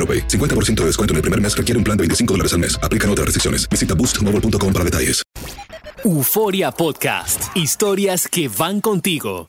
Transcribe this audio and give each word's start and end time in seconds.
AroPay. 0.00 0.26
50% 0.28 0.76
de 0.76 0.86
descuento 0.86 1.12
en 1.12 1.16
el 1.16 1.22
primer 1.22 1.40
mes 1.42 1.54
requiere 1.54 1.76
un 1.76 1.84
plan 1.84 1.98
de 1.98 2.02
25 2.02 2.32
dólares 2.34 2.54
al 2.54 2.60
mes. 2.60 2.80
Aplican 2.82 3.10
otras 3.10 3.26
restricciones. 3.26 3.68
Visita 3.68 3.92
boostmobile.com 3.94 4.72
para 4.72 4.84
detalles. 4.84 5.22
Euforia 6.04 6.70
Podcast. 6.70 7.54
Historias 7.54 8.26
que 8.26 8.48
van 8.48 8.80
contigo. 8.80 9.48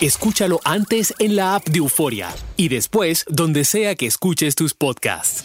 Escúchalo 0.00 0.60
antes 0.64 1.14
en 1.20 1.36
la 1.36 1.54
app 1.54 1.68
de 1.68 1.78
Euforia 1.78 2.34
y 2.56 2.68
después 2.68 3.24
donde 3.28 3.64
sea 3.64 3.94
que 3.94 4.06
escuches 4.06 4.56
tus 4.56 4.74
podcasts. 4.74 5.44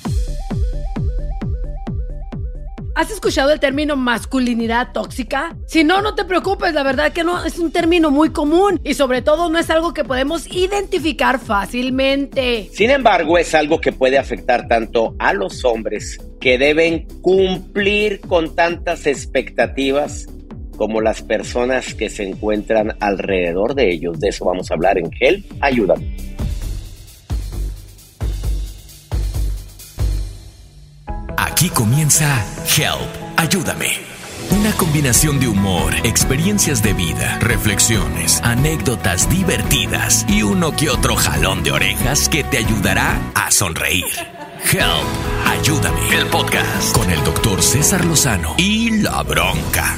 ¿Has 2.98 3.12
escuchado 3.12 3.52
el 3.52 3.60
término 3.60 3.96
masculinidad 3.96 4.92
tóxica? 4.92 5.56
Si 5.68 5.84
no, 5.84 6.02
no 6.02 6.16
te 6.16 6.26
preocupes, 6.26 6.74
la 6.74 6.82
verdad 6.82 7.14
que 7.14 7.24
no 7.24 7.46
es 7.46 7.60
un 7.60 7.72
término 7.72 8.10
muy 8.10 8.32
común 8.32 8.82
y 8.84 8.96
sobre 8.96 9.22
todo 9.22 9.52
no 9.52 9.60
es 9.60 9.70
algo 9.70 9.94
que 9.94 10.04
podemos 10.04 10.48
identificar 10.52 11.38
fácilmente. 11.38 12.68
Sin 12.74 12.90
embargo, 12.90 13.38
es 13.38 13.54
algo 13.54 13.80
que 13.80 13.92
puede 13.92 14.18
afectar 14.18 14.68
tanto 14.68 15.16
a 15.20 15.34
los 15.34 15.64
hombres 15.64 16.18
que 16.40 16.58
deben 16.58 17.06
cumplir 17.22 18.20
con 18.22 18.56
tantas 18.56 19.06
expectativas 19.06 20.28
como 20.76 21.00
las 21.00 21.22
personas 21.22 21.94
que 21.94 22.10
se 22.10 22.28
encuentran 22.28 22.98
alrededor 23.00 23.76
de 23.76 23.92
ellos. 23.92 24.20
De 24.20 24.30
eso 24.30 24.46
vamos 24.46 24.72
a 24.72 24.74
hablar 24.74 24.98
en 24.98 25.12
Help. 25.20 25.46
Ayúdame. 25.62 26.37
Aquí 31.38 31.70
comienza 31.70 32.44
Help, 32.66 33.38
ayúdame. 33.38 33.92
Una 34.50 34.72
combinación 34.72 35.40
de 35.40 35.48
humor, 35.48 35.94
experiencias 36.04 36.82
de 36.82 36.94
vida, 36.94 37.38
reflexiones, 37.40 38.42
anécdotas 38.44 39.30
divertidas 39.30 40.26
y 40.28 40.42
uno 40.42 40.72
que 40.76 40.90
otro 40.90 41.16
jalón 41.16 41.64
de 41.64 41.72
orejas 41.72 42.28
que 42.28 42.44
te 42.44 42.58
ayudará 42.58 43.22
a 43.36 43.52
sonreír. 43.52 44.06
Help, 44.74 45.06
ayúdame. 45.46 46.18
El 46.18 46.26
podcast 46.26 46.96
con 46.98 47.12
el 47.12 47.24
doctor 47.24 47.62
César 47.62 48.04
Lozano 48.04 48.56
y 48.58 49.02
la 49.02 49.22
bronca. 49.22 49.96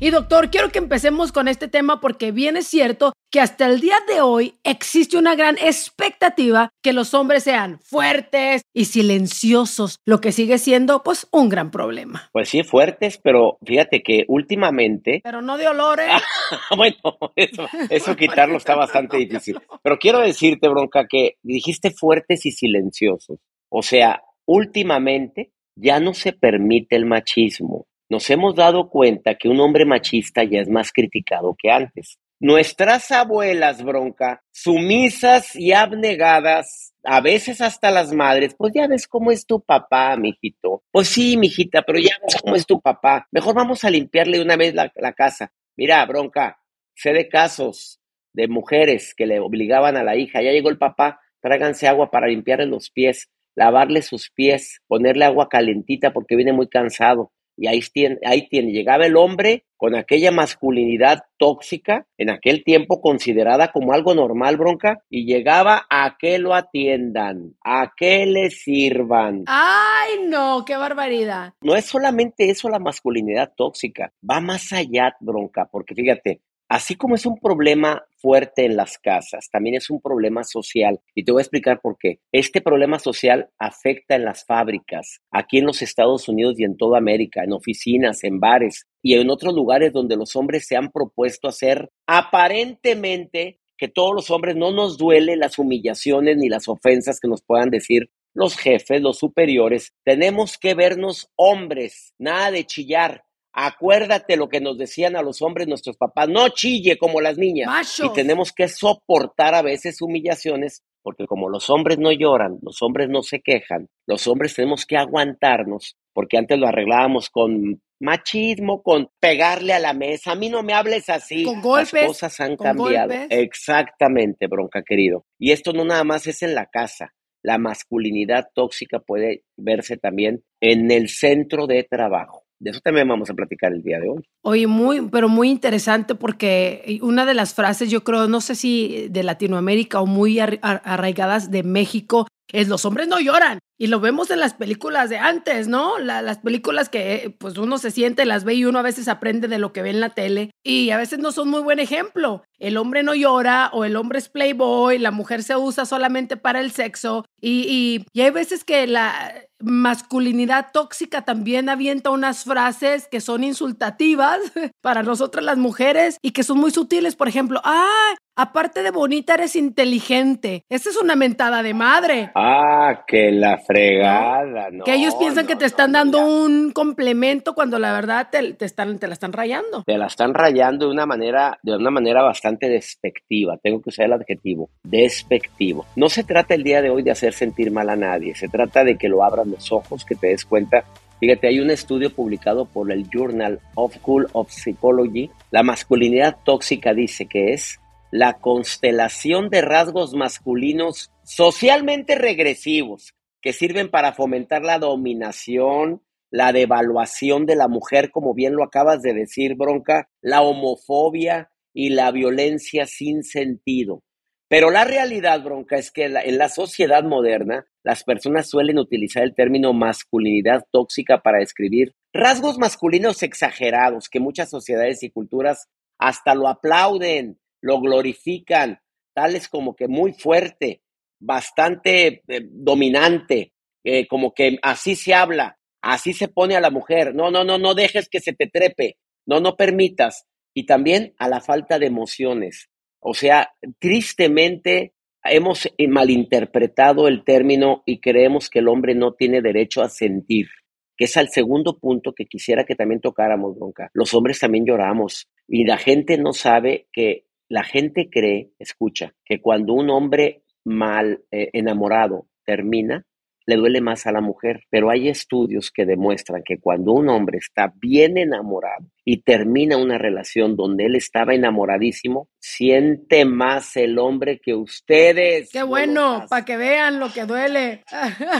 Y 0.00 0.10
doctor, 0.10 0.50
quiero 0.50 0.70
que 0.70 0.78
empecemos 0.78 1.30
con 1.30 1.46
este 1.46 1.68
tema 1.68 2.00
porque 2.00 2.32
bien 2.32 2.56
es 2.56 2.66
cierto 2.66 3.12
que 3.32 3.40
hasta 3.40 3.66
el 3.66 3.80
día 3.80 3.96
de 4.06 4.20
hoy 4.20 4.54
existe 4.62 5.16
una 5.16 5.34
gran 5.34 5.56
expectativa 5.56 6.68
que 6.82 6.92
los 6.92 7.14
hombres 7.14 7.44
sean 7.44 7.80
fuertes 7.80 8.60
y 8.74 8.84
silenciosos, 8.84 10.00
lo 10.04 10.20
que 10.20 10.32
sigue 10.32 10.58
siendo 10.58 11.02
pues 11.02 11.26
un 11.32 11.48
gran 11.48 11.70
problema. 11.70 12.28
Pues 12.32 12.50
sí, 12.50 12.62
fuertes, 12.62 13.18
pero 13.18 13.56
fíjate 13.64 14.02
que 14.02 14.24
últimamente... 14.28 15.22
Pero 15.24 15.40
no 15.40 15.56
de 15.56 15.66
olores. 15.66 16.10
bueno, 16.76 16.96
eso, 17.34 17.66
eso 17.88 18.16
quitarlo 18.16 18.58
está 18.58 18.76
bastante 18.76 19.16
difícil. 19.16 19.58
Pero 19.82 19.98
quiero 19.98 20.20
decirte, 20.20 20.68
bronca, 20.68 21.06
que 21.08 21.36
dijiste 21.42 21.90
fuertes 21.90 22.44
y 22.44 22.52
silenciosos. 22.52 23.38
O 23.70 23.82
sea, 23.82 24.22
últimamente 24.44 25.52
ya 25.74 26.00
no 26.00 26.12
se 26.12 26.34
permite 26.34 26.96
el 26.96 27.06
machismo 27.06 27.86
nos 28.12 28.28
hemos 28.28 28.54
dado 28.54 28.90
cuenta 28.90 29.36
que 29.36 29.48
un 29.48 29.58
hombre 29.58 29.86
machista 29.86 30.44
ya 30.44 30.60
es 30.60 30.68
más 30.68 30.92
criticado 30.92 31.56
que 31.58 31.70
antes. 31.70 32.18
Nuestras 32.42 33.12
abuelas, 33.12 33.84
bronca, 33.84 34.42
sumisas 34.50 35.54
y 35.54 35.70
abnegadas, 35.70 36.92
a 37.04 37.20
veces 37.20 37.60
hasta 37.60 37.92
las 37.92 38.12
madres, 38.12 38.56
pues 38.58 38.72
ya 38.74 38.88
ves 38.88 39.06
cómo 39.06 39.30
es 39.30 39.46
tu 39.46 39.60
papá, 39.60 40.16
mijito. 40.16 40.82
Pues 40.90 41.06
sí, 41.06 41.36
mijita, 41.36 41.82
pero 41.82 42.00
ya 42.00 42.16
ves 42.20 42.42
cómo 42.42 42.56
es 42.56 42.66
tu 42.66 42.80
papá. 42.80 43.28
Mejor 43.30 43.54
vamos 43.54 43.84
a 43.84 43.90
limpiarle 43.90 44.42
una 44.42 44.56
vez 44.56 44.74
la, 44.74 44.90
la 44.96 45.12
casa. 45.12 45.52
Mira, 45.76 46.04
bronca, 46.04 46.58
sé 46.96 47.12
de 47.12 47.28
casos 47.28 48.00
de 48.32 48.48
mujeres 48.48 49.14
que 49.14 49.26
le 49.26 49.38
obligaban 49.38 49.96
a 49.96 50.02
la 50.02 50.16
hija, 50.16 50.42
ya 50.42 50.50
llegó 50.50 50.68
el 50.68 50.78
papá, 50.78 51.20
tráiganse 51.40 51.86
agua 51.86 52.10
para 52.10 52.26
limpiarle 52.26 52.66
los 52.66 52.90
pies, 52.90 53.30
lavarle 53.54 54.02
sus 54.02 54.30
pies, 54.30 54.80
ponerle 54.88 55.26
agua 55.26 55.48
calentita 55.48 56.12
porque 56.12 56.34
viene 56.34 56.52
muy 56.52 56.66
cansado. 56.66 57.30
Y 57.56 57.66
ahí 57.66 57.80
tiene, 57.92 58.18
ahí 58.24 58.48
tiene, 58.48 58.72
llegaba 58.72 59.06
el 59.06 59.16
hombre 59.16 59.64
con 59.76 59.96
aquella 59.96 60.30
masculinidad 60.30 61.24
tóxica, 61.38 62.06
en 62.16 62.30
aquel 62.30 62.62
tiempo 62.62 63.00
considerada 63.00 63.72
como 63.72 63.92
algo 63.92 64.14
normal, 64.14 64.56
bronca, 64.56 65.02
y 65.10 65.26
llegaba 65.26 65.86
a 65.90 66.16
que 66.18 66.38
lo 66.38 66.54
atiendan, 66.54 67.54
a 67.64 67.92
que 67.96 68.26
le 68.26 68.50
sirvan. 68.50 69.44
¡Ay, 69.46 70.28
no! 70.28 70.64
¡Qué 70.64 70.76
barbaridad! 70.76 71.54
No 71.62 71.74
es 71.74 71.84
solamente 71.84 72.48
eso 72.48 72.68
la 72.68 72.78
masculinidad 72.78 73.52
tóxica, 73.56 74.12
va 74.28 74.40
más 74.40 74.72
allá, 74.72 75.16
bronca, 75.20 75.68
porque 75.70 75.94
fíjate, 75.94 76.40
Así 76.72 76.96
como 76.96 77.16
es 77.16 77.26
un 77.26 77.38
problema 77.38 78.02
fuerte 78.22 78.64
en 78.64 78.76
las 78.76 78.96
casas, 78.98 79.50
también 79.50 79.74
es 79.74 79.90
un 79.90 80.00
problema 80.00 80.44
social. 80.44 81.00
Y 81.14 81.24
te 81.24 81.32
voy 81.32 81.40
a 81.40 81.42
explicar 81.42 81.80
por 81.82 81.98
qué. 81.98 82.20
Este 82.32 82.60
problema 82.60 83.00
social 83.00 83.50
afecta 83.58 84.14
en 84.14 84.24
las 84.24 84.46
fábricas, 84.46 85.20
aquí 85.32 85.58
en 85.58 85.66
los 85.66 85.82
Estados 85.82 86.28
Unidos 86.28 86.54
y 86.58 86.64
en 86.64 86.76
toda 86.76 86.98
América, 86.98 87.42
en 87.42 87.52
oficinas, 87.52 88.22
en 88.22 88.38
bares 88.38 88.86
y 89.02 89.14
en 89.14 89.28
otros 89.28 89.54
lugares 89.54 89.92
donde 89.92 90.16
los 90.16 90.36
hombres 90.36 90.66
se 90.66 90.76
han 90.76 90.92
propuesto 90.92 91.48
hacer 91.48 91.90
aparentemente 92.06 93.58
que 93.76 93.88
todos 93.88 94.14
los 94.14 94.30
hombres 94.30 94.54
no 94.54 94.70
nos 94.70 94.96
duele 94.96 95.36
las 95.36 95.58
humillaciones 95.58 96.36
ni 96.36 96.48
las 96.48 96.68
ofensas 96.68 97.18
que 97.18 97.26
nos 97.26 97.42
puedan 97.42 97.68
decir 97.68 98.10
los 98.32 98.56
jefes, 98.56 99.02
los 99.02 99.18
superiores. 99.18 99.92
Tenemos 100.04 100.56
que 100.56 100.74
vernos 100.74 101.28
hombres, 101.36 102.14
nada 102.16 102.52
de 102.52 102.64
chillar 102.64 103.24
Acuérdate 103.52 104.36
lo 104.36 104.48
que 104.48 104.60
nos 104.60 104.78
decían 104.78 105.16
a 105.16 105.22
los 105.22 105.42
hombres 105.42 105.68
nuestros 105.68 105.96
papás, 105.96 106.28
no 106.28 106.48
chille 106.48 106.96
como 106.96 107.20
las 107.20 107.36
niñas. 107.36 107.68
Y 108.02 108.12
tenemos 108.14 108.52
que 108.52 108.68
soportar 108.68 109.54
a 109.54 109.62
veces 109.62 110.00
humillaciones, 110.00 110.82
porque 111.02 111.26
como 111.26 111.50
los 111.50 111.68
hombres 111.68 111.98
no 111.98 112.12
lloran, 112.12 112.58
los 112.62 112.80
hombres 112.80 113.08
no 113.10 113.22
se 113.22 113.40
quejan, 113.40 113.88
los 114.06 114.26
hombres 114.26 114.54
tenemos 114.54 114.86
que 114.86 114.96
aguantarnos, 114.96 115.96
porque 116.14 116.38
antes 116.38 116.58
lo 116.58 116.66
arreglábamos 116.66 117.28
con 117.28 117.82
machismo, 118.02 118.82
con 118.82 119.10
pegarle 119.20 119.72
a 119.72 119.78
la 119.78 119.94
mesa. 119.94 120.32
A 120.32 120.34
mí 120.34 120.48
no 120.48 120.62
me 120.62 120.74
hables 120.74 121.08
así. 121.08 121.44
Con 121.44 121.62
golpes. 121.62 121.92
Las 121.92 122.06
cosas 122.06 122.40
han 122.40 122.56
cambiado. 122.56 123.14
Exactamente, 123.30 124.48
bronca 124.48 124.82
querido. 124.82 125.24
Y 125.38 125.52
esto 125.52 125.72
no 125.72 125.84
nada 125.84 126.04
más 126.04 126.26
es 126.26 126.42
en 126.42 126.54
la 126.54 126.66
casa. 126.66 127.14
La 127.44 127.58
masculinidad 127.58 128.48
tóxica 128.54 128.98
puede 129.00 129.44
verse 129.56 129.96
también 129.96 130.44
en 130.60 130.90
el 130.90 131.08
centro 131.08 131.66
de 131.66 131.84
trabajo. 131.84 132.41
De 132.62 132.70
eso 132.70 132.78
también 132.80 133.08
vamos 133.08 133.28
a 133.28 133.34
platicar 133.34 133.72
el 133.72 133.82
día 133.82 133.98
de 133.98 134.08
hoy. 134.08 134.22
Oye, 134.42 134.68
muy, 134.68 135.08
pero 135.08 135.28
muy 135.28 135.50
interesante 135.50 136.14
porque 136.14 137.00
una 137.02 137.26
de 137.26 137.34
las 137.34 137.54
frases, 137.54 137.90
yo 137.90 138.04
creo, 138.04 138.28
no 138.28 138.40
sé 138.40 138.54
si 138.54 139.08
de 139.10 139.24
Latinoamérica 139.24 140.00
o 140.00 140.06
muy 140.06 140.38
arraigadas 140.38 141.50
de 141.50 141.64
México, 141.64 142.28
es 142.52 142.68
los 142.68 142.84
hombres 142.84 143.08
no 143.08 143.18
lloran. 143.18 143.58
y 143.78 143.88
lo 143.88 143.98
vemos 143.98 144.30
en 144.30 144.38
las 144.38 144.54
películas 144.54 145.10
de 145.10 145.18
antes, 145.18 145.66
¿no? 145.66 145.98
las 145.98 146.38
películas 146.38 146.88
que 146.88 147.34
pues 147.40 147.58
uno 147.58 147.78
se 147.78 147.90
siente, 147.90 148.24
las 148.24 148.44
ve 148.44 148.54
y 148.54 148.64
uno 148.64 148.78
a 148.78 148.82
veces 148.82 149.08
aprende 149.08 149.48
de 149.48 149.58
lo 149.58 149.72
que 149.72 149.82
ve 149.82 149.90
en 149.90 149.98
la 149.98 150.10
tele 150.10 150.50
y 150.62 150.90
a 150.90 150.96
veces 150.96 151.18
no 151.18 151.32
son 151.32 151.48
muy 151.48 151.62
buen 151.62 151.80
ejemplo. 151.80 152.44
El 152.60 152.76
hombre 152.76 153.02
no 153.02 153.12
llora 153.14 153.70
o 153.72 153.84
el 153.84 153.96
hombre 153.96 154.20
es 154.20 154.28
playboy, 154.28 154.98
la 154.98 155.10
mujer 155.10 155.42
se 155.42 155.56
usa 155.56 155.84
solamente 155.84 156.36
para 156.36 156.60
el 156.60 156.70
sexo 156.70 157.24
y, 157.40 157.66
y, 157.68 158.06
y 158.12 158.20
hay 158.20 158.30
veces 158.30 158.62
que 158.62 158.86
la 158.86 159.32
masculinidad 159.62 160.68
tóxica 160.72 161.24
también 161.24 161.68
avienta 161.68 162.10
unas 162.10 162.44
frases 162.44 163.08
que 163.08 163.20
son 163.20 163.44
insultativas 163.44 164.40
para 164.82 165.02
nosotras 165.02 165.44
las 165.44 165.58
mujeres 165.58 166.18
y 166.20 166.32
que 166.32 166.42
son 166.42 166.58
muy 166.58 166.70
sutiles. 166.70 167.16
Por 167.16 167.28
ejemplo, 167.28 167.60
ah, 167.64 168.14
aparte 168.36 168.82
de 168.82 168.90
bonita, 168.90 169.34
eres 169.34 169.56
inteligente. 169.56 170.64
Esa 170.68 170.90
es 170.90 170.96
una 170.96 171.16
mentada 171.16 171.62
de 171.62 171.74
madre. 171.74 172.30
Ah, 172.34 173.04
que 173.06 173.30
la 173.30 173.58
fregada, 173.58 174.70
¿no? 174.70 174.84
que 174.84 174.94
ellos 174.94 175.14
piensan 175.16 175.46
que 175.46 175.56
te 175.56 175.64
están 175.64 175.92
dando 175.92 176.24
un 176.24 176.72
complemento 176.72 177.54
cuando 177.54 177.78
la 177.78 177.92
verdad 177.92 178.28
te, 178.30 178.56
están, 178.64 178.98
te 178.98 179.06
la 179.06 179.14
están 179.14 179.32
rayando. 179.32 179.82
Te 179.84 179.98
la 179.98 180.06
están 180.06 180.34
rayando 180.34 180.86
de 180.86 180.92
una 180.92 181.06
manera, 181.06 181.58
de 181.62 181.76
una 181.76 181.90
manera 181.90 182.22
bastante 182.22 182.68
despectiva. 182.68 183.58
Tengo 183.62 183.80
que 183.80 183.90
usar 183.90 184.06
el 184.06 184.14
adjetivo, 184.14 184.70
despectivo. 184.82 185.86
No 185.96 186.08
se 186.08 186.24
trata 186.24 186.54
el 186.54 186.62
día 186.62 186.82
de 186.82 186.90
hoy 186.90 187.02
de 187.02 187.10
hacer 187.10 187.32
sentir 187.32 187.70
mal 187.70 187.90
a 187.90 187.96
nadie. 187.96 188.34
Se 188.34 188.48
trata 188.48 188.84
de 188.84 188.96
que 188.96 189.08
lo 189.08 189.22
abran 189.22 189.50
los 189.50 189.72
ojos, 189.72 190.04
que 190.04 190.14
te 190.14 190.28
des 190.28 190.44
cuenta. 190.44 190.84
Fíjate, 191.20 191.46
hay 191.46 191.60
un 191.60 191.70
estudio 191.70 192.10
publicado 192.10 192.64
por 192.64 192.90
el 192.90 193.08
Journal 193.08 193.60
of 193.76 193.94
School 193.94 194.28
of 194.32 194.50
Psychology. 194.50 195.30
La 195.52 195.62
masculinidad 195.62 196.36
tóxica 196.44 196.94
dice 196.94 197.26
que 197.26 197.52
es 197.52 197.78
la 198.12 198.34
constelación 198.40 199.48
de 199.48 199.62
rasgos 199.62 200.12
masculinos 200.14 201.10
socialmente 201.24 202.14
regresivos 202.14 203.14
que 203.40 203.54
sirven 203.54 203.90
para 203.90 204.12
fomentar 204.12 204.62
la 204.62 204.78
dominación, 204.78 206.02
la 206.30 206.52
devaluación 206.52 207.46
de 207.46 207.56
la 207.56 207.68
mujer, 207.68 208.10
como 208.10 208.34
bien 208.34 208.54
lo 208.54 208.64
acabas 208.64 209.00
de 209.00 209.14
decir, 209.14 209.54
Bronca, 209.54 210.10
la 210.20 210.42
homofobia 210.42 211.50
y 211.72 211.88
la 211.88 212.10
violencia 212.10 212.86
sin 212.86 213.24
sentido. 213.24 214.02
Pero 214.46 214.70
la 214.70 214.84
realidad, 214.84 215.42
Bronca, 215.42 215.76
es 215.76 215.90
que 215.90 216.04
en 216.04 216.36
la 216.36 216.50
sociedad 216.50 217.04
moderna 217.04 217.64
las 217.82 218.04
personas 218.04 218.46
suelen 218.46 218.78
utilizar 218.78 219.22
el 219.22 219.34
término 219.34 219.72
masculinidad 219.72 220.66
tóxica 220.70 221.22
para 221.22 221.38
describir 221.38 221.94
rasgos 222.12 222.58
masculinos 222.58 223.22
exagerados 223.22 224.10
que 224.10 224.20
muchas 224.20 224.50
sociedades 224.50 225.02
y 225.02 225.10
culturas 225.10 225.70
hasta 225.98 226.34
lo 226.34 226.48
aplauden, 226.48 227.38
lo 227.62 227.80
glorifican, 227.80 228.80
tales 229.14 229.48
como 229.48 229.74
que 229.74 229.88
muy 229.88 230.12
fuerte, 230.12 230.82
bastante 231.18 232.22
eh, 232.28 232.40
dominante, 232.50 233.52
eh, 233.84 234.06
como 234.06 234.34
que 234.34 234.58
así 234.62 234.96
se 234.96 235.14
habla, 235.14 235.58
así 235.80 236.12
se 236.12 236.28
pone 236.28 236.56
a 236.56 236.60
la 236.60 236.70
mujer, 236.70 237.14
no, 237.14 237.30
no, 237.30 237.44
no, 237.44 237.58
no 237.58 237.74
dejes 237.74 238.08
que 238.08 238.20
se 238.20 238.32
te 238.32 238.48
trepe, 238.48 238.98
no, 239.26 239.40
no 239.40 239.56
permitas, 239.56 240.26
y 240.54 240.66
también 240.66 241.14
a 241.18 241.28
la 241.28 241.40
falta 241.40 241.78
de 241.78 241.86
emociones. 241.86 242.68
O 243.00 243.14
sea, 243.14 243.52
tristemente 243.78 244.92
hemos 245.24 245.68
malinterpretado 245.88 247.08
el 247.08 247.24
término 247.24 247.82
y 247.86 248.00
creemos 248.00 248.50
que 248.50 248.58
el 248.58 248.68
hombre 248.68 248.94
no 248.94 249.14
tiene 249.14 249.40
derecho 249.40 249.82
a 249.82 249.88
sentir, 249.88 250.48
que 250.96 251.04
es 251.06 251.16
el 251.16 251.28
segundo 251.28 251.78
punto 251.78 252.12
que 252.12 252.26
quisiera 252.26 252.64
que 252.64 252.74
también 252.74 253.00
tocáramos, 253.00 253.56
Bronca. 253.56 253.90
Los 253.94 254.14
hombres 254.14 254.38
también 254.38 254.66
lloramos 254.66 255.28
y 255.48 255.64
la 255.64 255.78
gente 255.78 256.18
no 256.18 256.32
sabe 256.32 256.88
que, 256.92 257.26
la 257.52 257.64
gente 257.64 258.08
cree, 258.08 258.50
escucha, 258.58 259.12
que 259.26 259.42
cuando 259.42 259.74
un 259.74 259.90
hombre 259.90 260.42
mal 260.64 261.22
eh, 261.30 261.50
enamorado 261.52 262.26
termina, 262.46 263.04
le 263.46 263.56
duele 263.56 263.80
más 263.80 264.06
a 264.06 264.12
la 264.12 264.20
mujer, 264.20 264.64
pero 264.70 264.90
hay 264.90 265.08
estudios 265.08 265.70
que 265.70 265.84
demuestran 265.84 266.42
que 266.44 266.58
cuando 266.58 266.92
un 266.92 267.08
hombre 267.08 267.38
está 267.38 267.72
bien 267.80 268.18
enamorado 268.18 268.86
y 269.04 269.22
termina 269.22 269.76
una 269.76 269.98
relación 269.98 270.56
donde 270.56 270.86
él 270.86 270.94
estaba 270.94 271.34
enamoradísimo, 271.34 272.28
siente 272.38 273.24
más 273.24 273.76
el 273.76 273.98
hombre 273.98 274.40
que 274.40 274.54
ustedes. 274.54 275.50
Qué 275.50 275.62
bueno, 275.62 276.24
para 276.28 276.44
que 276.44 276.56
vean 276.56 277.00
lo 277.00 277.12
que 277.12 277.24
duele. 277.24 277.82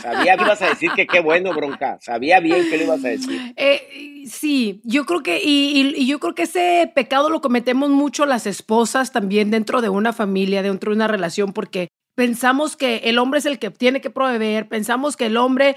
Sabía 0.00 0.36
que 0.36 0.44
ibas 0.44 0.62
a 0.62 0.68
decir 0.68 0.90
que 0.94 1.06
qué 1.06 1.20
bueno, 1.20 1.52
bronca. 1.52 1.98
Sabía 2.00 2.40
bien 2.40 2.68
que 2.70 2.76
le 2.76 2.84
ibas 2.84 3.04
a 3.04 3.08
decir. 3.08 3.40
Eh, 3.56 4.24
sí, 4.26 4.80
yo 4.84 5.04
creo 5.04 5.22
que, 5.22 5.40
y, 5.42 5.94
y 5.96 6.06
yo 6.06 6.18
creo 6.18 6.34
que 6.34 6.42
ese 6.44 6.90
pecado 6.94 7.28
lo 7.28 7.40
cometemos 7.40 7.90
mucho 7.90 8.26
las 8.26 8.46
esposas 8.46 9.12
también 9.12 9.50
dentro 9.50 9.82
de 9.82 9.88
una 9.88 10.12
familia, 10.12 10.62
dentro 10.62 10.90
de 10.90 10.96
una 10.96 11.06
relación, 11.06 11.52
porque 11.52 11.88
Pensamos 12.14 12.76
que 12.76 12.98
el 13.04 13.18
hombre 13.18 13.38
es 13.38 13.46
el 13.46 13.58
que 13.58 13.70
tiene 13.70 14.00
que 14.00 14.10
proveer, 14.10 14.68
pensamos 14.68 15.16
que 15.16 15.26
el 15.26 15.36
hombre, 15.36 15.76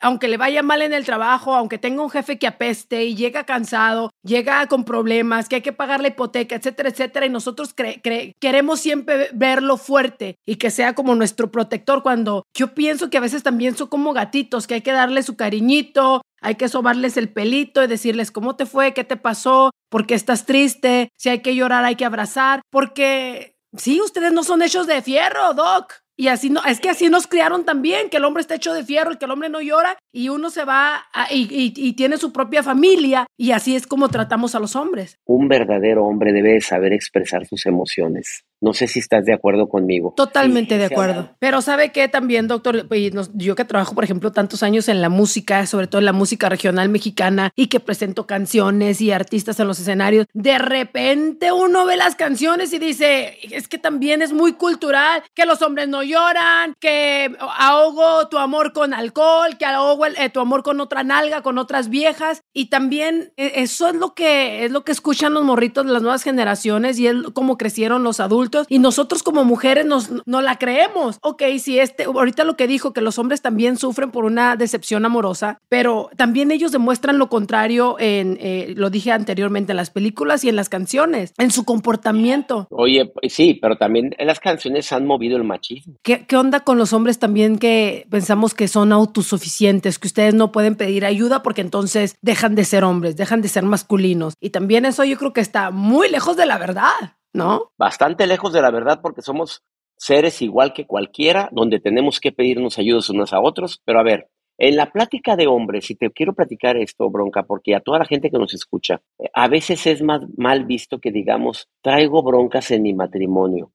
aunque 0.00 0.28
le 0.28 0.36
vaya 0.36 0.62
mal 0.62 0.82
en 0.82 0.92
el 0.92 1.06
trabajo, 1.06 1.54
aunque 1.54 1.78
tenga 1.78 2.02
un 2.02 2.10
jefe 2.10 2.38
que 2.38 2.46
apeste 2.46 3.04
y 3.04 3.14
llega 3.14 3.44
cansado, 3.44 4.10
llega 4.22 4.66
con 4.66 4.84
problemas, 4.84 5.48
que 5.48 5.56
hay 5.56 5.62
que 5.62 5.72
pagar 5.72 6.02
la 6.02 6.08
hipoteca, 6.08 6.56
etcétera, 6.56 6.90
etcétera, 6.90 7.24
y 7.24 7.30
nosotros 7.30 7.74
queremos 7.74 8.80
siempre 8.80 9.30
verlo 9.32 9.78
fuerte 9.78 10.36
y 10.46 10.56
que 10.56 10.70
sea 10.70 10.94
como 10.94 11.14
nuestro 11.14 11.50
protector 11.50 12.02
cuando 12.02 12.42
yo 12.54 12.74
pienso 12.74 13.08
que 13.08 13.16
a 13.16 13.22
veces 13.22 13.42
también 13.42 13.76
son 13.76 13.88
como 13.88 14.12
gatitos, 14.12 14.66
que 14.66 14.74
hay 14.74 14.82
que 14.82 14.92
darle 14.92 15.22
su 15.22 15.36
cariñito, 15.36 16.20
hay 16.42 16.56
que 16.56 16.68
sobarles 16.68 17.16
el 17.16 17.30
pelito 17.30 17.82
y 17.82 17.86
decirles 17.86 18.30
cómo 18.30 18.56
te 18.56 18.66
fue, 18.66 18.92
qué 18.92 19.04
te 19.04 19.16
pasó, 19.16 19.70
por 19.88 20.06
qué 20.06 20.14
estás 20.14 20.44
triste, 20.44 21.08
si 21.16 21.30
hay 21.30 21.40
que 21.40 21.54
llorar 21.54 21.86
hay 21.86 21.94
que 21.94 22.04
abrazar, 22.04 22.60
porque 22.70 23.53
Sí, 23.76 24.00
ustedes 24.00 24.32
no 24.32 24.44
son 24.44 24.62
hechos 24.62 24.86
de 24.86 25.02
fierro, 25.02 25.54
Doc. 25.54 26.04
Y 26.16 26.28
así 26.28 26.48
no, 26.48 26.64
es 26.64 26.78
que 26.78 26.90
así 26.90 27.08
nos 27.08 27.26
criaron 27.26 27.64
también, 27.64 28.08
que 28.08 28.18
el 28.18 28.24
hombre 28.24 28.40
está 28.40 28.54
hecho 28.54 28.72
de 28.72 28.84
fierro, 28.84 29.12
y 29.12 29.16
que 29.16 29.24
el 29.24 29.32
hombre 29.32 29.48
no 29.48 29.60
llora 29.60 29.98
y 30.12 30.28
uno 30.28 30.48
se 30.48 30.64
va 30.64 31.06
y, 31.28 31.72
y, 31.76 31.92
tiene 31.94 32.18
su 32.18 32.32
propia 32.32 32.62
familia 32.62 33.26
y 33.36 33.52
así 33.52 33.74
es 33.76 33.86
como 33.86 34.08
tratamos 34.08 34.54
a 34.54 34.60
los 34.60 34.76
hombres. 34.76 35.18
Un 35.24 35.48
verdadero 35.48 36.04
hombre 36.04 36.32
debe 36.32 36.60
saber 36.60 36.92
expresar 36.92 37.46
sus 37.46 37.66
emociones. 37.66 38.44
No 38.60 38.72
sé 38.72 38.86
si 38.86 38.98
estás 38.98 39.26
de 39.26 39.34
acuerdo 39.34 39.68
conmigo. 39.68 40.14
Totalmente 40.16 40.78
de 40.78 40.86
acuerdo. 40.86 41.36
Pero 41.38 41.60
sabe 41.60 41.92
que 41.92 42.08
también, 42.08 42.48
doctor, 42.48 42.88
yo 43.34 43.54
que 43.54 43.64
trabajo, 43.66 43.94
por 43.94 44.04
ejemplo, 44.04 44.32
tantos 44.32 44.62
años 44.62 44.88
en 44.88 45.02
la 45.02 45.10
música, 45.10 45.66
sobre 45.66 45.86
todo 45.86 45.98
en 45.98 46.06
la 46.06 46.14
música 46.14 46.48
regional 46.48 46.88
mexicana, 46.88 47.52
y 47.56 47.66
que 47.66 47.78
presento 47.78 48.26
canciones 48.26 49.02
y 49.02 49.12
artistas 49.12 49.60
en 49.60 49.66
los 49.66 49.80
escenarios, 49.80 50.26
de 50.32 50.56
repente 50.58 51.52
uno 51.52 51.84
ve 51.84 51.96
las 51.96 52.16
canciones 52.16 52.72
y 52.72 52.78
dice, 52.78 53.36
es 53.42 53.68
que 53.68 53.76
también 53.76 54.22
es 54.22 54.32
muy 54.32 54.54
cultural, 54.54 55.22
que 55.34 55.44
los 55.44 55.60
hombres 55.60 55.88
no 55.88 56.02
lloran, 56.02 56.74
que 56.80 57.36
ahogo 57.58 58.28
tu 58.28 58.38
amor 58.38 58.72
con 58.72 58.94
alcohol, 58.94 59.58
que 59.58 59.66
ahogo 59.66 60.06
eh, 60.06 60.30
tu 60.30 60.40
amor 60.40 60.62
con 60.62 60.80
otra 60.80 61.04
nalga, 61.04 61.42
con 61.42 61.58
otras 61.58 61.90
viejas, 61.90 62.40
y 62.54 62.70
también 62.70 63.23
eh, 63.36 63.52
eso 63.56 63.88
es 63.88 63.94
lo 63.94 64.14
que 64.14 64.64
es 64.64 64.70
lo 64.70 64.84
que 64.84 64.92
escuchan 64.92 65.34
los 65.34 65.44
morritos 65.44 65.86
de 65.86 65.92
las 65.92 66.02
nuevas 66.02 66.22
generaciones 66.22 66.98
y 66.98 67.06
es 67.06 67.14
como 67.32 67.56
crecieron 67.58 68.02
los 68.02 68.20
adultos 68.20 68.66
y 68.68 68.78
nosotros 68.78 69.22
como 69.22 69.44
mujeres 69.44 69.86
nos, 69.86 70.10
no 70.26 70.42
la 70.42 70.58
creemos. 70.58 71.18
Ok, 71.22 71.42
si 71.58 71.78
este, 71.78 72.04
ahorita 72.04 72.44
lo 72.44 72.56
que 72.56 72.66
dijo, 72.66 72.92
que 72.92 73.00
los 73.00 73.18
hombres 73.18 73.42
también 73.42 73.76
sufren 73.76 74.10
por 74.10 74.24
una 74.24 74.56
decepción 74.56 75.04
amorosa, 75.04 75.58
pero 75.68 76.10
también 76.16 76.50
ellos 76.50 76.72
demuestran 76.72 77.18
lo 77.18 77.28
contrario 77.28 77.96
en, 77.98 78.38
eh, 78.40 78.74
lo 78.76 78.90
dije 78.90 79.12
anteriormente, 79.12 79.72
en 79.72 79.76
las 79.76 79.90
películas 79.90 80.44
y 80.44 80.48
en 80.48 80.56
las 80.56 80.68
canciones, 80.68 81.32
en 81.38 81.50
su 81.50 81.64
comportamiento. 81.64 82.66
Oye, 82.70 83.12
sí, 83.28 83.58
pero 83.60 83.76
también 83.76 84.14
en 84.18 84.26
las 84.26 84.40
canciones 84.40 84.92
han 84.92 85.06
movido 85.06 85.36
el 85.36 85.44
machismo. 85.44 85.94
¿Qué, 86.02 86.26
¿Qué 86.26 86.36
onda 86.36 86.60
con 86.60 86.78
los 86.78 86.92
hombres 86.92 87.18
también 87.18 87.58
que 87.58 88.06
pensamos 88.10 88.54
que 88.54 88.68
son 88.68 88.92
autosuficientes, 88.92 89.98
que 89.98 90.08
ustedes 90.08 90.34
no 90.34 90.52
pueden 90.52 90.76
pedir 90.76 91.04
ayuda 91.04 91.42
porque 91.42 91.60
entonces 91.60 92.16
dejan 92.22 92.54
de 92.54 92.64
ser 92.64 92.84
hombres, 92.84 93.13
dejan 93.16 93.42
de 93.42 93.48
ser 93.48 93.64
masculinos? 93.64 94.34
Y 94.40 94.50
también 94.50 94.84
eso 94.84 95.04
yo 95.04 95.16
creo 95.18 95.32
que 95.32 95.40
está 95.40 95.70
muy 95.70 96.08
lejos 96.10 96.36
de 96.36 96.46
la 96.46 96.58
verdad. 96.58 97.16
¿no? 97.34 97.72
Bastante 97.76 98.26
lejos 98.26 98.52
de 98.52 98.62
la 98.62 98.70
verdad 98.70 99.00
porque 99.02 99.20
somos 99.20 99.62
seres 99.96 100.40
igual 100.40 100.72
que 100.72 100.86
cualquiera, 100.86 101.48
donde 101.52 101.80
tenemos 101.80 102.20
que 102.20 102.32
pedirnos 102.32 102.78
ayudas 102.78 103.10
unos 103.10 103.32
a 103.32 103.40
otros. 103.40 103.82
Pero 103.84 104.00
a 104.00 104.04
ver, 104.04 104.30
en 104.56 104.76
la 104.76 104.90
plática 104.90 105.36
de 105.36 105.46
hombres, 105.46 105.86
si 105.86 105.96
te 105.96 106.10
quiero 106.10 106.32
platicar 106.32 106.76
esto, 106.76 107.10
bronca, 107.10 107.42
porque 107.42 107.74
a 107.74 107.80
toda 107.80 107.98
la 107.98 108.06
gente 108.06 108.30
que 108.30 108.38
nos 108.38 108.54
escucha, 108.54 109.02
eh, 109.18 109.28
a 109.34 109.48
veces 109.48 109.86
es 109.86 110.02
más 110.02 110.22
mal 110.36 110.64
visto 110.64 111.00
que 111.00 111.10
digamos, 111.10 111.68
traigo 111.82 112.22
broncas 112.22 112.70
en 112.70 112.82
mi 112.82 112.94
matrimonio. 112.94 113.72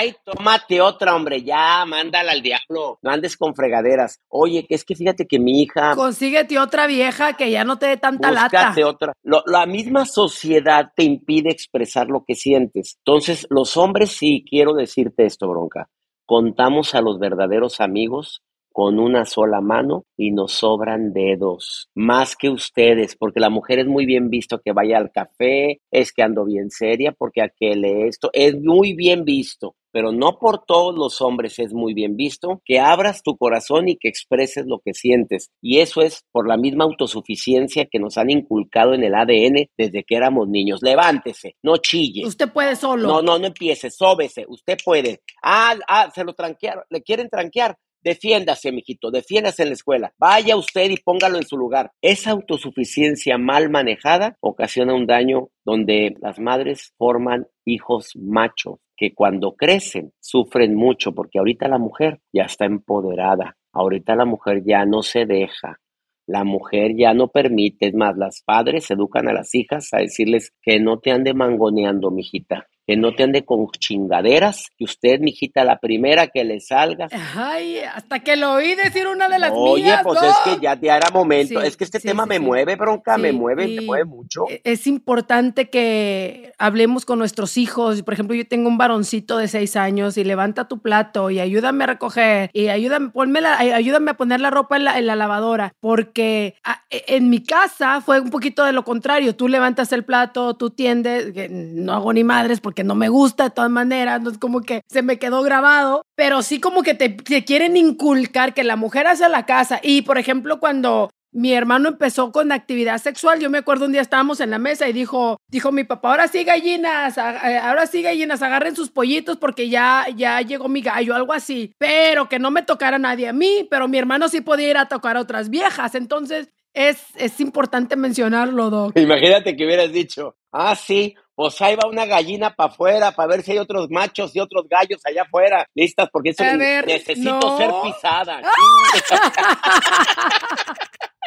Ay, 0.00 0.14
tómate 0.24 0.80
otra, 0.80 1.14
hombre, 1.14 1.42
ya, 1.42 1.84
mándala 1.84 2.32
al 2.32 2.40
diablo. 2.40 2.98
No 3.02 3.10
andes 3.10 3.36
con 3.36 3.54
fregaderas. 3.54 4.18
Oye, 4.30 4.64
que 4.66 4.74
es 4.74 4.82
que 4.82 4.94
fíjate 4.94 5.26
que 5.26 5.38
mi 5.38 5.60
hija. 5.60 5.94
Consíguete 5.94 6.58
otra 6.58 6.86
vieja 6.86 7.34
que 7.34 7.50
ya 7.50 7.64
no 7.64 7.78
te 7.78 7.84
dé 7.84 7.96
tanta 7.98 8.30
lata. 8.30 8.74
otra. 8.86 9.12
la 9.22 9.66
misma 9.66 10.06
sociedad 10.06 10.90
te 10.96 11.04
impide 11.04 11.50
expresar 11.50 12.06
lo 12.06 12.24
que 12.26 12.34
sientes. 12.34 12.96
Entonces, 13.04 13.46
los 13.50 13.76
hombres, 13.76 14.12
sí, 14.12 14.42
quiero 14.48 14.72
decirte 14.72 15.26
esto, 15.26 15.46
bronca. 15.50 15.90
Contamos 16.24 16.94
a 16.94 17.02
los 17.02 17.18
verdaderos 17.18 17.82
amigos 17.82 18.40
con 18.72 18.98
una 18.98 19.26
sola 19.26 19.60
mano 19.60 20.04
y 20.16 20.30
nos 20.30 20.52
sobran 20.52 21.12
dedos, 21.12 21.90
más 21.94 22.36
que 22.36 22.48
ustedes, 22.48 23.16
porque 23.16 23.40
la 23.40 23.50
mujer 23.50 23.80
es 23.80 23.86
muy 23.86 24.06
bien 24.06 24.30
visto 24.30 24.60
que 24.64 24.72
vaya 24.72 24.96
al 24.96 25.10
café, 25.10 25.80
es 25.90 26.12
que 26.12 26.22
ando 26.22 26.44
bien 26.44 26.70
seria, 26.70 27.12
porque 27.12 27.42
aquel 27.42 27.84
esto, 27.84 28.30
es 28.32 28.58
muy 28.58 28.94
bien 28.94 29.24
visto. 29.24 29.74
Pero 29.92 30.12
no 30.12 30.38
por 30.38 30.64
todos 30.64 30.94
los 30.94 31.20
hombres 31.20 31.58
es 31.58 31.72
muy 31.72 31.94
bien 31.94 32.16
visto 32.16 32.62
que 32.64 32.78
abras 32.78 33.22
tu 33.22 33.36
corazón 33.36 33.88
y 33.88 33.96
que 33.96 34.08
expreses 34.08 34.66
lo 34.66 34.80
que 34.84 34.94
sientes. 34.94 35.50
Y 35.60 35.78
eso 35.78 36.00
es 36.02 36.24
por 36.32 36.48
la 36.48 36.56
misma 36.56 36.84
autosuficiencia 36.84 37.86
que 37.86 37.98
nos 37.98 38.18
han 38.18 38.30
inculcado 38.30 38.94
en 38.94 39.04
el 39.04 39.14
ADN 39.14 39.68
desde 39.76 40.04
que 40.04 40.16
éramos 40.16 40.48
niños. 40.48 40.80
Levántese, 40.82 41.56
no 41.62 41.76
chille. 41.78 42.26
Usted 42.26 42.52
puede 42.52 42.76
solo. 42.76 43.08
No, 43.08 43.22
no, 43.22 43.38
no 43.38 43.46
empiece, 43.46 43.90
sóbese, 43.90 44.44
usted 44.48 44.78
puede. 44.84 45.22
Ah, 45.42 45.74
ah, 45.88 46.10
se 46.14 46.24
lo 46.24 46.34
tranquearon, 46.34 46.84
le 46.88 47.02
quieren 47.02 47.28
tranquear. 47.28 47.76
Defiéndase, 48.02 48.72
mijito, 48.72 49.10
defiéndase 49.10 49.62
en 49.62 49.68
la 49.68 49.74
escuela. 49.74 50.14
Vaya 50.18 50.56
usted 50.56 50.90
y 50.90 50.96
póngalo 50.96 51.36
en 51.36 51.46
su 51.46 51.58
lugar. 51.58 51.92
Esa 52.00 52.30
autosuficiencia 52.30 53.36
mal 53.36 53.68
manejada 53.68 54.38
ocasiona 54.40 54.94
un 54.94 55.06
daño 55.06 55.50
donde 55.66 56.16
las 56.20 56.38
madres 56.38 56.94
forman 56.96 57.46
hijos 57.66 58.12
machos 58.16 58.78
que 59.00 59.14
cuando 59.14 59.56
crecen 59.56 60.12
sufren 60.20 60.74
mucho 60.74 61.12
porque 61.14 61.38
ahorita 61.38 61.68
la 61.68 61.78
mujer 61.78 62.20
ya 62.34 62.42
está 62.42 62.66
empoderada, 62.66 63.56
ahorita 63.72 64.14
la 64.14 64.26
mujer 64.26 64.62
ya 64.62 64.84
no 64.84 65.00
se 65.00 65.24
deja, 65.24 65.80
la 66.26 66.44
mujer 66.44 66.92
ya 66.94 67.14
no 67.14 67.28
permite, 67.28 67.86
es 67.86 67.94
más, 67.94 68.18
las 68.18 68.42
padres 68.44 68.90
educan 68.90 69.26
a 69.26 69.32
las 69.32 69.54
hijas 69.54 69.88
a 69.94 70.00
decirles 70.00 70.52
que 70.60 70.80
no 70.80 70.98
te 70.98 71.12
ande 71.12 71.32
mangoneando, 71.32 72.10
mijita, 72.10 72.68
que 72.90 72.96
no 72.96 73.14
te 73.14 73.22
ande 73.22 73.44
con 73.44 73.68
chingaderas, 73.70 74.66
que 74.76 74.82
usted, 74.82 75.20
mijita, 75.20 75.62
la 75.62 75.78
primera 75.78 76.26
que 76.26 76.42
le 76.42 76.58
salga. 76.58 77.06
Ay, 77.36 77.78
hasta 77.78 78.18
que 78.18 78.34
lo 78.34 78.54
oí 78.54 78.74
decir 78.74 79.06
una 79.06 79.28
de 79.28 79.38
las 79.38 79.52
Oye, 79.54 79.84
mías. 79.84 80.00
pues 80.02 80.20
¿no? 80.20 80.28
es 80.28 80.36
que 80.44 80.58
ya, 80.60 80.74
ya 80.80 80.96
era 80.96 81.08
momento. 81.10 81.60
Sí, 81.60 81.66
es 81.68 81.76
que 81.76 81.84
este 81.84 82.00
sí, 82.00 82.08
tema 82.08 82.24
sí, 82.24 82.30
me 82.30 82.40
mueve, 82.40 82.74
bronca, 82.74 83.16
me 83.16 83.30
mueve, 83.32 83.68
me 83.68 83.82
mueve 83.82 84.04
mucho. 84.06 84.46
e- 84.48 84.60
Es 84.64 84.88
importante 84.88 85.70
que 85.70 86.52
hablemos 86.58 87.04
con 87.06 87.20
nuestros 87.20 87.56
hijos. 87.58 88.02
Por 88.02 88.14
ejemplo, 88.14 88.34
yo 88.34 88.44
tengo 88.48 88.68
un 88.68 88.76
varoncito 88.76 89.38
de 89.38 89.46
seis 89.46 89.76
años 89.76 90.16
y 90.18 90.24
levanta 90.24 90.66
tu 90.66 90.80
plato 90.80 91.30
y 91.30 91.38
ayúdame 91.38 91.84
a 91.84 91.86
recoger 91.86 92.50
y 92.52 92.70
ayúdame, 92.70 93.10
ponme 93.10 93.40
la- 93.40 93.56
ay- 93.56 93.70
ayúdame 93.70 94.10
a 94.10 94.14
poner 94.14 94.40
la 94.40 94.50
ropa 94.50 94.76
en 94.76 94.84
la, 94.84 94.98
en 94.98 95.06
la 95.06 95.14
lavadora. 95.14 95.74
Porque 95.78 96.56
a- 96.64 96.82
e- 96.90 97.04
en 97.06 97.30
mi 97.30 97.40
casa 97.44 98.00
fue 98.00 98.18
un 98.20 98.30
poquito 98.30 98.64
de 98.64 98.72
lo 98.72 98.82
contrario. 98.84 99.36
Tú 99.36 99.46
levantas 99.46 99.92
el 99.92 100.04
plato, 100.04 100.54
tú 100.54 100.70
tiendes, 100.70 101.32
no 101.50 101.92
hago 101.92 102.12
ni 102.12 102.24
madres 102.24 102.58
porque 102.60 102.79
no 102.84 102.94
me 102.94 103.08
gusta 103.08 103.44
de 103.44 103.50
todas 103.50 103.70
maneras. 103.70 104.20
No 104.20 104.30
es 104.30 104.38
como 104.38 104.62
que 104.62 104.82
se 104.88 105.02
me 105.02 105.18
quedó 105.18 105.42
grabado, 105.42 106.02
pero 106.14 106.42
sí 106.42 106.60
como 106.60 106.82
que 106.82 106.94
te, 106.94 107.16
quieren 107.44 107.76
inculcar 107.76 108.54
que 108.54 108.64
la 108.64 108.76
mujer 108.76 109.06
hace 109.06 109.28
la 109.28 109.46
casa. 109.46 109.80
Y 109.82 110.02
por 110.02 110.18
ejemplo, 110.18 110.60
cuando 110.60 111.10
mi 111.32 111.52
hermano 111.52 111.88
empezó 111.88 112.32
con 112.32 112.50
actividad 112.52 112.98
sexual. 112.98 113.40
Yo 113.40 113.50
me 113.50 113.58
acuerdo 113.58 113.86
un 113.86 113.92
día 113.92 114.00
estábamos 114.00 114.40
en 114.40 114.50
la 114.50 114.58
mesa 114.58 114.88
y 114.88 114.92
dijo, 114.92 115.38
dijo 115.48 115.70
mi 115.70 115.84
papá, 115.84 116.10
ahora 116.10 116.28
sí 116.28 116.42
gallinas, 116.44 117.16
eh, 117.18 117.58
ahora 117.62 117.86
sí 117.86 118.02
gallinas, 118.02 118.42
agarren 118.42 118.74
sus 118.74 118.90
pollitos 118.90 119.36
porque 119.36 119.68
ya, 119.68 120.06
ya 120.16 120.40
llegó 120.40 120.68
mi 120.68 120.82
gallo, 120.82 121.14
algo 121.14 121.32
así. 121.32 121.72
Pero 121.78 122.28
que 122.28 122.38
no 122.38 122.50
me 122.50 122.62
tocara 122.62 122.98
nadie 122.98 123.28
a 123.28 123.32
mí, 123.32 123.66
pero 123.70 123.86
mi 123.86 123.98
hermano 123.98 124.28
sí 124.28 124.40
podía 124.40 124.70
ir 124.70 124.76
a 124.76 124.88
tocar 124.88 125.16
a 125.16 125.20
otras 125.20 125.50
viejas. 125.50 125.94
Entonces 125.94 126.50
es, 126.74 126.98
es 127.16 127.40
importante 127.40 127.96
mencionarlo, 127.96 128.70
Doc. 128.70 128.96
Imagínate 128.96 129.56
que 129.56 129.64
hubieras 129.64 129.92
dicho, 129.92 130.36
ah, 130.52 130.74
sí, 130.74 131.14
pues 131.40 131.58
ahí 131.62 131.74
va 131.74 131.88
una 131.88 132.04
gallina 132.04 132.54
para 132.54 132.70
afuera 132.70 133.12
para 133.12 133.28
ver 133.28 133.42
si 133.42 133.52
hay 133.52 133.56
otros 133.58 133.88
machos 133.88 134.36
y 134.36 134.40
otros 134.40 134.66
gallos 134.68 135.00
allá 135.06 135.22
afuera, 135.22 135.66
listas, 135.74 136.10
porque 136.12 136.30
eso 136.30 136.44
ver, 136.44 136.86
necesito 136.86 137.40
no. 137.40 137.56
ser 137.56 137.70
pisada. 137.82 138.42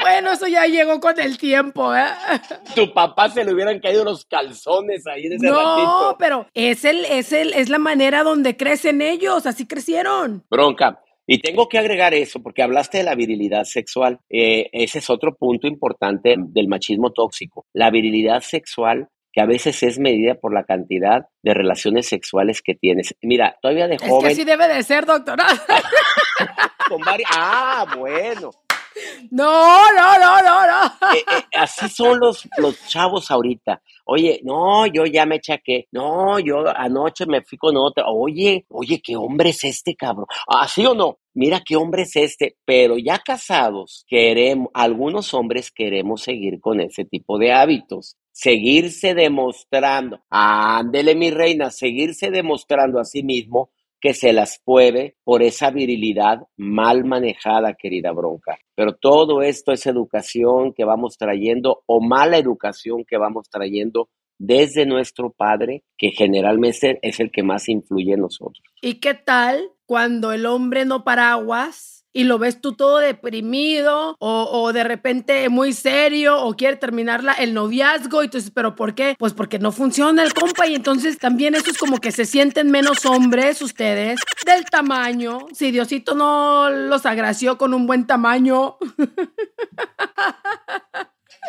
Bueno, 0.01 0.33
eso 0.33 0.47
ya 0.47 0.65
llegó 0.65 0.99
con 0.99 1.17
el 1.17 1.37
tiempo, 1.37 1.95
¿eh? 1.95 2.03
tu 2.75 2.93
papá 2.93 3.29
se 3.29 3.45
le 3.45 3.53
hubieran 3.53 3.79
caído 3.79 4.03
los 4.03 4.25
calzones 4.25 5.07
ahí 5.07 5.27
en 5.27 5.33
ese 5.33 5.45
No, 5.47 5.55
ratito. 5.55 6.15
pero 6.19 6.45
es 6.53 6.83
el, 6.83 7.05
es 7.05 7.31
el, 7.31 7.53
es 7.53 7.69
la 7.69 7.79
manera 7.79 8.21
donde 8.23 8.57
crecen 8.57 9.01
ellos, 9.01 9.45
así 9.45 9.65
crecieron. 9.65 10.43
Bronca. 10.49 10.99
Y 11.25 11.39
tengo 11.39 11.69
que 11.69 11.77
agregar 11.79 12.13
eso, 12.13 12.43
porque 12.43 12.63
hablaste 12.63 12.97
de 12.97 13.05
la 13.05 13.15
virilidad 13.15 13.63
sexual. 13.63 14.19
Eh, 14.29 14.69
ese 14.73 14.99
es 14.99 15.09
otro 15.09 15.35
punto 15.35 15.67
importante 15.67 16.35
del 16.37 16.67
machismo 16.67 17.13
tóxico. 17.13 17.65
La 17.71 17.89
virilidad 17.89 18.41
sexual, 18.41 19.07
que 19.33 19.41
a 19.41 19.45
veces 19.45 19.81
es 19.83 19.99
medida 19.99 20.35
por 20.35 20.53
la 20.53 20.63
cantidad 20.63 21.25
de 21.41 21.53
relaciones 21.53 22.07
sexuales 22.07 22.61
que 22.61 22.75
tienes. 22.75 23.15
Mira, 23.21 23.57
todavía 23.61 23.87
de 23.87 23.95
Es 23.95 24.01
que 24.01 24.09
joven, 24.09 24.31
así 24.31 24.43
debe 24.45 24.67
de 24.67 24.83
ser, 24.83 25.05
doctora. 25.05 25.47
con 26.87 27.01
varias... 27.01 27.29
Ah, 27.33 27.85
bueno. 27.97 28.51
No, 29.31 29.91
no, 29.93 30.19
no, 30.19 30.41
no, 30.41 30.67
no. 30.67 30.85
Eh, 31.15 31.25
eh, 31.27 31.43
así 31.57 31.89
son 31.89 32.19
los, 32.19 32.47
los 32.57 32.87
chavos 32.87 33.31
ahorita. 33.31 33.81
Oye, 34.05 34.41
no, 34.43 34.85
yo 34.85 35.05
ya 35.05 35.25
me 35.25 35.39
chaqué. 35.39 35.87
No, 35.91 36.39
yo 36.39 36.65
anoche 36.67 37.25
me 37.25 37.41
fui 37.41 37.57
con 37.57 37.75
otra. 37.75 38.05
Oye, 38.07 38.65
oye, 38.69 39.01
¿qué 39.03 39.15
hombre 39.15 39.49
es 39.49 39.63
este, 39.63 39.95
cabrón? 39.95 40.27
¿Así 40.47 40.85
o 40.85 40.93
no? 40.93 41.17
Mira 41.33 41.61
qué 41.65 41.75
hombre 41.75 42.03
es 42.03 42.15
este. 42.15 42.57
Pero 42.65 42.97
ya 42.97 43.17
casados, 43.19 44.05
queremos, 44.07 44.69
algunos 44.73 45.33
hombres 45.33 45.71
queremos 45.71 46.21
seguir 46.21 46.59
con 46.61 46.79
ese 46.79 47.05
tipo 47.05 47.39
de 47.39 47.51
hábitos. 47.53 48.17
Seguirse 48.33 49.13
demostrando. 49.13 50.19
Ándele, 50.29 51.15
mi 51.15 51.31
reina, 51.31 51.69
seguirse 51.69 52.31
demostrando 52.31 52.99
a 52.99 53.05
sí 53.05 53.23
mismo 53.23 53.69
que 54.01 54.13
se 54.13 54.33
las 54.33 54.59
puede 54.65 55.15
por 55.23 55.41
esa 55.41 55.71
virilidad 55.71 56.39
mal 56.57 57.05
manejada, 57.05 57.73
querida 57.73 58.11
bronca. 58.11 58.57
Pero 58.75 58.97
todo 58.97 59.41
esto 59.41 59.71
es 59.71 59.85
educación 59.85 60.73
que 60.73 60.83
vamos 60.83 61.17
trayendo 61.17 61.83
o 61.85 62.01
mala 62.01 62.37
educación 62.37 63.05
que 63.07 63.17
vamos 63.17 63.49
trayendo 63.49 64.09
desde 64.37 64.85
nuestro 64.85 65.31
padre, 65.31 65.85
que 65.97 66.09
generalmente 66.11 66.99
es 67.01 67.21
el 67.21 67.31
que 67.31 67.43
más 67.43 67.69
influye 67.69 68.15
en 68.15 68.19
nosotros. 68.19 68.61
¿Y 68.81 68.95
qué 68.95 69.13
tal 69.13 69.71
cuando 69.85 70.33
el 70.33 70.47
hombre 70.47 70.83
no 70.83 71.05
paraguas 71.05 72.02
y 72.13 72.25
lo 72.25 72.37
ves 72.37 72.61
tú 72.61 72.73
todo 72.73 72.99
deprimido 72.99 74.15
o, 74.19 74.49
o 74.51 74.71
de 74.71 74.83
repente 74.83 75.49
muy 75.49 75.73
serio 75.73 76.41
o 76.43 76.55
quiere 76.55 76.77
terminar 76.77 77.23
la- 77.23 77.33
el 77.33 77.53
noviazgo 77.53 78.23
y 78.23 78.27
tú 78.29 78.37
dices, 78.37 78.51
pero 78.53 78.75
¿por 78.75 78.93
qué? 78.93 79.15
Pues 79.17 79.33
porque 79.33 79.59
no 79.59 79.71
funciona 79.71 80.23
el 80.23 80.33
compa 80.33 80.67
y 80.67 80.75
entonces 80.75 81.17
también 81.17 81.55
eso 81.55 81.71
es 81.71 81.77
como 81.77 81.97
que 81.97 82.11
se 82.11 82.25
sienten 82.25 82.69
menos 82.71 83.05
hombres 83.05 83.61
ustedes 83.61 84.19
del 84.45 84.65
tamaño. 84.65 85.39
Si 85.53 85.71
Diosito 85.71 86.15
no 86.15 86.69
los 86.69 87.05
agració 87.05 87.57
con 87.57 87.73
un 87.73 87.87
buen 87.87 88.05
tamaño. 88.07 88.77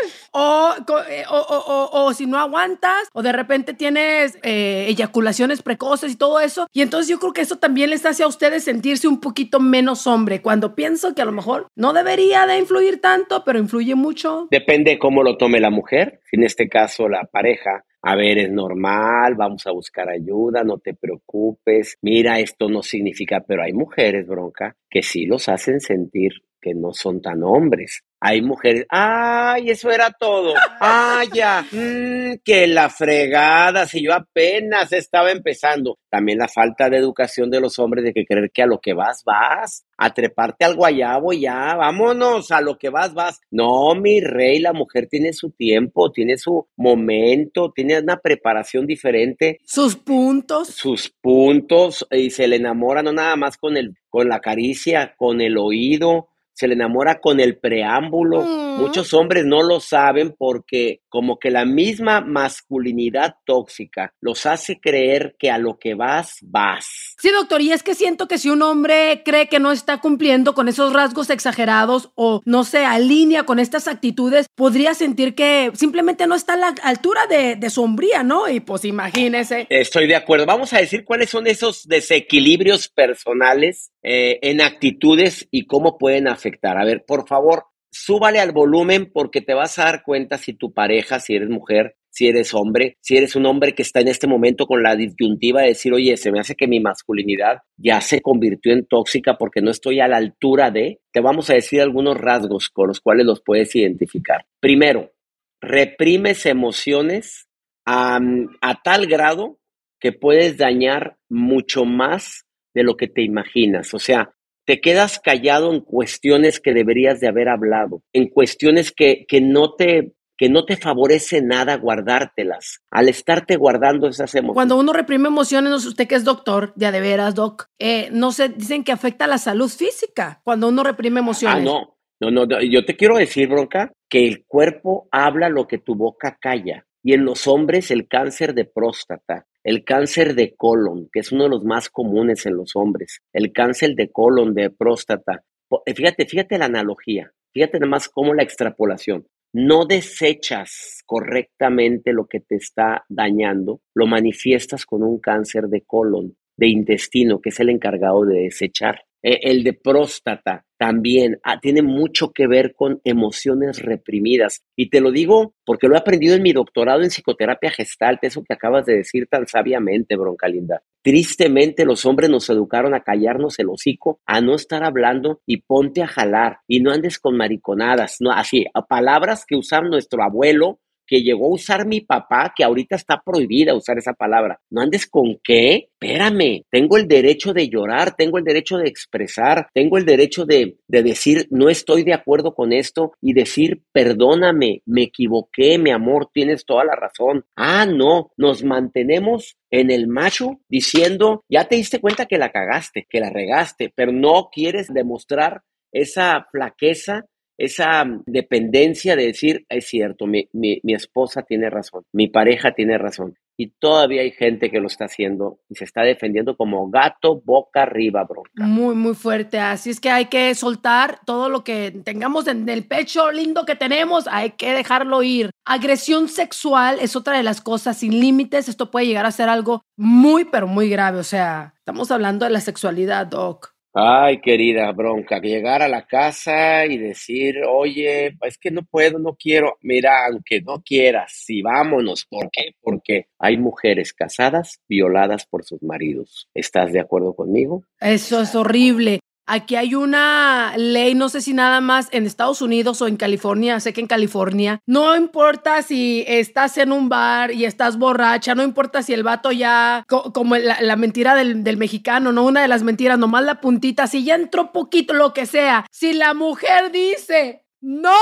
Eh, 0.03 1.25
o, 1.31 1.37
o- 1.37 1.65
o- 1.93 2.05
o 2.07 2.15
si 2.15 2.27
no 2.27 2.39
aguantas, 2.39 3.09
o 3.13 3.23
de 3.23 3.33
repente 3.33 3.75
tienes 3.75 4.37
eh, 4.43 4.87
eyaculaciones 4.89 5.63
precoces 5.63 6.13
y 6.13 6.17
todo 6.17 6.41
eso. 6.41 6.67
Y 6.73 6.83
entonces 6.83 7.09
yo 7.09 7.19
creo 7.19 7.33
que 7.33 7.41
eso 7.43 7.57
también 7.57 7.91
les 7.91 8.05
hace 8.07 8.23
a 8.25 8.27
ustedes 8.29 8.65
sentirse 8.65 9.07
un 9.09 9.21
poquito 9.21 9.61
menos 9.61 10.07
hombre, 10.07 10.43
cuando 10.43 10.75
pienso 10.75 11.15
que 11.15 11.23
a 11.23 11.27
lo 11.27 11.33
mejor 11.33 11.69
no 11.77 11.93
debería 11.93 12.47
de 12.47 12.59
influir 12.59 13.01
tanto, 13.01 13.45
pero 13.45 13.59
influye 13.59 13.95
mucho. 13.95 14.49
Depende 14.51 14.99
cómo 14.99 15.23
lo 15.23 15.37
tome 15.37 15.61
la 15.61 15.71
mujer, 15.71 16.21
en 16.33 16.43
este 16.45 16.69
caso 16.69 17.09
la 17.09 17.25
pareja. 17.25 17.85
A 18.07 18.17
ver, 18.17 18.37
es 18.37 18.51
normal, 18.51 19.35
vamos 19.35 19.67
a 19.67 19.71
buscar 19.71 20.11
ayuda, 20.11 20.63
no 20.63 20.77
te 20.79 20.93
preocupes. 20.95 21.97
Mira, 22.03 22.39
esto 22.39 22.69
no 22.69 22.83
significa, 22.83 23.41
pero 23.47 23.63
hay 23.63 23.73
mujeres, 23.73 24.27
bronca, 24.27 24.77
que 24.91 25.03
sí 25.03 25.25
los 25.25 25.49
hacen 25.49 25.81
sentir 25.81 26.33
que 26.61 26.75
no 26.75 26.93
son 26.93 27.21
tan 27.23 27.43
hombres. 27.43 28.03
Hay 28.27 28.41
mujeres, 28.41 28.87
ay, 28.89 29.69
eso 29.69 29.91
era 29.91 30.11
todo. 30.11 30.55
Ay, 30.81 31.29
ya, 31.35 31.63
mm, 31.71 32.39
que 32.43 32.67
la 32.67 32.89
fregada, 32.89 33.87
si 33.87 34.03
yo 34.03 34.15
apenas 34.15 34.95
estaba 34.95 35.31
empezando. 35.31 35.99
También 36.09 36.39
la 36.39 36.49
falta 36.49 36.89
de 36.89 36.97
educación 36.97 37.51
de 37.51 37.61
los 37.61 37.79
hombres 37.79 38.03
de 38.03 38.15
que 38.15 38.25
creer 38.25 38.51
que 38.51 38.63
a 38.63 38.67
lo 38.67 38.81
que 38.81 38.95
vas, 38.95 39.23
vas. 39.27 39.85
A 39.99 40.15
treparte 40.15 40.65
al 40.65 40.75
guayabo 40.75 41.35
ya, 41.35 41.75
vámonos, 41.77 42.51
a 42.51 42.63
lo 42.63 42.79
que 42.79 42.89
vas, 42.89 43.13
vas. 43.13 43.41
No, 43.51 43.95
mi 43.95 44.23
rey, 44.23 44.59
la 44.59 44.73
mujer 44.73 45.07
tiene 45.07 45.35
su 45.35 45.51
tiempo, 45.51 46.11
tiene 46.11 46.39
su 46.39 46.67
momento, 46.77 47.73
tiene 47.75 47.99
una 48.01 48.17
preparación 48.17 48.87
diferente 48.87 49.61
Sus 49.67 49.97
puntos. 49.97 50.69
sus 50.69 51.11
puntos 51.11 52.07
y 52.11 52.31
se 52.31 52.49
le 52.49 52.57
enamora 52.57 53.03
no 53.03 53.13
nada 53.13 53.37
más 53.37 53.59
con 53.59 53.77
el 53.77 53.95
con 54.09 54.29
la 54.29 54.39
caricia, 54.39 55.15
con 55.17 55.41
el 55.41 55.59
oído, 55.59 56.29
se 56.55 56.69
le 56.69 56.75
enamora 56.75 57.21
con 57.21 57.41
el 57.41 57.59
preámbulo. 57.59 58.43
Mm. 58.43 58.81
Muchos 58.81 59.13
hombres 59.13 59.45
no 59.45 59.63
lo 59.63 59.81
saben 59.81 60.35
porque 60.37 61.01
como 61.09 61.39
que 61.39 61.51
la 61.51 61.65
misma 61.65 62.21
masculinidad 62.21 63.37
tóxica 63.45 64.13
los 64.21 64.47
hace 64.47 64.81
creer 64.81 65.37
que 65.39 65.51
a 65.51 65.59
lo 65.59 65.79
que 65.79 65.95
vas 65.95 66.39
vas. 66.43 67.15
Sí, 67.21 67.31
doctor, 67.31 67.61
y 67.61 67.73
es 67.73 67.83
que 67.83 67.95
siento 67.95 68.27
que 68.27 68.39
si 68.39 68.51
un 68.51 68.63
hombre 68.63 69.23
cree 69.25 69.49
que 69.49 69.61
no 69.61 69.73
está 69.73 70.01
cumpliendo 70.01 70.55
con 70.55 70.69
esos 70.69 70.93
rasgos 70.93 71.31
exagerados 71.31 72.11
o 72.15 72.41
no 72.45 72.65
se 72.65 72.85
alinea 72.85 73.45
con 73.45 73.59
estas 73.59 73.89
actitudes, 73.89 74.47
podría 74.55 74.95
sentir 74.95 75.35
que 75.35 75.71
simplemente 75.75 76.27
no 76.27 76.35
está 76.35 76.55
a 76.55 76.57
la 76.57 76.75
altura 76.83 77.27
de, 77.27 77.57
de 77.57 77.71
su 77.71 77.83
hombría, 77.83 78.23
¿no? 78.23 78.49
Y 78.49 78.61
pues 78.61 78.85
imagínese. 78.85 79.67
Estoy 79.71 80.07
de 80.07 80.17
acuerdo. 80.17 80.47
Vamos 80.47 80.73
a 80.73 80.79
decir 80.79 81.05
cuáles 81.05 81.31
son 81.31 81.47
esos 81.47 81.87
desequilibrios 81.87 82.89
personales 82.89 83.91
eh, 84.03 84.39
en 84.43 84.61
actitudes 84.61 85.49
y 85.51 85.67
cómo 85.67 85.99
pueden 85.99 86.29
afectar. 86.29 86.44
A 86.63 86.85
ver, 86.85 87.05
por 87.07 87.27
favor, 87.27 87.65
súbale 87.91 88.41
al 88.41 88.53
volumen 88.53 89.11
porque 89.13 89.41
te 89.41 89.55
vas 89.55 89.79
a 89.79 89.85
dar 89.85 90.03
cuenta 90.03 90.39
si 90.39 90.55
tu 90.55 90.73
pareja, 90.73 91.21
si 91.21 91.37
eres 91.37 91.49
mujer, 91.49 91.97
si 92.11 92.29
eres 92.29 92.55
hombre, 92.55 92.97
si 93.01 93.17
eres 93.17 93.35
un 93.35 93.47
hombre 93.47 93.75
que 93.75 93.83
está 93.83 94.01
en 94.01 94.09
este 94.09 94.27
momento 94.27 94.67
con 94.67 94.83
la 94.83 94.95
disyuntiva 94.95 95.63
de 95.63 95.69
decir, 95.69 95.93
oye, 95.93 96.17
se 96.17 96.31
me 96.31 96.41
hace 96.41 96.55
que 96.55 96.69
mi 96.69 96.81
masculinidad 96.81 97.59
ya 97.77 98.01
se 98.01 98.21
convirtió 98.21 98.73
en 98.73 98.87
tóxica 98.87 99.37
porque 99.37 99.61
no 99.61 99.71
estoy 99.71 100.01
a 100.01 100.09
la 100.09 100.19
altura 100.19 100.71
de, 100.71 101.01
te 101.13 101.21
vamos 101.21 101.51
a 101.51 101.55
decir 101.55 101.81
algunos 101.81 102.17
rasgos 102.17 102.69
con 102.69 102.89
los 102.89 103.01
cuales 103.01 103.27
los 103.27 103.43
puedes 103.45 103.75
identificar. 103.75 104.47
Primero, 104.61 105.13
reprimes 105.61 106.47
emociones 106.47 107.49
a, 107.85 108.21
a 108.61 108.83
tal 108.83 109.07
grado 109.07 109.59
que 110.01 110.13
puedes 110.13 110.57
dañar 110.57 111.17
mucho 111.29 111.85
más 111.85 112.45
de 112.75 112.83
lo 112.83 112.97
que 112.97 113.09
te 113.09 113.23
imaginas. 113.23 113.95
O 113.95 113.99
sea, 113.99 114.34
te 114.65 114.81
quedas 114.81 115.19
callado 115.19 115.73
en 115.73 115.81
cuestiones 115.81 116.61
que 116.61 116.73
deberías 116.73 117.21
de 117.21 117.29
haber 117.29 117.49
hablado, 117.49 118.03
en 118.13 118.29
cuestiones 118.29 118.93
que, 118.93 119.25
que 119.29 119.41
no 119.41 119.75
te 119.75 120.15
que 120.37 120.49
no 120.49 120.65
te 120.65 120.77
favorece 120.77 121.43
nada 121.43 121.77
guardártelas, 121.77 122.83
al 122.91 123.09
estarte 123.09 123.57
guardando 123.57 124.09
esas 124.09 124.35
emociones. 124.35 124.55
Cuando 124.55 124.77
uno 124.77 124.93
reprime 124.93 125.29
emociones, 125.29 125.87
usted 125.87 126.09
que 126.09 126.17
es 126.17 126.25
doctor, 126.25 126.73
ya 126.77 126.91
de 126.91 127.01
veras, 127.01 127.37
doc, 127.37 127.69
eh, 127.79 128.09
no 128.11 128.33
se 128.33 128.49
dicen 128.49 128.83
que 128.83 128.91
afecta 128.91 129.27
a 129.27 129.29
la 129.29 129.39
salud 129.39 129.69
física 129.69 130.41
cuando 130.43 130.69
uno 130.69 130.83
reprime 130.83 131.21
emociones. 131.21 131.59
Ah, 131.59 131.63
no, 131.63 131.97
no, 132.21 132.47
no, 132.47 132.63
yo 132.63 132.85
te 132.85 132.97
quiero 132.97 133.17
decir, 133.17 133.49
bronca, 133.49 133.93
que 134.09 134.27
el 134.27 134.45
cuerpo 134.45 135.09
habla 135.11 135.49
lo 135.49 135.67
que 135.67 135.79
tu 135.79 135.95
boca 135.95 136.37
calla. 136.41 136.87
Y 137.03 137.13
en 137.13 137.25
los 137.25 137.47
hombres 137.47 137.91
el 137.91 138.09
cáncer 138.09 138.55
de 138.55 138.65
próstata, 138.65 139.47
el 139.65 139.85
cáncer 139.85 140.35
de 140.35 140.55
colon, 140.55 141.09
que 141.13 141.21
es 141.21 141.33
uno 141.33 141.45
de 141.45 141.51
los 141.51 141.65
más 141.65 141.89
comunes 141.89 142.47
en 142.47 142.57
los 142.57 142.77
hombres, 142.77 143.21
el 143.33 143.53
cáncer 143.53 143.95
de 143.97 144.11
colon, 144.13 144.55
de 144.55 144.71
próstata. 144.71 145.45
Fíjate, 145.87 146.27
fíjate 146.27 146.59
la 146.59 146.67
analogía, 146.67 147.33
fíjate 147.53 147.81
nada 147.81 147.91
más 147.91 148.09
cómo 148.09 148.35
la 148.35 148.43
extrapolación 148.45 149.27
no 149.55 149.87
desechas 149.87 151.05
correctamente 151.07 152.13
lo 152.13 152.27
que 152.27 152.41
te 152.41 152.57
está 152.57 153.05
dañando, 153.09 153.81
lo 153.95 154.07
manifiestas 154.07 154.85
con 154.85 155.05
un 155.05 155.21
cáncer 155.21 155.69
de 155.69 155.83
colon, 155.83 156.37
de 156.57 156.67
intestino, 156.67 157.41
que 157.41 157.51
es 157.51 157.61
el 157.61 157.71
encargado 157.71 158.25
de 158.25 158.41
desechar. 158.43 159.05
E, 159.27 159.51
el 159.51 159.65
de 159.65 159.73
próstata 159.73 160.67
también 160.77 161.41
ah, 161.45 161.59
tiene 161.59 161.81
mucho 161.81 162.33
que 162.33 162.47
ver 162.47 162.75
con 162.75 163.01
emociones 163.05 163.81
reprimidas. 163.81 164.63
Y 164.77 164.91
te 164.91 165.01
lo 165.01 165.11
digo 165.11 165.55
porque 165.65 165.89
lo 165.89 165.95
he 165.95 165.99
aprendido 165.99 166.37
en 166.37 166.43
mi 166.43 166.53
doctorado 166.53 167.01
en 167.01 167.09
psicoterapia 167.09 167.71
gestalt, 167.71 168.23
eso 168.23 168.45
que 168.47 168.53
acabas 168.53 168.85
de 168.85 168.97
decir 168.97 169.27
tan 169.27 169.47
sabiamente, 169.47 170.17
Broncalinda. 170.17 170.83
Tristemente 171.03 171.87
los 171.87 172.05
hombres 172.05 172.29
nos 172.29 172.51
educaron 172.51 172.95
a 172.95 173.01
callarnos 173.01 173.59
el 173.59 173.71
hocico, 173.71 174.21
a 174.27 174.43
no 174.43 174.55
estar 174.55 174.85
hablando 174.85 175.41
y 175.47 175.63
ponte 175.63 176.03
a 176.03 176.07
jalar 176.07 176.59
y 176.69 176.81
no 176.81 176.93
andes 176.93 177.19
con 177.19 177.37
mariconadas, 177.37 178.17
no 178.21 178.31
así, 178.31 178.67
a 178.75 178.85
palabras 178.87 179.47
que 179.47 179.57
usaba 179.57 179.89
nuestro 179.89 180.23
abuelo 180.23 180.81
que 181.07 181.23
llegó 181.23 181.47
a 181.47 181.55
usar 181.55 181.87
mi 181.87 182.01
papá, 182.01 182.53
que 182.57 182.65
ahorita 182.65 182.97
está 182.97 183.21
prohibida 183.25 183.75
usar 183.75 183.99
esa 183.99 184.15
palabra. 184.15 184.61
No 184.71 184.81
andes 184.81 185.07
con 185.07 185.39
qué. 185.43 185.89
Espérame, 186.01 186.65
tengo 186.71 186.99
el 186.99 187.09
derecho 187.09 187.55
de 187.55 187.69
llorar, 187.69 188.15
tengo 188.15 188.37
el 188.39 188.45
derecho 188.45 188.77
de 188.77 188.89
expresar, 188.89 189.69
tengo 189.73 189.97
el 189.97 190.05
derecho 190.05 190.45
de, 190.45 190.77
de 190.87 191.03
decir 191.03 191.47
no 191.51 191.71
estoy 191.71 192.03
de 192.03 192.13
acuerdo 192.13 192.55
con 192.55 192.73
esto 192.73 193.13
y 193.23 193.33
decir 193.33 193.83
perdóname, 193.93 194.83
me 194.85 195.05
equivoqué, 195.05 195.79
mi 195.79 195.91
amor, 195.91 196.29
tienes 196.33 196.67
toda 196.67 196.85
la 196.85 196.95
razón. 196.95 197.47
Ah, 197.57 197.87
no, 197.87 198.33
nos 198.37 198.63
mantenemos 198.65 199.57
en 199.71 199.91
el 199.91 200.07
macho 200.07 200.61
diciendo, 200.69 201.43
ya 201.49 201.65
te 201.65 201.77
diste 201.77 202.01
cuenta 202.01 202.27
que 202.27 202.39
la 202.39 202.53
cagaste, 202.53 203.07
que 203.09 203.21
la 203.21 203.31
regaste, 203.31 203.93
pero 203.95 204.13
no 204.13 204.51
quieres 204.53 204.93
demostrar 204.93 205.63
esa 205.93 206.47
flaqueza 206.51 207.25
esa 207.59 208.05
dependencia 208.27 209.17
de 209.17 209.27
decir, 209.27 209.65
es 209.69 209.87
cierto, 209.87 210.27
mi, 210.27 210.49
mi, 210.53 210.81
esposa 210.95 211.43
tiene 211.43 211.71
razón, 211.71 212.05
mi 212.13 212.29
pareja 212.29 212.73
tiene 212.73 212.99
razón. 212.99 213.35
Y 213.57 213.69
todavía 213.69 214.23
hay 214.23 214.33
gente 214.33 214.69
que 214.69 214.81
lo 214.81 214.89
está 214.89 215.05
haciendo 215.05 215.61
y 215.69 215.77
se 215.77 215.85
está 215.85 216.03
defendiendo 216.03 216.57
como 216.57 216.91
gato 216.91 217.41
boca 217.45 217.83
arriba, 217.83 218.25
bro. 218.25 218.43
Muy, 218.55 218.97
muy 218.97 219.15
fuerte. 219.15 219.61
Así 219.61 219.91
es 219.91 220.01
que 220.01 220.11
hay 220.11 220.27
que 220.27 220.53
soltar 220.57 221.21
todo 221.25 221.49
lo 221.49 221.63
que 221.63 221.93
tengamos 222.05 222.49
en 222.49 222.69
el 222.69 222.85
pecho 222.85 223.31
lindo 223.31 223.65
que 223.65 223.77
tenemos, 223.77 224.27
hay 224.27 224.51
que 224.53 224.73
dejarlo 224.73 225.23
ir. 225.23 225.51
Agresión 225.65 226.29
sexual 226.29 226.99
es 227.01 227.15
otra 227.15 227.37
de 227.37 227.45
las 227.45 227.61
cosas 227.61 227.99
sin 227.99 228.19
límites. 228.19 228.69
Esto 228.69 228.91
puede 228.91 229.07
llegar 229.07 229.25
a 229.25 229.31
ser 229.31 229.49
algo 229.49 229.85
muy, 229.97 230.45
pero 230.47 230.67
muy 230.67 230.89
grave. 230.89 231.19
O 231.19 231.25
sea, 231.25 231.75
estamos 231.79 232.11
hablando 232.11 232.47
de 232.47 232.51
la 232.51 232.61
sexualidad, 232.61 233.29
Doc. 233.29 233.74
Ay, 233.97 234.41
querida 234.41 234.91
bronca, 234.91 235.39
llegar 235.39 235.81
a 235.81 235.89
la 235.89 236.05
casa 236.05 236.85
y 236.85 236.99
decir, 236.99 237.63
oye, 237.65 238.37
es 238.43 238.59
que 238.59 238.73
no 238.73 238.83
puedo, 238.83 239.21
no 239.21 239.37
quiero. 239.37 239.79
Mira, 239.83 240.27
aunque 240.27 240.61
no 240.61 240.83
quieras, 240.83 241.33
sí, 241.33 241.63
vámonos. 241.63 242.27
¿Por 242.29 242.51
qué? 242.51 242.75
Porque 242.83 243.29
hay 243.39 243.57
mujeres 243.57 244.13
casadas 244.13 244.81
violadas 244.89 245.47
por 245.47 245.63
sus 245.63 245.81
maridos. 245.85 246.49
¿Estás 246.55 246.93
de 246.93 246.99
acuerdo 246.99 247.35
conmigo? 247.35 247.85
Eso 248.01 248.41
es 248.41 248.57
horrible. 248.57 249.21
Aquí 249.47 249.77
hay 249.77 249.95
una 249.95 250.75
ley, 250.77 251.15
no 251.15 251.29
sé 251.29 251.41
si 251.41 251.53
nada 251.53 251.81
más 251.81 252.09
en 252.13 252.27
Estados 252.27 252.63
Unidos 252.63 253.03
o 253.03 253.07
en 253.07 253.17
California, 253.17 253.79
sé 253.81 253.93
que 253.93 254.01
en 254.01 254.07
California, 254.07 254.81
no 254.87 255.15
importa 255.17 255.83
si 255.83 256.25
estás 256.27 256.79
en 256.79 256.93
un 256.93 257.09
bar 257.09 257.53
y 257.53 257.65
estás 257.65 257.99
borracha, 257.99 258.55
no 258.55 258.63
importa 258.63 259.03
si 259.03 259.13
el 259.13 259.23
vato 259.23 259.53
ya, 259.53 260.05
como 260.07 260.57
la, 260.57 260.97
mentira 260.97 261.35
del, 261.35 261.63
del, 261.63 261.77
mexicano, 261.77 262.33
no 262.33 262.45
una 262.45 262.63
de 262.63 262.69
las 262.69 262.83
mentiras, 262.83 263.19
nomás 263.19 263.45
la 263.45 263.61
puntita, 263.61 264.07
si 264.07 264.25
ya 264.25 264.35
entró 264.35 264.73
poquito, 264.73 265.13
lo 265.13 265.35
que 265.35 265.47
sea, 265.47 265.87
si 265.91 266.15
la 266.15 266.33
mujer 266.35 266.91
dice 266.91 267.65
no, 267.87 268.17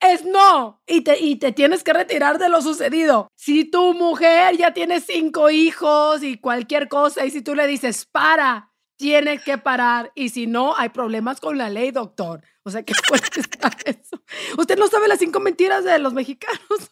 es 0.00 0.24
no. 0.24 0.80
Y 0.86 1.02
te, 1.02 1.18
y 1.20 1.36
te 1.36 1.52
tienes 1.52 1.84
que 1.84 1.92
retirar 1.92 2.38
de 2.38 2.48
lo 2.48 2.62
sucedido. 2.62 3.28
Si 3.36 3.64
tu 3.64 3.92
mujer 3.92 4.56
ya 4.56 4.72
tiene 4.72 5.00
cinco 5.00 5.50
hijos 5.50 6.22
y 6.22 6.38
cualquier 6.38 6.88
cosa, 6.88 7.26
y 7.26 7.30
si 7.30 7.42
tú 7.42 7.54
le 7.54 7.66
dices, 7.66 8.06
para, 8.10 8.67
tiene 8.98 9.38
que 9.38 9.56
parar 9.56 10.12
y 10.14 10.28
si 10.28 10.46
no, 10.46 10.76
hay 10.76 10.90
problemas 10.90 11.40
con 11.40 11.56
la 11.56 11.70
ley, 11.70 11.92
doctor. 11.92 12.42
O 12.64 12.70
sea, 12.70 12.82
¿qué 12.82 12.92
puede 13.08 13.22
estar 13.36 13.74
eso? 13.84 14.22
Usted 14.58 14.76
no 14.76 14.88
sabe 14.88 15.08
las 15.08 15.20
cinco 15.20 15.40
mentiras 15.40 15.84
de 15.84 15.98
los 15.98 16.12
mexicanos. 16.12 16.60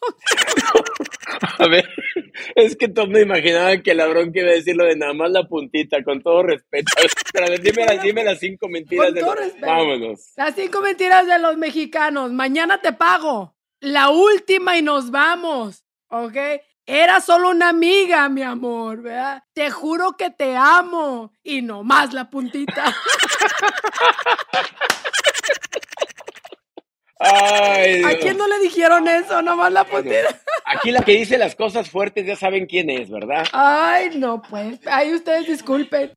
A 1.59 1.67
ver, 1.67 1.87
es 2.55 2.75
que 2.77 2.87
todos 2.87 3.09
me 3.09 3.21
imaginaban 3.21 3.83
que 3.83 3.93
la 3.93 4.07
bronca 4.07 4.39
iba 4.39 4.49
a 4.49 4.53
decir 4.53 4.75
lo 4.75 4.85
de 4.85 4.95
nada 4.95 5.13
más 5.13 5.29
la 5.29 5.43
puntita, 5.43 6.01
con 6.03 6.21
todo 6.21 6.43
respeto. 6.43 6.91
Pero 7.33 7.45
a 7.45 7.49
ver, 7.49 7.61
dime, 7.61 7.85
las, 7.85 8.01
dime 8.01 8.23
las 8.23 8.39
cinco 8.39 8.69
mentiras 8.69 9.13
de 9.13 9.21
los... 9.21 9.59
Vámonos. 9.59 10.31
Las 10.37 10.55
cinco 10.55 10.81
mentiras 10.81 11.27
de 11.27 11.39
los 11.39 11.57
mexicanos. 11.57 12.31
Mañana 12.31 12.81
te 12.81 12.93
pago. 12.93 13.55
La 13.81 14.09
última 14.09 14.77
y 14.77 14.81
nos 14.81 15.11
vamos. 15.11 15.83
¿Ok? 16.09 16.37
Era 16.89 17.19
solo 17.19 17.49
una 17.49 17.67
amiga, 17.67 18.29
mi 18.29 18.43
amor, 18.43 19.01
¿verdad? 19.01 19.43
Te 19.53 19.69
juro 19.69 20.13
que 20.13 20.29
te 20.29 20.55
amo. 20.55 21.33
Y 21.43 21.61
no 21.61 21.83
más 21.83 22.13
la 22.13 22.29
puntita. 22.29 22.95
Ay, 27.19 28.03
¿A 28.03 28.17
quién 28.17 28.37
no 28.37 28.47
le 28.47 28.59
dijeron 28.59 29.05
eso? 29.09 29.41
Nomás 29.41 29.73
la 29.73 29.83
puntita. 29.83 30.39
Aquí 30.63 30.91
la 30.91 31.01
que 31.01 31.11
dice 31.13 31.37
las 31.37 31.55
cosas 31.55 31.89
fuertes 31.89 32.25
ya 32.25 32.37
saben 32.37 32.67
quién 32.67 32.89
es, 32.89 33.09
¿verdad? 33.09 33.45
Ay, 33.51 34.11
no, 34.17 34.41
pues. 34.41 34.79
Ay, 34.85 35.13
ustedes 35.13 35.45
disculpen. 35.47 36.13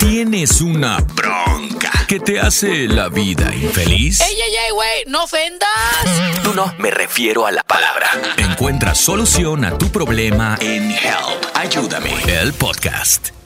Tienes 0.00 0.62
una 0.62 0.96
bronca 1.14 1.92
que 2.08 2.18
te 2.18 2.40
hace 2.40 2.88
la 2.88 3.08
vida 3.10 3.54
infeliz. 3.54 4.20
¡Ey, 4.22 4.34
ey, 4.34 4.54
ey, 4.66 4.72
güey! 4.72 5.04
¡No 5.06 5.24
ofendas! 5.24 5.68
No, 6.42 6.54
no, 6.54 6.74
me 6.78 6.90
refiero 6.90 7.46
a 7.46 7.52
la 7.52 7.62
palabra. 7.62 8.08
Encuentra 8.38 8.94
solución 8.94 9.64
a 9.64 9.76
tu 9.76 9.90
problema 9.90 10.56
en 10.60 10.90
Help. 10.90 11.44
Ayúdame. 11.54 12.14
El 12.26 12.54
podcast. 12.54 13.39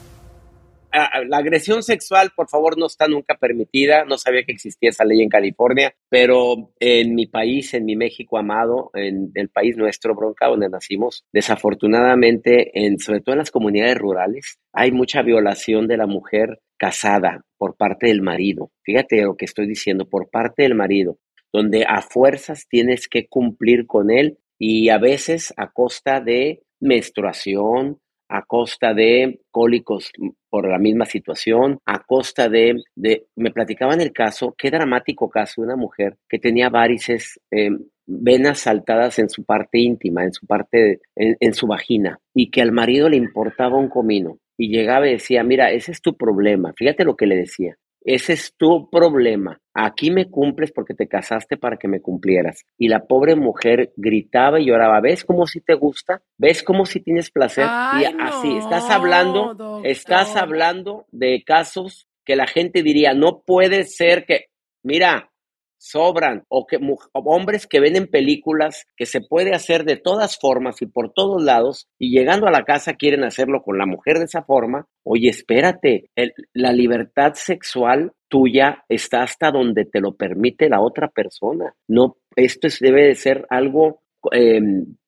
La 1.26 1.38
agresión 1.38 1.82
sexual, 1.82 2.30
por 2.36 2.48
favor, 2.48 2.78
no 2.78 2.86
está 2.86 3.08
nunca 3.08 3.36
permitida. 3.36 4.04
No 4.04 4.16
sabía 4.16 4.44
que 4.44 4.52
existía 4.52 4.90
esa 4.90 5.04
ley 5.04 5.22
en 5.22 5.28
California, 5.28 5.94
pero 6.08 6.72
en 6.78 7.14
mi 7.14 7.26
país, 7.26 7.74
en 7.74 7.84
mi 7.84 7.96
México 7.96 8.38
amado, 8.38 8.90
en 8.94 9.32
el 9.34 9.48
país 9.48 9.76
nuestro, 9.76 10.14
Bronca, 10.14 10.46
donde 10.46 10.68
nacimos, 10.68 11.24
desafortunadamente, 11.32 12.70
en, 12.86 12.98
sobre 12.98 13.20
todo 13.20 13.34
en 13.34 13.40
las 13.40 13.50
comunidades 13.50 13.98
rurales, 13.98 14.58
hay 14.72 14.92
mucha 14.92 15.22
violación 15.22 15.88
de 15.88 15.96
la 15.96 16.06
mujer 16.06 16.60
casada 16.78 17.44
por 17.58 17.76
parte 17.76 18.06
del 18.06 18.22
marido. 18.22 18.70
Fíjate 18.82 19.22
lo 19.22 19.36
que 19.36 19.46
estoy 19.46 19.66
diciendo, 19.66 20.08
por 20.08 20.30
parte 20.30 20.62
del 20.62 20.74
marido, 20.74 21.18
donde 21.52 21.84
a 21.88 22.02
fuerzas 22.02 22.66
tienes 22.68 23.08
que 23.08 23.26
cumplir 23.26 23.86
con 23.86 24.10
él 24.10 24.38
y 24.58 24.88
a 24.90 24.98
veces 24.98 25.52
a 25.56 25.72
costa 25.72 26.20
de 26.20 26.62
menstruación, 26.80 28.00
a 28.34 28.42
costa 28.42 28.92
de 28.94 29.40
cólicos 29.52 30.10
por 30.50 30.68
la 30.68 30.78
misma 30.78 31.06
situación, 31.06 31.78
a 31.86 32.00
costa 32.00 32.48
de, 32.48 32.82
de 32.96 33.26
me 33.36 33.52
platicaban 33.52 34.00
el 34.00 34.12
caso, 34.12 34.56
qué 34.58 34.72
dramático 34.72 35.30
caso 35.30 35.60
de 35.60 35.66
una 35.66 35.76
mujer 35.76 36.16
que 36.28 36.40
tenía 36.40 36.68
varices, 36.68 37.38
eh, 37.52 37.70
venas 38.06 38.58
saltadas 38.58 39.20
en 39.20 39.28
su 39.28 39.44
parte 39.44 39.78
íntima, 39.78 40.24
en 40.24 40.32
su 40.32 40.46
parte, 40.46 41.00
en, 41.14 41.36
en 41.38 41.54
su 41.54 41.68
vagina, 41.68 42.18
y 42.34 42.50
que 42.50 42.60
al 42.60 42.72
marido 42.72 43.08
le 43.08 43.18
importaba 43.18 43.78
un 43.78 43.88
comino, 43.88 44.38
y 44.58 44.68
llegaba 44.68 45.06
y 45.06 45.12
decía, 45.12 45.44
mira, 45.44 45.70
ese 45.70 45.92
es 45.92 46.02
tu 46.02 46.16
problema, 46.16 46.72
fíjate 46.76 47.04
lo 47.04 47.14
que 47.14 47.26
le 47.26 47.36
decía, 47.36 47.76
Ese 48.04 48.34
es 48.34 48.54
tu 48.56 48.90
problema. 48.90 49.58
Aquí 49.72 50.10
me 50.10 50.30
cumples 50.30 50.70
porque 50.72 50.94
te 50.94 51.08
casaste 51.08 51.56
para 51.56 51.78
que 51.78 51.88
me 51.88 52.00
cumplieras. 52.00 52.64
Y 52.78 52.88
la 52.88 53.06
pobre 53.06 53.34
mujer 53.34 53.92
gritaba 53.96 54.60
y 54.60 54.66
lloraba. 54.66 55.00
¿Ves 55.00 55.24
cómo 55.24 55.46
si 55.46 55.60
te 55.60 55.74
gusta? 55.74 56.22
¿Ves 56.38 56.62
cómo 56.62 56.84
si 56.84 57.00
tienes 57.00 57.30
placer? 57.30 57.64
Ay, 57.66 58.04
y 58.04 58.22
así, 58.22 58.50
no, 58.50 58.58
estás 58.58 58.90
hablando, 58.90 59.54
doctor. 59.54 59.86
estás 59.86 60.36
hablando 60.36 61.06
de 61.10 61.42
casos 61.44 62.06
que 62.24 62.36
la 62.36 62.46
gente 62.46 62.82
diría, 62.82 63.14
no 63.14 63.42
puede 63.44 63.84
ser 63.84 64.26
que, 64.26 64.46
mira, 64.82 65.30
sobran, 65.84 66.44
o 66.48 66.66
que 66.66 66.78
hombres 67.12 67.66
que 67.66 67.78
ven 67.78 67.94
en 67.96 68.06
películas 68.06 68.86
que 68.96 69.04
se 69.04 69.20
puede 69.20 69.54
hacer 69.54 69.84
de 69.84 69.96
todas 69.96 70.38
formas 70.38 70.80
y 70.80 70.86
por 70.86 71.12
todos 71.12 71.42
lados, 71.42 71.88
y 71.98 72.10
llegando 72.16 72.46
a 72.46 72.50
la 72.50 72.64
casa 72.64 72.94
quieren 72.94 73.22
hacerlo 73.22 73.62
con 73.62 73.76
la 73.76 73.84
mujer 73.84 74.18
de 74.18 74.24
esa 74.24 74.42
forma. 74.42 74.86
Oye, 75.02 75.28
espérate, 75.28 76.10
el- 76.16 76.32
la 76.54 76.72
libertad 76.72 77.34
sexual 77.34 78.12
tuya 78.28 78.84
está 78.88 79.22
hasta 79.22 79.50
donde 79.50 79.84
te 79.84 80.00
lo 80.00 80.14
permite 80.16 80.70
la 80.70 80.80
otra 80.80 81.08
persona. 81.08 81.74
No, 81.86 82.16
esto 82.34 82.66
es- 82.68 82.78
debe 82.80 83.06
de 83.08 83.14
ser 83.14 83.46
algo 83.50 84.00
eh, 84.32 84.58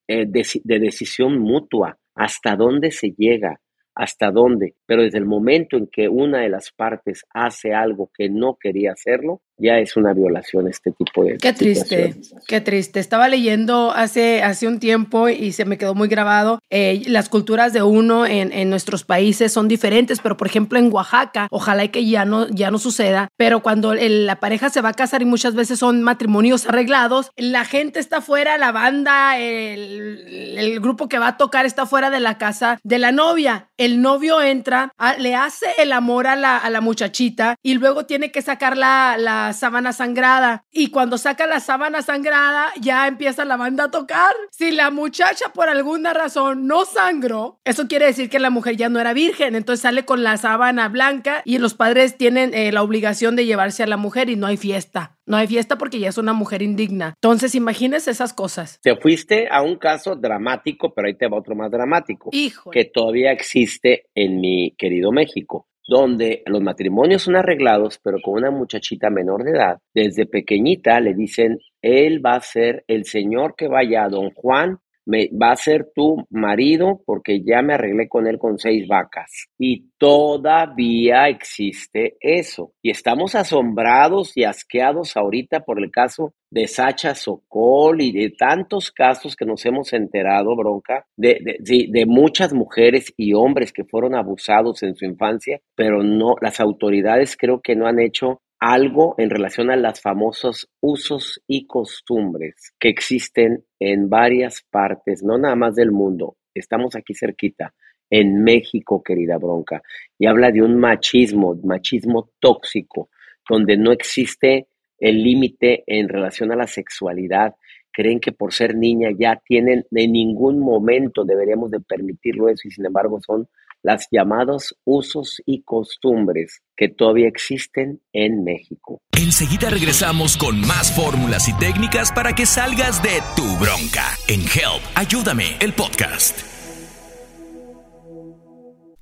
eh, 0.09 0.27
de 0.27 0.79
decisión 0.79 1.39
mutua. 1.41 1.97
¿Hasta 2.15 2.55
dónde 2.55 2.91
se 2.91 3.15
llega? 3.17 3.61
hasta 3.99 4.31
dónde, 4.31 4.75
pero 4.87 5.03
desde 5.03 5.19
el 5.19 5.27
momento 5.27 5.77
en 5.77 5.87
que 5.87 6.09
una 6.09 6.39
de 6.41 6.49
las 6.49 6.71
partes 6.71 7.25
hace 7.35 7.75
algo 7.75 8.11
que 8.17 8.29
no 8.29 8.57
quería 8.61 8.93
hacerlo, 8.93 9.41
ya 9.59 9.79
es 9.79 9.97
una 9.97 10.13
violación 10.13 10.69
este 10.69 10.93
tipo 10.93 11.25
de 11.25 11.39
Qué 11.39 11.53
triste, 11.55 12.15
qué 12.47 12.61
triste. 12.61 13.01
Estaba 13.01 13.27
leyendo 13.27 13.91
hace, 13.91 14.43
hace 14.43 14.67
un 14.69 14.79
tiempo 14.81 15.31
y 15.31 15.53
se 15.53 15.65
me 15.65 15.79
quedó 15.79 15.95
muy 15.95 16.09
grabado. 16.09 16.59
eh, 16.69 17.03
las 17.07 17.31
culturas 17.31 17.73
de 17.73 17.83
uno 17.83 18.27
en, 18.27 18.53
en 18.53 18.69
nuestros 18.69 19.05
países 19.05 19.53
son 19.53 19.67
diferentes, 19.67 20.21
pero 20.21 20.37
por 20.37 20.47
ejemplo 20.47 20.79
en 20.79 20.93
Oaxaca, 20.93 21.49
ojalá 21.51 21.89
que 21.89 22.05
ya 22.07 22.27
no, 22.27 22.47
ya 22.49 22.71
no 22.71 22.79
suceda, 22.79 23.29
pero 23.39 23.63
cuando 23.63 23.93
el- 23.95 24.27
la 24.27 24.41
pareja 24.41 24.69
se 24.69 24.83
va 24.83 24.91
a 24.91 24.95
casar 24.95 25.23
y 25.23 25.25
muchas 25.25 25.55
veces 25.55 25.79
son 25.79 26.03
matrimonios 26.03 26.67
arreglados, 26.69 27.31
la 27.37 27.65
gente 27.65 27.99
está 27.99 28.21
fuera, 28.21 28.59
la 28.59 28.73
banda, 28.73 29.39
el, 29.39 30.55
el 30.59 30.81
grupo 30.81 31.09
que 31.09 31.19
va 31.19 31.29
a 31.29 31.37
tocar 31.37 31.65
está 31.67 31.87
fuera 31.87 32.11
de 32.11 32.21
la 32.21 32.37
casa 32.39 32.79
de 32.83 32.99
la 32.99 33.11
novia. 33.13 33.69
El 33.79 34.03
novio 34.03 34.43
entra, 34.43 34.76
a- 34.99 35.15
le 35.19 35.35
hace 35.35 35.67
el 35.79 35.93
amor 35.93 36.27
a 36.27 36.37
la, 36.37 36.57
a 36.59 36.71
la 36.71 36.81
muchachita 36.81 37.57
y 37.63 37.75
luego 37.75 38.07
tiene 38.07 38.31
que 38.31 38.43
sacar 38.43 38.77
la, 38.77 39.17
la 39.19 39.53
sábana 39.53 39.93
sangrada. 39.93 40.65
Y 40.71 40.89
cuando 40.91 41.19
saca 41.19 41.47
la 41.47 41.61
sábana 41.61 42.03
sangrada, 42.03 42.73
ya 42.81 43.07
empieza 43.07 43.45
la 43.45 43.57
banda 43.57 43.85
a 43.85 43.91
tocar. 43.91 44.33
Si 44.51 44.71
la 44.71 44.91
muchacha 44.91 45.53
por 45.53 45.69
alguna 45.69 46.13
razón 46.13 46.67
no 46.67 46.85
sangró, 46.85 47.61
eso 47.65 47.89
quiere 47.89 48.07
decir 48.07 48.29
que 48.31 48.39
la 48.39 48.51
mujer 48.51 48.77
ya 48.77 48.89
no 48.89 49.01
era 49.01 49.13
virgen. 49.13 49.55
Entonces 49.55 49.83
sale 49.83 50.05
con 50.05 50.23
la 50.23 50.37
sábana 50.37 50.89
blanca 50.89 51.43
y 51.45 51.59
los 51.59 51.75
padres 51.75 52.17
tienen 52.17 52.53
eh, 52.55 52.73
la 52.73 52.83
obligación 52.83 53.37
de 53.37 53.47
llevarse 53.47 53.83
a 53.83 53.87
la 53.87 53.97
mujer 53.97 54.31
y 54.31 54.37
no 54.37 54.47
hay 54.47 54.57
fiesta. 54.57 55.16
No 55.27 55.37
hay 55.37 55.49
fiesta 55.49 55.77
porque 55.77 55.99
ya 55.99 56.09
es 56.09 56.19
una 56.19 56.33
mujer 56.33 56.63
indigna. 56.63 57.15
Entonces 57.17 57.57
imagínese 57.57 58.13
esas 58.13 58.33
cosas. 58.33 58.79
Te 58.81 58.97
fuiste 58.97 59.49
a 59.51 59.61
un 59.63 59.77
caso 59.77 60.15
dramático, 60.15 60.95
pero 60.95 61.09
ahí 61.09 61.15
te 61.15 61.27
va 61.29 61.39
otro 61.39 61.57
más 61.57 61.71
dramático, 61.71 62.31
Hijo. 62.33 62.71
que 62.71 62.85
todavía 62.85 63.33
existe 63.33 64.07
en 64.15 64.41
mi 64.41 64.75
querido 64.79 65.11
México, 65.11 65.67
donde 65.89 66.43
los 66.47 66.63
matrimonios 66.63 67.23
son 67.23 67.35
arreglados, 67.35 67.99
pero 68.03 68.19
con 68.23 68.35
una 68.35 68.53
muchachita 68.53 69.11
menor 69.11 69.43
de 69.43 69.51
edad, 69.51 69.79
desde 69.93 70.27
pequeñita 70.27 71.01
le 71.01 71.15
dicen, 71.15 71.59
él 71.83 72.25
va 72.25 72.35
a 72.35 72.41
ser 72.41 72.85
el 72.87 73.05
señor 73.05 73.55
que 73.57 73.67
vaya 73.67 74.05
a 74.05 74.09
don 74.09 74.31
Juan, 74.31 74.79
me, 75.07 75.31
va 75.31 75.53
a 75.53 75.57
ser 75.57 75.91
tu 75.95 76.27
marido 76.31 77.01
porque 77.07 77.43
ya 77.43 77.63
me 77.63 77.75
arreglé 77.75 78.09
con 78.09 78.27
él 78.27 78.39
con 78.39 78.59
seis 78.59 78.87
vacas. 78.87 79.47
Y 79.59 79.91
todavía 79.99 81.29
existe 81.29 82.17
eso. 82.21 82.73
Y 82.83 82.91
estamos 82.91 83.35
asombrados 83.35 84.37
y 84.37 84.45
asqueados 84.45 85.17
ahorita 85.17 85.61
por 85.61 85.83
el 85.83 85.91
caso 85.91 86.35
de 86.51 86.67
Sacha 86.69 87.15
Sokol 87.15 88.01
y 88.01 88.13
de 88.13 88.31
tantos 88.31 88.91
casos 88.91 89.37
que 89.37 89.45
nos 89.45 89.65
hemos 89.67 89.93
enterado, 89.93 90.55
bronca, 90.57 91.07
de, 91.17 91.41
de, 91.61 91.87
de 91.89 92.07
muchas 92.07 92.53
mujeres 92.53 93.13
y 93.17 93.35
hombres 93.35 93.73
que 93.73 93.85
fueron 93.85 94.15
abusados 94.15 94.83
en 94.83 94.95
su 94.97 95.05
infancia, 95.05 95.61
pero 95.75 96.03
no, 96.03 96.35
las 96.41 96.61
autoridades 96.61 97.37
creo 97.37 97.61
que 97.61 97.77
no 97.77 97.87
han 97.87 98.01
hecho 98.01 98.43
algo 98.73 99.15
en 99.17 99.31
relación 99.31 99.71
a 99.71 99.77
los 99.77 100.01
famosos 100.01 100.69
usos 100.81 101.41
y 101.47 101.69
costumbres 101.69 102.73
que 102.81 102.89
existen 102.89 103.65
en 103.79 104.09
varias 104.09 104.65
partes, 104.69 105.23
no 105.23 105.39
nada 105.39 105.55
más 105.55 105.77
del 105.77 105.93
mundo, 105.93 106.37
estamos 106.53 106.97
aquí 106.97 107.15
cerquita, 107.15 107.75
en 108.11 108.43
México, 108.43 109.05
querida 109.05 109.39
bronca, 109.39 109.83
y 110.19 110.27
habla 110.27 110.51
de 110.51 110.63
un 110.63 110.81
machismo, 110.81 111.55
machismo 111.63 112.31
tóxico, 112.41 113.09
donde 113.49 113.77
no 113.77 113.93
existe 113.93 114.67
el 114.99 115.23
límite 115.23 115.85
en 115.87 116.09
relación 116.09 116.51
a 116.51 116.57
la 116.57 116.67
sexualidad. 116.67 117.55
Creen 117.93 118.19
que 118.19 118.33
por 118.33 118.53
ser 118.53 118.75
niña 118.75 119.11
ya 119.17 119.41
tienen, 119.47 119.87
en 119.93 120.13
ningún 120.13 120.59
momento 120.59 121.25
deberíamos 121.25 121.71
de 121.71 121.81
permitirlo 121.81 122.49
eso 122.49 122.67
y 122.67 122.73
sin 122.73 122.87
embargo 122.87 123.21
son 123.21 123.49
las 123.87 124.09
llamados 124.11 124.75
usos 124.85 125.41
y 125.47 125.63
costumbres 125.63 126.61
que 126.77 126.89
todavía 126.89 127.29
existen 127.29 128.03
en 128.13 128.43
México. 128.43 129.01
Enseguida 129.13 129.71
regresamos 129.71 130.37
con 130.37 130.61
más 130.61 130.95
fórmulas 130.95 131.49
y 131.49 131.53
técnicas 131.55 132.11
para 132.11 132.35
que 132.35 132.47
salgas 132.47 133.01
de 133.01 133.23
tu 133.37 133.47
bronca 133.59 134.05
en 134.27 134.41
Help. 134.41 134.83
Ayúdame, 134.97 135.57
el 135.61 135.73
podcast. 135.73 136.56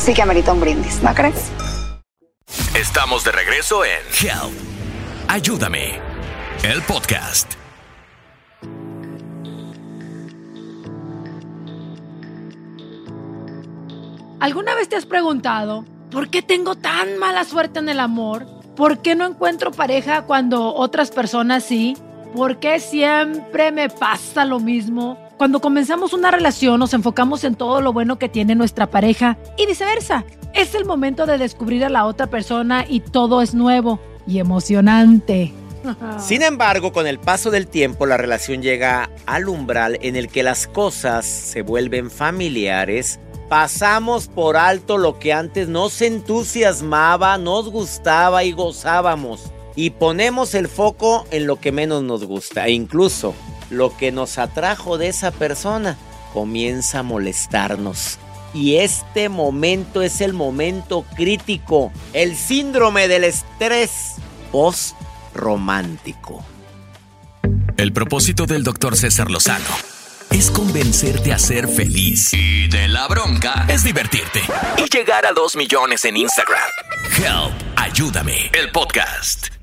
sí 0.00 0.14
que 0.14 0.22
amerita 0.22 0.52
un 0.52 0.60
brindis, 0.60 1.02
¿no 1.02 1.14
crees? 1.14 1.50
Estamos 2.74 3.22
de 3.24 3.32
regreso 3.32 3.84
en 3.84 4.00
Help. 4.20 4.52
Ayúdame, 5.28 6.00
el 6.64 6.82
podcast. 6.82 7.52
¿Alguna 14.40 14.74
vez 14.74 14.88
te 14.88 14.96
has 14.96 15.04
preguntado 15.04 15.84
por 16.10 16.30
qué 16.30 16.40
tengo 16.40 16.74
tan 16.74 17.18
mala 17.18 17.44
suerte 17.44 17.78
en 17.78 17.90
el 17.90 18.00
amor? 18.00 18.46
¿Por 18.74 19.02
qué 19.02 19.14
no 19.14 19.26
encuentro 19.26 19.70
pareja 19.70 20.22
cuando 20.22 20.74
otras 20.74 21.10
personas 21.10 21.64
sí? 21.64 21.96
¿Por 22.34 22.58
qué 22.58 22.80
siempre 22.80 23.70
me 23.70 23.90
pasa 23.90 24.46
lo 24.46 24.58
mismo? 24.58 25.29
Cuando 25.40 25.62
comenzamos 25.62 26.12
una 26.12 26.30
relación 26.30 26.78
nos 26.78 26.92
enfocamos 26.92 27.44
en 27.44 27.54
todo 27.54 27.80
lo 27.80 27.94
bueno 27.94 28.18
que 28.18 28.28
tiene 28.28 28.54
nuestra 28.54 28.90
pareja 28.90 29.38
y 29.56 29.64
viceversa. 29.64 30.26
Es 30.52 30.74
el 30.74 30.84
momento 30.84 31.24
de 31.24 31.38
descubrir 31.38 31.82
a 31.82 31.88
la 31.88 32.04
otra 32.04 32.26
persona 32.26 32.84
y 32.86 33.00
todo 33.00 33.40
es 33.40 33.54
nuevo. 33.54 33.98
y 34.26 34.38
emocionante. 34.38 35.54
Sin 36.18 36.42
embargo, 36.42 36.92
con 36.92 37.06
el 37.06 37.18
paso 37.18 37.50
del 37.50 37.68
tiempo, 37.68 38.04
la 38.04 38.18
relación 38.18 38.60
llega 38.60 39.08
al 39.24 39.48
umbral 39.48 39.98
en 40.02 40.14
el 40.14 40.28
que 40.28 40.42
las 40.42 40.66
cosas 40.66 41.24
se 41.24 41.62
vuelven 41.62 42.10
familiares. 42.10 43.18
Pasamos 43.48 44.28
por 44.28 44.58
alto 44.58 44.98
lo 44.98 45.18
que 45.18 45.32
antes 45.32 45.68
nos 45.68 46.02
entusiasmaba, 46.02 47.38
nos 47.38 47.70
gustaba 47.70 48.44
y 48.44 48.52
gozábamos. 48.52 49.50
Y 49.74 49.88
ponemos 49.88 50.54
el 50.54 50.68
foco 50.68 51.24
en 51.30 51.46
lo 51.46 51.58
que 51.58 51.72
menos 51.72 52.02
nos 52.02 52.26
gusta. 52.26 52.66
E 52.66 52.72
incluso 52.72 53.34
lo 53.70 53.96
que 53.96 54.12
nos 54.12 54.38
atrajo 54.38 54.98
de 54.98 55.08
esa 55.08 55.30
persona 55.30 55.96
comienza 56.32 57.00
a 57.00 57.02
molestarnos. 57.02 58.18
Y 58.52 58.76
este 58.76 59.28
momento 59.28 60.02
es 60.02 60.20
el 60.20 60.32
momento 60.32 61.04
crítico, 61.16 61.92
el 62.12 62.36
síndrome 62.36 63.06
del 63.08 63.24
estrés 63.24 64.16
post-romántico. 64.50 66.44
El 67.76 67.92
propósito 67.92 68.46
del 68.46 68.64
doctor 68.64 68.96
César 68.96 69.30
Lozano 69.30 69.64
es 70.30 70.50
convencerte 70.50 71.32
a 71.32 71.38
ser 71.38 71.68
feliz. 71.68 72.32
Y 72.32 72.68
de 72.68 72.88
la 72.88 73.08
bronca 73.08 73.66
es 73.68 73.84
divertirte. 73.84 74.42
Y 74.78 74.88
llegar 74.88 75.26
a 75.26 75.32
dos 75.32 75.56
millones 75.56 76.04
en 76.04 76.16
Instagram. 76.16 76.68
Help, 77.16 77.52
ayúdame, 77.76 78.50
el 78.52 78.70
podcast. 78.70 79.59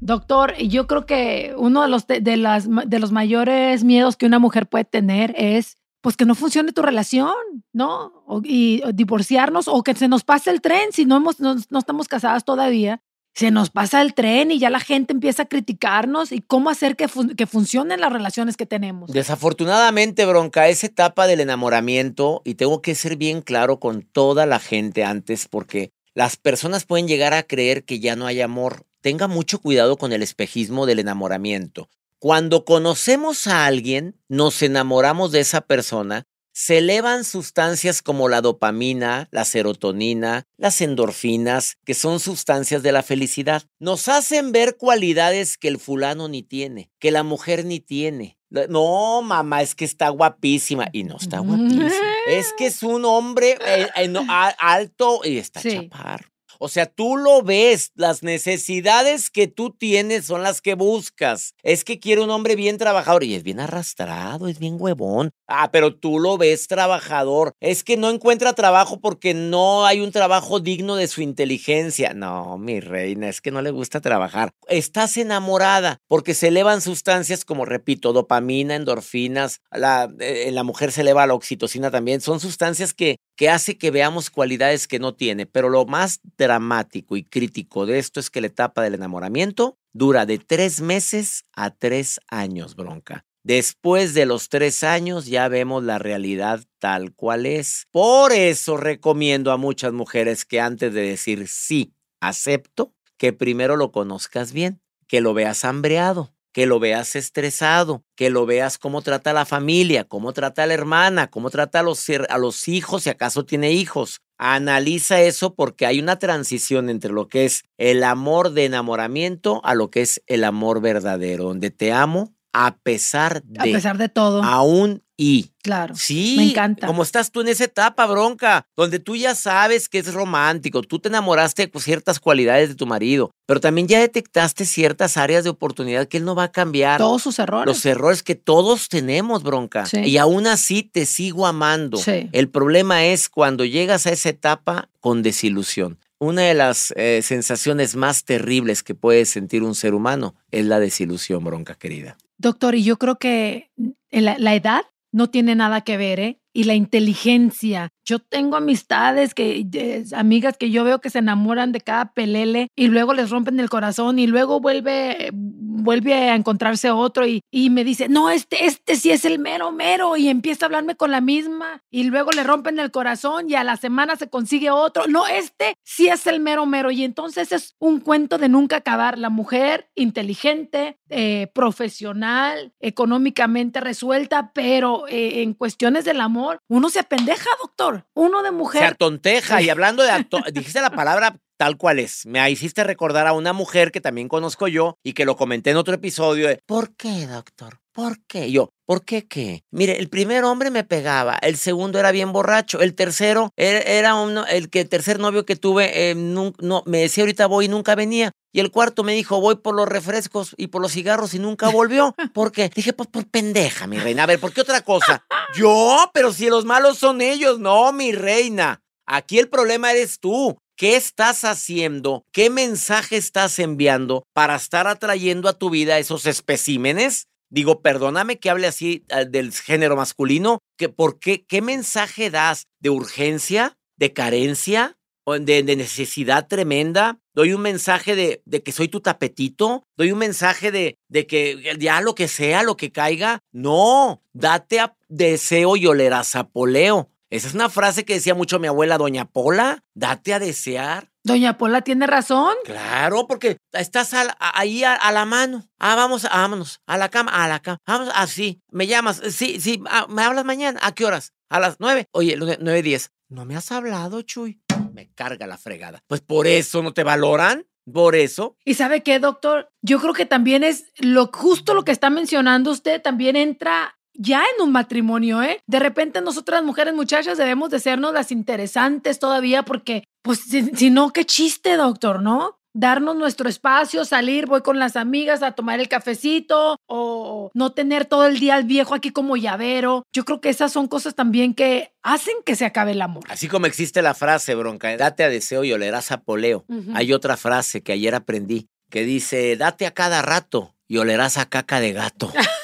Doctor, 0.00 0.56
yo 0.58 0.86
creo 0.86 1.06
que 1.06 1.54
uno 1.56 1.82
de 1.82 1.88
los, 1.88 2.06
de, 2.06 2.36
las, 2.36 2.68
de 2.68 2.98
los 2.98 3.12
mayores 3.12 3.84
miedos 3.84 4.16
que 4.16 4.26
una 4.26 4.38
mujer 4.38 4.66
puede 4.66 4.84
tener 4.84 5.34
es 5.36 5.76
pues 6.06 6.16
que 6.16 6.24
no 6.24 6.36
funcione 6.36 6.72
tu 6.72 6.82
relación, 6.82 7.34
¿no? 7.72 8.24
y 8.44 8.80
divorciarnos 8.94 9.66
o 9.66 9.82
que 9.82 9.94
se 9.94 10.06
nos 10.06 10.22
pase 10.22 10.50
el 10.50 10.60
tren 10.60 10.92
si 10.92 11.04
no, 11.04 11.16
hemos, 11.16 11.40
no, 11.40 11.56
estamos 11.76 12.06
casadas 12.06 12.44
todavía. 12.44 13.02
Se 13.34 13.50
nos 13.50 13.70
pasa 13.70 14.00
el 14.00 14.14
tren 14.14 14.50
y 14.50 14.58
ya 14.58 14.70
la 14.70 14.80
gente 14.80 15.12
empieza 15.12 15.42
a 15.42 15.46
criticarnos 15.46 16.32
y 16.32 16.40
cómo 16.40 16.70
hacer 16.70 16.96
que, 16.96 17.06
que 17.36 17.46
funcionen 17.46 18.00
las 18.00 18.12
relaciones 18.12 18.56
que 18.56 18.64
tenemos. 18.64 19.10
Desafortunadamente, 19.10 20.24
Bronca, 20.24 20.68
esa 20.68 20.86
etapa 20.86 21.26
del 21.26 21.40
enamoramiento, 21.40 22.40
y 22.44 22.54
tengo 22.54 22.80
que 22.80 22.94
ser 22.94 23.16
bien 23.16 23.42
claro 23.42 23.78
con 23.78 24.02
toda 24.02 24.46
la 24.46 24.58
gente 24.58 25.04
antes, 25.04 25.48
porque 25.48 25.90
las 26.14 26.36
personas 26.36 26.86
pueden 26.86 27.08
llegar 27.08 27.34
a 27.34 27.42
creer 27.42 27.84
que 27.84 28.00
ya 28.00 28.16
no 28.16 28.26
hay 28.26 28.40
amor. 28.40 28.86
Tenga 29.00 29.28
mucho 29.28 29.60
cuidado 29.60 29.96
con 29.96 30.12
el 30.12 30.22
espejismo 30.22 30.86
del 30.86 30.98
enamoramiento. 30.98 31.88
Cuando 32.18 32.64
conocemos 32.64 33.46
a 33.46 33.66
alguien, 33.66 34.20
nos 34.28 34.62
enamoramos 34.62 35.32
de 35.32 35.40
esa 35.40 35.60
persona, 35.60 36.26
se 36.56 36.78
elevan 36.78 37.24
sustancias 37.24 38.00
como 38.00 38.30
la 38.30 38.40
dopamina, 38.40 39.28
la 39.30 39.44
serotonina, 39.44 40.44
las 40.56 40.80
endorfinas, 40.80 41.76
que 41.84 41.92
son 41.92 42.18
sustancias 42.18 42.82
de 42.82 42.92
la 42.92 43.02
felicidad. 43.02 43.64
Nos 43.78 44.08
hacen 44.08 44.52
ver 44.52 44.78
cualidades 44.78 45.58
que 45.58 45.68
el 45.68 45.78
fulano 45.78 46.28
ni 46.28 46.42
tiene, 46.42 46.90
que 46.98 47.10
la 47.10 47.22
mujer 47.22 47.66
ni 47.66 47.80
tiene. 47.80 48.38
No, 48.48 49.20
mamá, 49.20 49.60
es 49.60 49.74
que 49.74 49.84
está 49.84 50.08
guapísima. 50.08 50.88
Y 50.92 51.04
no 51.04 51.18
está 51.18 51.40
guapísima. 51.40 51.90
Es 52.26 52.54
que 52.56 52.68
es 52.68 52.82
un 52.82 53.04
hombre 53.04 53.58
eh, 53.66 53.88
eh, 53.94 54.26
alto 54.58 55.20
y 55.24 55.36
está 55.36 55.60
chaparro. 55.60 56.30
O 56.58 56.68
sea, 56.68 56.86
tú 56.86 57.16
lo 57.16 57.42
ves, 57.42 57.92
las 57.94 58.22
necesidades 58.22 59.30
que 59.30 59.46
tú 59.46 59.70
tienes 59.70 60.26
son 60.26 60.42
las 60.42 60.60
que 60.60 60.74
buscas. 60.74 61.54
Es 61.62 61.84
que 61.84 61.98
quiere 61.98 62.22
un 62.22 62.30
hombre 62.30 62.56
bien 62.56 62.78
trabajador 62.78 63.24
y 63.24 63.34
es 63.34 63.42
bien 63.42 63.60
arrastrado, 63.60 64.48
es 64.48 64.58
bien 64.58 64.76
huevón. 64.78 65.30
Ah, 65.48 65.70
pero 65.70 65.94
tú 65.94 66.18
lo 66.18 66.38
ves 66.38 66.66
trabajador. 66.66 67.52
Es 67.60 67.84
que 67.84 67.96
no 67.96 68.10
encuentra 68.10 68.52
trabajo 68.52 69.00
porque 69.00 69.32
no 69.32 69.86
hay 69.86 70.00
un 70.00 70.10
trabajo 70.10 70.58
digno 70.58 70.96
de 70.96 71.06
su 71.06 71.22
inteligencia. 71.22 72.14
No, 72.14 72.58
mi 72.58 72.80
reina, 72.80 73.28
es 73.28 73.40
que 73.40 73.52
no 73.52 73.62
le 73.62 73.70
gusta 73.70 74.00
trabajar. 74.00 74.50
Estás 74.68 75.16
enamorada 75.16 75.98
porque 76.08 76.34
se 76.34 76.48
elevan 76.48 76.80
sustancias 76.80 77.44
como, 77.44 77.64
repito, 77.64 78.12
dopamina, 78.12 78.74
endorfinas. 78.74 79.60
La, 79.70 80.12
eh, 80.18 80.50
la 80.50 80.64
mujer 80.64 80.90
se 80.90 81.02
eleva 81.02 81.26
la 81.26 81.34
oxitocina 81.34 81.90
también. 81.92 82.20
Son 82.20 82.40
sustancias 82.40 82.92
que, 82.92 83.16
que 83.36 83.48
hace 83.48 83.78
que 83.78 83.92
veamos 83.92 84.30
cualidades 84.30 84.88
que 84.88 84.98
no 84.98 85.14
tiene. 85.14 85.46
Pero 85.46 85.68
lo 85.68 85.86
más 85.86 86.20
dramático 86.36 87.16
y 87.16 87.22
crítico 87.22 87.86
de 87.86 88.00
esto 88.00 88.18
es 88.18 88.30
que 88.30 88.40
la 88.40 88.48
etapa 88.48 88.82
del 88.82 88.94
enamoramiento 88.94 89.76
dura 89.92 90.26
de 90.26 90.38
tres 90.38 90.80
meses 90.80 91.44
a 91.54 91.70
tres 91.70 92.20
años, 92.28 92.74
bronca. 92.74 93.24
Después 93.46 94.12
de 94.12 94.26
los 94.26 94.48
tres 94.48 94.82
años 94.82 95.26
ya 95.26 95.46
vemos 95.46 95.84
la 95.84 96.00
realidad 96.00 96.64
tal 96.80 97.14
cual 97.14 97.46
es. 97.46 97.86
Por 97.92 98.32
eso 98.32 98.76
recomiendo 98.76 99.52
a 99.52 99.56
muchas 99.56 99.92
mujeres 99.92 100.44
que 100.44 100.60
antes 100.60 100.92
de 100.92 101.02
decir 101.02 101.46
sí, 101.46 101.94
acepto, 102.20 102.92
que 103.16 103.32
primero 103.32 103.76
lo 103.76 103.92
conozcas 103.92 104.52
bien, 104.52 104.80
que 105.06 105.20
lo 105.20 105.32
veas 105.32 105.64
hambreado, 105.64 106.34
que 106.50 106.66
lo 106.66 106.80
veas 106.80 107.14
estresado, 107.14 108.02
que 108.16 108.30
lo 108.30 108.46
veas 108.46 108.78
cómo 108.78 109.00
trata 109.00 109.32
la 109.32 109.46
familia, 109.46 110.02
cómo 110.02 110.32
trata 110.32 110.64
a 110.64 110.66
la 110.66 110.74
hermana, 110.74 111.30
cómo 111.30 111.48
trata 111.48 111.78
a 111.78 111.82
los, 111.84 112.04
a 112.28 112.38
los 112.38 112.66
hijos, 112.66 113.04
si 113.04 113.10
acaso 113.10 113.44
tiene 113.44 113.70
hijos. 113.70 114.22
Analiza 114.38 115.20
eso 115.20 115.54
porque 115.54 115.86
hay 115.86 116.00
una 116.00 116.18
transición 116.18 116.90
entre 116.90 117.12
lo 117.12 117.28
que 117.28 117.44
es 117.44 117.62
el 117.78 118.02
amor 118.02 118.50
de 118.50 118.64
enamoramiento 118.64 119.60
a 119.64 119.76
lo 119.76 119.88
que 119.92 120.02
es 120.02 120.20
el 120.26 120.42
amor 120.42 120.80
verdadero, 120.80 121.44
donde 121.44 121.70
te 121.70 121.92
amo 121.92 122.35
a 122.56 122.74
pesar 122.82 123.42
de. 123.42 123.60
A 123.60 123.64
pesar 123.64 123.98
de 123.98 124.08
todo. 124.08 124.42
Aún 124.42 125.02
y. 125.18 125.50
Claro. 125.62 125.94
Sí. 125.94 126.36
Me 126.38 126.50
encanta. 126.50 126.86
Como 126.86 127.02
estás 127.02 127.30
tú 127.30 127.42
en 127.42 127.48
esa 127.48 127.64
etapa, 127.64 128.06
bronca, 128.06 128.64
donde 128.76 128.98
tú 128.98 129.14
ya 129.14 129.34
sabes 129.34 129.90
que 129.90 129.98
es 129.98 130.14
romántico, 130.14 130.80
tú 130.80 130.98
te 130.98 131.08
enamoraste 131.08 131.66
de 131.66 131.80
ciertas 131.80 132.18
cualidades 132.18 132.70
de 132.70 132.74
tu 132.74 132.86
marido, 132.86 133.30
pero 133.44 133.60
también 133.60 133.88
ya 133.88 134.00
detectaste 134.00 134.64
ciertas 134.64 135.18
áreas 135.18 135.44
de 135.44 135.50
oportunidad 135.50 136.08
que 136.08 136.16
él 136.16 136.24
no 136.24 136.34
va 136.34 136.44
a 136.44 136.52
cambiar. 136.52 136.98
Todos 136.98 137.22
sus 137.22 137.38
errores. 137.38 137.66
Los 137.66 137.84
errores 137.84 138.22
que 138.22 138.36
todos 138.36 138.88
tenemos, 138.88 139.42
bronca. 139.42 139.84
Sí. 139.84 139.98
Y 140.00 140.16
aún 140.16 140.46
así 140.46 140.82
te 140.82 141.04
sigo 141.04 141.46
amando. 141.46 141.98
Sí. 141.98 142.30
El 142.32 142.48
problema 142.48 143.04
es 143.04 143.28
cuando 143.28 143.66
llegas 143.66 144.06
a 144.06 144.12
esa 144.12 144.30
etapa 144.30 144.88
con 145.00 145.22
desilusión. 145.22 145.98
Una 146.18 146.42
de 146.42 146.54
las 146.54 146.94
eh, 146.96 147.20
sensaciones 147.22 147.96
más 147.96 148.24
terribles 148.24 148.82
que 148.82 148.94
puede 148.94 149.26
sentir 149.26 149.62
un 149.62 149.74
ser 149.74 149.92
humano 149.92 150.34
es 150.50 150.64
la 150.64 150.80
desilusión, 150.80 151.44
bronca 151.44 151.74
querida. 151.74 152.16
Doctor, 152.38 152.74
y 152.74 152.84
yo 152.84 152.98
creo 152.98 153.16
que 153.18 153.70
la, 154.10 154.36
la 154.38 154.54
edad 154.54 154.82
no 155.12 155.30
tiene 155.30 155.54
nada 155.54 155.80
que 155.80 155.96
ver, 155.96 156.20
¿eh? 156.20 156.40
Y 156.52 156.64
la 156.64 156.74
inteligencia. 156.74 157.90
Yo 158.06 158.20
tengo 158.20 158.56
amistades 158.56 159.34
que, 159.34 160.04
amigas 160.14 160.56
que 160.56 160.70
yo 160.70 160.84
veo 160.84 161.00
que 161.00 161.10
se 161.10 161.18
enamoran 161.18 161.72
de 161.72 161.80
cada 161.80 162.12
pelele 162.12 162.68
y 162.76 162.86
luego 162.86 163.12
les 163.14 163.30
rompen 163.30 163.58
el 163.58 163.68
corazón 163.68 164.18
y 164.20 164.28
luego 164.28 164.60
vuelve, 164.60 165.30
vuelve 165.32 166.14
a 166.14 166.36
encontrarse 166.36 166.90
otro 166.90 167.26
y, 167.26 167.42
y 167.50 167.70
me 167.70 167.82
dice, 167.84 168.08
no, 168.08 168.30
este, 168.30 168.64
este 168.64 168.94
sí 168.94 169.10
es 169.10 169.24
el 169.24 169.40
mero 169.40 169.72
mero 169.72 170.16
y 170.16 170.28
empieza 170.28 170.64
a 170.64 170.66
hablarme 170.66 170.94
con 170.94 171.10
la 171.10 171.20
misma 171.20 171.82
y 171.90 172.04
luego 172.04 172.30
le 172.30 172.44
rompen 172.44 172.78
el 172.78 172.90
corazón 172.90 173.50
y 173.50 173.56
a 173.56 173.64
la 173.64 173.76
semana 173.76 174.16
se 174.16 174.28
consigue 174.28 174.70
otro. 174.70 175.06
No, 175.08 175.26
este 175.26 175.74
sí 175.82 176.08
es 176.08 176.26
el 176.26 176.40
mero 176.40 176.66
mero 176.66 176.90
y 176.90 177.04
entonces 177.04 177.52
es 177.52 177.74
un 177.78 178.00
cuento 178.00 178.38
de 178.38 178.48
nunca 178.48 178.76
acabar. 178.76 179.18
La 179.18 179.30
mujer 179.30 179.90
inteligente, 179.94 180.98
eh, 181.08 181.50
profesional, 181.54 182.72
económicamente 182.80 183.80
resuelta, 183.80 184.52
pero 184.52 185.06
eh, 185.08 185.42
en 185.42 185.54
cuestiones 185.54 186.04
del 186.04 186.20
amor, 186.20 186.60
uno 186.68 186.90
se 186.90 187.00
apendeja, 187.00 187.48
doctor. 187.62 187.95
Uno 188.14 188.42
de 188.42 188.50
mujer. 188.50 188.82
Se 188.82 188.88
atonteja. 188.88 189.62
Y 189.62 189.70
hablando 189.70 190.02
de 190.02 190.26
dijiste 190.52 190.80
la 190.80 190.90
palabra 190.90 191.36
tal 191.56 191.76
cual 191.76 191.98
es. 191.98 192.26
Me 192.26 192.48
hiciste 192.50 192.84
recordar 192.84 193.26
a 193.26 193.32
una 193.32 193.52
mujer 193.52 193.90
que 193.90 194.00
también 194.00 194.28
conozco 194.28 194.68
yo 194.68 194.98
y 195.02 195.14
que 195.14 195.24
lo 195.24 195.36
comenté 195.36 195.70
en 195.70 195.76
otro 195.76 195.94
episodio. 195.94 196.48
De, 196.48 196.60
¿Por 196.66 196.94
qué, 196.96 197.26
doctor? 197.26 197.80
¿Por 197.96 198.18
qué? 198.26 198.52
Yo, 198.52 198.68
¿por 198.84 199.06
qué 199.06 199.26
qué? 199.26 199.64
Mire, 199.70 199.96
el 199.98 200.10
primer 200.10 200.44
hombre 200.44 200.70
me 200.70 200.84
pegaba, 200.84 201.38
el 201.40 201.56
segundo 201.56 201.98
era 201.98 202.12
bien 202.12 202.30
borracho, 202.30 202.82
el 202.82 202.94
tercero 202.94 203.48
era, 203.56 204.16
uno, 204.16 204.44
el 204.46 204.68
que 204.68 204.84
tercer 204.84 205.18
novio 205.18 205.46
que 205.46 205.56
tuve, 205.56 206.10
eh, 206.10 206.14
no, 206.14 206.52
me 206.84 206.98
decía 206.98 207.22
ahorita 207.22 207.46
voy 207.46 207.64
y 207.64 207.68
nunca 207.68 207.94
venía. 207.94 208.32
Y 208.52 208.60
el 208.60 208.70
cuarto 208.70 209.02
me 209.02 209.14
dijo, 209.14 209.40
voy 209.40 209.56
por 209.56 209.74
los 209.74 209.88
refrescos 209.88 210.54
y 210.58 210.66
por 210.66 210.82
los 210.82 210.92
cigarros 210.92 211.32
y 211.32 211.38
nunca 211.38 211.70
volvió. 211.70 212.14
¿Por 212.34 212.52
qué? 212.52 212.68
Dije, 212.68 212.92
pues 212.92 213.08
por 213.08 213.26
pendeja, 213.28 213.86
mi 213.86 213.98
reina. 213.98 214.24
A 214.24 214.26
ver, 214.26 214.40
¿por 214.40 214.52
qué 214.52 214.60
otra 214.60 214.82
cosa? 214.82 215.24
Yo, 215.56 216.10
pero 216.12 216.34
si 216.34 216.50
los 216.50 216.66
malos 216.66 216.98
son 216.98 217.22
ellos, 217.22 217.58
no, 217.58 217.94
mi 217.94 218.12
reina. 218.12 218.82
Aquí 219.06 219.38
el 219.38 219.48
problema 219.48 219.92
eres 219.92 220.20
tú. 220.20 220.58
¿Qué 220.76 220.96
estás 220.96 221.44
haciendo? 221.44 222.26
¿Qué 222.30 222.50
mensaje 222.50 223.16
estás 223.16 223.58
enviando 223.58 224.24
para 224.34 224.56
estar 224.56 224.86
atrayendo 224.86 225.48
a 225.48 225.54
tu 225.54 225.70
vida 225.70 225.98
esos 225.98 226.26
especímenes? 226.26 227.28
Digo, 227.48 227.80
perdóname 227.80 228.38
que 228.38 228.50
hable 228.50 228.66
así 228.66 229.04
eh, 229.08 229.24
del 229.28 229.52
género 229.52 229.96
masculino, 229.96 230.60
que 230.76 230.88
¿por 230.88 231.18
qué? 231.18 231.44
¿Qué 231.44 231.62
mensaje 231.62 232.30
das? 232.30 232.66
¿De 232.80 232.90
urgencia? 232.90 233.76
¿De 233.96 234.12
carencia? 234.12 234.98
¿O 235.24 235.38
de, 235.38 235.62
de 235.62 235.76
necesidad 235.76 236.46
tremenda? 236.46 237.18
¿Doy 237.34 237.52
un 237.52 237.60
mensaje 237.60 238.14
de, 238.14 238.42
de, 238.46 238.62
que 238.62 238.72
soy 238.72 238.88
tu 238.88 239.00
tapetito? 239.00 239.82
¿Doy 239.96 240.12
un 240.12 240.18
mensaje 240.18 240.70
de, 240.70 240.96
de 241.08 241.26
que 241.26 241.76
ya 241.78 242.00
lo 242.00 242.14
que 242.14 242.28
sea, 242.28 242.62
lo 242.62 242.76
que 242.76 242.92
caiga? 242.92 243.40
No, 243.52 244.22
date 244.32 244.80
a 244.80 244.96
deseo 245.08 245.76
y 245.76 245.86
olerás 245.86 246.36
a 246.36 246.48
poleo. 246.48 247.10
Esa 247.36 247.48
es 247.48 247.54
una 247.54 247.68
frase 247.68 248.06
que 248.06 248.14
decía 248.14 248.34
mucho 248.34 248.58
mi 248.58 248.66
abuela, 248.66 248.96
Doña 248.96 249.26
Pola, 249.26 249.84
date 249.94 250.32
a 250.32 250.38
desear. 250.38 251.10
Doña 251.22 251.58
Pola 251.58 251.82
tiene 251.82 252.06
razón. 252.06 252.54
Claro, 252.64 253.26
porque 253.26 253.58
estás 253.72 254.14
ahí 254.38 254.84
a, 254.84 255.12
la 255.12 255.26
mano. 255.26 255.68
Ah, 255.78 255.94
vamos, 255.96 256.22
vámonos, 256.22 256.80
a 256.86 256.96
la 256.96 257.10
cama, 257.10 257.32
a 257.32 257.46
la 257.46 257.60
cama. 257.60 257.78
Vamos, 257.86 258.08
así. 258.14 258.62
me 258.70 258.86
llamas, 258.86 259.20
sí, 259.30 259.60
sí, 259.60 259.82
ah, 259.90 260.06
me 260.08 260.22
hablas 260.22 260.46
mañana. 260.46 260.80
¿A 260.82 260.94
qué 260.94 261.04
horas? 261.04 261.34
A 261.50 261.60
las 261.60 261.76
nueve. 261.78 262.06
Oye, 262.12 262.36
nueve 262.38 262.82
diez. 262.82 263.10
No 263.28 263.44
me 263.44 263.54
has 263.54 263.70
hablado, 263.70 264.22
Chuy. 264.22 264.62
Me 264.94 265.12
carga 265.12 265.46
la 265.46 265.58
fregada. 265.58 266.02
Pues 266.06 266.22
por 266.22 266.46
eso 266.46 266.82
no 266.82 266.94
te 266.94 267.04
valoran. 267.04 267.66
Por 267.92 268.16
eso. 268.16 268.56
¿Y 268.64 268.74
sabe 268.74 269.02
qué, 269.02 269.20
doctor? 269.20 269.70
Yo 269.80 270.00
creo 270.00 270.12
que 270.12 270.26
también 270.26 270.64
es 270.64 270.86
lo 270.98 271.30
justo 271.32 271.72
lo 271.72 271.84
que 271.84 271.92
está 271.92 272.10
mencionando 272.10 272.72
usted, 272.72 273.00
también 273.00 273.36
entra 273.36 273.95
ya 274.18 274.42
en 274.42 274.62
un 274.62 274.72
matrimonio, 274.72 275.42
¿eh? 275.42 275.60
De 275.66 275.78
repente 275.78 276.20
nosotras 276.20 276.62
mujeres 276.62 276.94
muchachas 276.94 277.38
debemos 277.38 277.70
de 277.70 277.80
sernos 277.80 278.12
las 278.12 278.32
interesantes 278.32 279.18
todavía 279.18 279.62
porque, 279.62 280.04
pues, 280.22 280.40
si, 280.40 280.90
no, 280.90 281.12
qué 281.12 281.24
chiste, 281.24 281.76
doctor, 281.76 282.22
¿no? 282.22 282.58
darnos 282.78 283.16
nuestro 283.16 283.48
espacio, 283.48 284.04
salir, 284.04 284.44
voy 284.44 284.60
con 284.60 284.78
las 284.78 284.96
amigas 284.96 285.42
a 285.42 285.52
tomar 285.52 285.80
el 285.80 285.88
cafecito 285.88 286.76
o 286.86 287.50
no 287.54 287.72
tener 287.72 288.04
todo 288.04 288.26
el 288.26 288.38
día 288.38 288.54
al 288.54 288.64
viejo 288.64 288.94
aquí 288.94 289.12
como 289.12 289.38
llavero. 289.38 290.02
Yo 290.12 290.26
creo 290.26 290.42
que 290.42 290.50
esas 290.50 290.72
son 290.72 290.86
cosas 290.86 291.14
también 291.14 291.54
que 291.54 291.94
hacen 292.02 292.34
que 292.44 292.54
se 292.54 292.66
acabe 292.66 292.92
el 292.92 293.00
amor. 293.00 293.24
Así 293.30 293.48
como 293.48 293.64
existe 293.64 294.02
la 294.02 294.12
frase, 294.12 294.54
bronca, 294.54 294.94
date 294.98 295.24
a 295.24 295.30
deseo 295.30 295.64
y 295.64 295.72
olerás 295.72 296.12
a 296.12 296.20
poleo. 296.20 296.66
Hay 296.92 297.14
otra 297.14 297.38
frase 297.38 297.82
que 297.82 297.92
ayer 297.92 298.14
aprendí 298.14 298.68
que 298.90 299.04
dice, 299.04 299.56
date 299.56 299.86
a 299.86 299.92
cada 299.92 300.20
rato 300.20 300.74
y 300.86 300.98
olerás 300.98 301.38
a 301.38 301.46
caca 301.46 301.80
de 301.80 301.92
gato. 301.94 302.30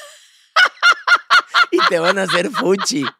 te 1.89 1.99
van 1.99 2.17
a 2.17 2.23
hacer 2.23 2.49
fuchi. 2.49 3.03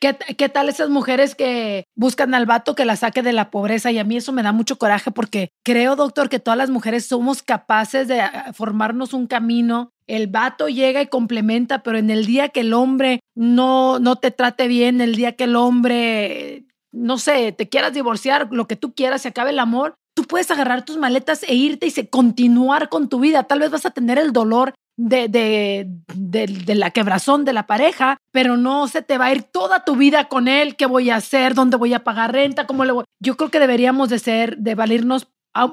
¿Qué, 0.00 0.16
¿Qué, 0.36 0.48
tal 0.48 0.68
esas 0.68 0.90
mujeres 0.90 1.34
que 1.34 1.86
buscan 1.94 2.34
al 2.34 2.44
vato 2.44 2.74
que 2.74 2.84
la 2.84 2.96
saque 2.96 3.22
de 3.22 3.32
la 3.32 3.50
pobreza? 3.50 3.90
Y 3.90 3.98
a 3.98 4.04
mí 4.04 4.16
eso 4.16 4.32
me 4.32 4.42
da 4.42 4.52
mucho 4.52 4.76
coraje 4.76 5.10
porque 5.10 5.50
creo, 5.64 5.96
doctor, 5.96 6.28
que 6.28 6.38
todas 6.38 6.58
las 6.58 6.70
mujeres 6.70 7.06
somos 7.06 7.42
capaces 7.42 8.08
de 8.08 8.20
ah, 8.20 8.52
formarnos 8.52 9.14
un 9.14 9.26
camino. 9.26 9.92
El 10.06 10.26
vato 10.26 10.68
llega 10.68 11.00
y 11.00 11.06
complementa, 11.06 11.82
pero 11.82 11.96
en 11.96 12.10
el 12.10 12.26
día 12.26 12.50
que 12.50 12.60
el 12.60 12.74
hombre 12.74 13.20
no, 13.34 13.98
no 13.98 14.16
te 14.16 14.30
trate 14.30 14.68
bien, 14.68 15.00
el 15.00 15.14
día 15.14 15.32
que 15.32 15.44
el 15.44 15.56
hombre, 15.56 16.66
no 16.92 17.16
sé, 17.16 17.52
te 17.52 17.70
quieras 17.70 17.94
divorciar, 17.94 18.48
lo 18.50 18.66
que 18.66 18.76
tú 18.76 18.94
quieras, 18.94 19.22
se 19.22 19.28
acabe 19.28 19.50
el 19.50 19.58
amor, 19.58 19.94
tú 20.14 20.24
puedes 20.24 20.50
agarrar 20.50 20.84
tus 20.84 20.96
maletas 20.96 21.42
e 21.42 21.54
irte 21.54 21.86
y 21.86 21.90
se, 21.90 22.08
continuar 22.08 22.88
con 22.88 23.08
tu 23.08 23.20
vida. 23.20 23.42
Tal 23.44 23.58
vez 23.58 23.70
vas 23.70 23.86
a 23.86 23.90
tener 23.90 24.18
el 24.18 24.32
dolor 24.32 24.74
de, 24.96 25.28
de, 25.28 25.88
de, 26.14 26.74
la 26.76 26.90
quebrazón 26.90 27.44
de 27.44 27.52
la 27.52 27.66
pareja, 27.66 28.16
pero 28.32 28.56
no 28.56 28.86
se 28.86 29.02
te 29.02 29.18
va 29.18 29.26
a 29.26 29.32
ir 29.32 29.42
toda 29.42 29.84
tu 29.84 29.96
vida 29.96 30.28
con 30.28 30.46
él. 30.46 30.76
¿Qué 30.76 30.86
voy 30.86 31.10
a 31.10 31.16
hacer? 31.16 31.54
¿Dónde 31.54 31.76
voy 31.76 31.94
a 31.94 32.04
pagar 32.04 32.32
renta? 32.32 32.66
¿Cómo 32.66 32.84
le 32.84 32.92
voy? 32.92 33.04
Yo 33.20 33.36
creo 33.36 33.50
que 33.50 33.58
deberíamos 33.58 34.08
de 34.08 34.20
ser, 34.20 34.56
de 34.58 34.74
valirnos 34.74 35.28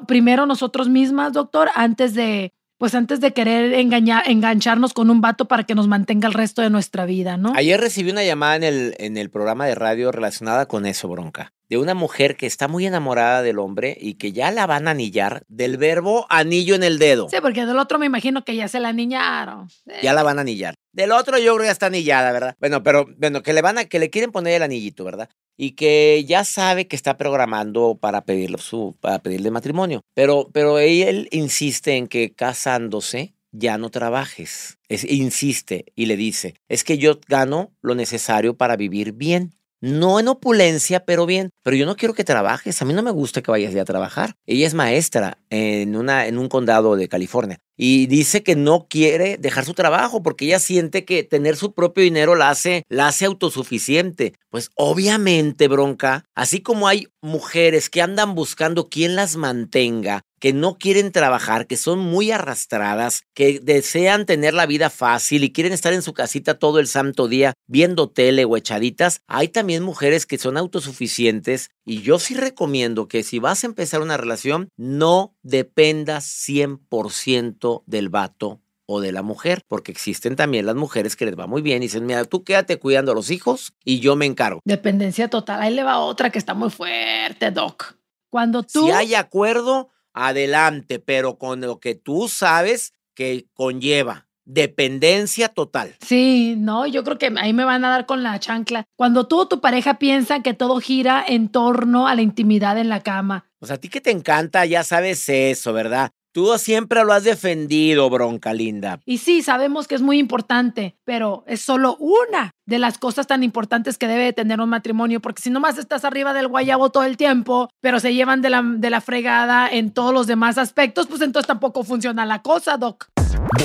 primero 0.07 0.45
nosotros 0.45 0.89
mismas, 0.89 1.33
doctor, 1.33 1.69
antes 1.75 2.13
de, 2.13 2.53
pues 2.81 2.95
antes 2.95 3.19
de 3.19 3.31
querer 3.31 3.75
engañar, 3.75 4.23
engancharnos 4.27 4.93
con 4.93 5.11
un 5.11 5.21
vato 5.21 5.45
para 5.45 5.65
que 5.65 5.75
nos 5.75 5.87
mantenga 5.87 6.27
el 6.27 6.33
resto 6.33 6.63
de 6.63 6.71
nuestra 6.71 7.05
vida, 7.05 7.37
¿no? 7.37 7.53
Ayer 7.55 7.79
recibí 7.79 8.09
una 8.09 8.23
llamada 8.23 8.55
en 8.55 8.63
el, 8.63 8.95
en 8.97 9.17
el 9.17 9.29
programa 9.29 9.67
de 9.67 9.75
radio 9.75 10.11
relacionada 10.11 10.65
con 10.65 10.87
eso, 10.87 11.07
bronca 11.07 11.53
de 11.71 11.77
una 11.77 11.93
mujer 11.93 12.35
que 12.35 12.47
está 12.47 12.67
muy 12.67 12.85
enamorada 12.85 13.41
del 13.41 13.57
hombre 13.57 13.97
y 13.97 14.15
que 14.15 14.33
ya 14.33 14.51
la 14.51 14.67
van 14.67 14.89
a 14.89 14.91
anillar 14.91 15.43
del 15.47 15.77
verbo 15.77 16.25
anillo 16.29 16.75
en 16.75 16.83
el 16.83 16.99
dedo. 16.99 17.29
Sí, 17.29 17.37
porque 17.41 17.65
del 17.65 17.79
otro 17.79 17.97
me 17.97 18.05
imagino 18.07 18.43
que 18.43 18.57
ya 18.57 18.67
se 18.67 18.81
la 18.81 18.89
anillaron. 18.89 19.69
Ya 20.03 20.11
la 20.11 20.21
van 20.21 20.37
a 20.37 20.41
anillar. 20.41 20.73
Del 20.91 21.13
otro 21.13 21.37
yo 21.37 21.53
creo 21.53 21.59
que 21.59 21.65
ya 21.67 21.71
está 21.71 21.85
anillada, 21.85 22.33
¿verdad? 22.33 22.57
Bueno, 22.59 22.83
pero 22.83 23.07
bueno, 23.17 23.41
que 23.41 23.53
le 23.53 23.61
van 23.61 23.77
a, 23.77 23.85
que 23.85 23.99
le 23.99 24.09
quieren 24.09 24.33
poner 24.33 24.55
el 24.55 24.63
anillito, 24.63 25.05
¿verdad? 25.05 25.29
Y 25.57 25.71
que 25.71 26.23
ya 26.27 26.43
sabe 26.43 26.87
que 26.87 26.95
está 26.95 27.17
programando 27.17 27.97
para 27.99 28.25
pedirle 28.25 28.57
su, 28.57 28.95
para 28.99 29.19
pedirle 29.19 29.51
matrimonio. 29.51 30.01
Pero, 30.13 30.49
pero 30.51 30.79
él 30.79 31.27
insiste 31.31 31.95
en 31.97 32.07
que 32.07 32.33
casándose 32.33 33.33
ya 33.51 33.77
no 33.77 33.89
trabajes. 33.89 34.79
Es, 34.87 35.03
insiste 35.03 35.85
y 35.95 36.05
le 36.05 36.17
dice, 36.17 36.55
es 36.69 36.83
que 36.83 36.97
yo 36.97 37.19
gano 37.27 37.71
lo 37.81 37.95
necesario 37.95 38.55
para 38.55 38.75
vivir 38.75 39.13
bien 39.13 39.53
no 39.81 40.19
en 40.19 40.27
opulencia, 40.27 41.05
pero 41.05 41.25
bien. 41.25 41.49
Pero 41.63 41.75
yo 41.75 41.85
no 41.85 41.95
quiero 41.95 42.13
que 42.13 42.23
trabajes. 42.23 42.81
A 42.81 42.85
mí 42.85 42.93
no 42.93 43.03
me 43.03 43.11
gusta 43.11 43.41
que 43.41 43.51
vayas 43.51 43.73
ya 43.73 43.81
a 43.81 43.85
trabajar. 43.85 44.35
Ella 44.45 44.67
es 44.67 44.73
maestra 44.73 45.37
en, 45.49 45.95
una, 45.95 46.27
en 46.27 46.37
un 46.37 46.47
condado 46.47 46.95
de 46.95 47.09
California 47.09 47.59
y 47.83 48.05
dice 48.05 48.43
que 48.43 48.55
no 48.55 48.85
quiere 48.87 49.37
dejar 49.37 49.65
su 49.65 49.73
trabajo 49.73 50.21
porque 50.21 50.45
ella 50.45 50.59
siente 50.59 51.03
que 51.03 51.23
tener 51.23 51.55
su 51.55 51.73
propio 51.73 52.03
dinero 52.03 52.35
la 52.35 52.51
hace, 52.51 52.83
la 52.89 53.07
hace 53.07 53.25
autosuficiente. 53.25 54.33
Pues 54.51 54.69
obviamente, 54.75 55.67
bronca, 55.67 56.25
así 56.35 56.61
como 56.61 56.87
hay 56.87 57.07
mujeres 57.21 57.89
que 57.89 58.03
andan 58.03 58.35
buscando 58.35 58.87
quién 58.87 59.15
las 59.15 59.35
mantenga, 59.35 60.21
que 60.41 60.51
no 60.53 60.77
quieren 60.77 61.11
trabajar, 61.11 61.67
que 61.67 61.77
son 61.77 61.99
muy 61.99 62.31
arrastradas, 62.31 63.23
que 63.35 63.59
desean 63.59 64.25
tener 64.25 64.55
la 64.55 64.65
vida 64.65 64.89
fácil 64.89 65.43
y 65.43 65.53
quieren 65.53 65.71
estar 65.71 65.93
en 65.93 66.01
su 66.01 66.13
casita 66.13 66.57
todo 66.57 66.79
el 66.79 66.87
santo 66.87 67.27
día 67.27 67.53
viendo 67.67 68.09
tele 68.09 68.43
o 68.43 68.57
echaditas, 68.57 69.21
hay 69.27 69.49
también 69.49 69.83
mujeres 69.83 70.25
que 70.25 70.39
son 70.39 70.57
autosuficientes 70.57 71.69
y 71.85 72.01
yo 72.01 72.17
sí 72.17 72.33
recomiendo 72.33 73.07
que 73.07 73.21
si 73.21 73.37
vas 73.37 73.63
a 73.63 73.67
empezar 73.67 74.01
una 74.01 74.17
relación, 74.17 74.69
no 74.77 75.35
dependas 75.43 76.25
100% 76.25 77.83
del 77.85 78.09
vato 78.09 78.61
o 78.87 78.99
de 78.99 79.11
la 79.11 79.21
mujer, 79.21 79.61
porque 79.67 79.91
existen 79.91 80.35
también 80.35 80.65
las 80.65 80.75
mujeres 80.75 81.15
que 81.15 81.25
les 81.25 81.37
va 81.37 81.45
muy 81.45 81.61
bien 81.61 81.83
y 81.83 81.85
dicen, 81.85 82.07
mira, 82.07 82.25
tú 82.25 82.43
quédate 82.43 82.77
cuidando 82.77 83.11
a 83.11 83.15
los 83.15 83.29
hijos 83.29 83.73
y 83.85 83.99
yo 83.99 84.15
me 84.15 84.25
encargo. 84.25 84.59
Dependencia 84.65 85.29
total. 85.29 85.61
Ahí 85.61 85.73
le 85.73 85.83
va 85.83 85.99
otra 85.99 86.31
que 86.31 86.39
está 86.39 86.55
muy 86.55 86.71
fuerte, 86.71 87.51
Doc. 87.51 87.95
Cuando 88.31 88.63
tú... 88.63 88.85
Si 88.85 88.91
hay 88.91 89.13
acuerdo, 89.13 89.91
adelante, 90.13 90.99
pero 90.99 91.37
con 91.37 91.61
lo 91.61 91.79
que 91.79 91.95
tú 91.95 92.27
sabes 92.27 92.93
que 93.13 93.45
conlleva 93.53 94.27
dependencia 94.45 95.49
total. 95.49 95.95
Sí, 96.05 96.55
no, 96.57 96.85
yo 96.87 97.03
creo 97.03 97.17
que 97.17 97.33
ahí 97.37 97.53
me 97.53 97.63
van 97.63 97.85
a 97.85 97.89
dar 97.89 98.05
con 98.05 98.23
la 98.23 98.39
chancla. 98.39 98.85
Cuando 98.95 99.27
tú 99.27 99.39
o 99.41 99.47
tu 99.47 99.61
pareja 99.61 99.97
piensan 99.97 100.43
que 100.43 100.53
todo 100.53 100.79
gira 100.79 101.23
en 101.25 101.49
torno 101.49 102.07
a 102.07 102.15
la 102.15 102.21
intimidad 102.21 102.77
en 102.77 102.89
la 102.89 103.01
cama. 103.01 103.45
Pues 103.59 103.71
a 103.71 103.77
ti 103.77 103.89
que 103.89 104.01
te 104.01 104.11
encanta, 104.11 104.65
ya 104.65 104.83
sabes 104.83 105.27
eso, 105.29 105.73
¿verdad? 105.73 106.11
Tú 106.33 106.57
siempre 106.57 107.03
lo 107.03 107.11
has 107.11 107.25
defendido, 107.25 108.09
bronca 108.09 108.53
linda. 108.53 108.99
Y 109.05 109.17
sí, 109.17 109.41
sabemos 109.41 109.87
que 109.87 109.95
es 109.95 110.01
muy 110.01 110.17
importante, 110.17 110.95
pero 111.03 111.43
es 111.45 111.61
solo 111.61 111.97
una 111.97 112.51
de 112.65 112.79
las 112.79 112.97
cosas 112.97 113.27
tan 113.27 113.43
importantes 113.43 113.97
que 113.97 114.07
debe 114.07 114.31
tener 114.31 114.61
un 114.61 114.69
matrimonio, 114.69 115.19
porque 115.19 115.41
si 115.41 115.49
nomás 115.49 115.77
estás 115.77 116.05
arriba 116.05 116.33
del 116.33 116.47
guayabo 116.47 116.89
todo 116.89 117.03
el 117.03 117.17
tiempo, 117.17 117.69
pero 117.81 117.99
se 117.99 118.13
llevan 118.13 118.41
de 118.41 118.49
la, 118.49 118.63
de 118.63 118.89
la 118.89 119.01
fregada 119.01 119.67
en 119.69 119.91
todos 119.91 120.13
los 120.13 120.25
demás 120.25 120.57
aspectos, 120.57 121.07
pues 121.07 121.21
entonces 121.21 121.47
tampoco 121.47 121.83
funciona 121.83 122.25
la 122.25 122.41
cosa, 122.41 122.77
Doc. 122.77 123.07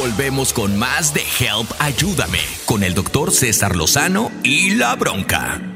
Volvemos 0.00 0.52
con 0.52 0.76
más 0.76 1.14
de 1.14 1.20
Help 1.20 1.70
Ayúdame, 1.78 2.40
con 2.64 2.82
el 2.82 2.94
doctor 2.94 3.30
César 3.30 3.76
Lozano 3.76 4.32
y 4.42 4.74
la 4.74 4.96
bronca 4.96 5.75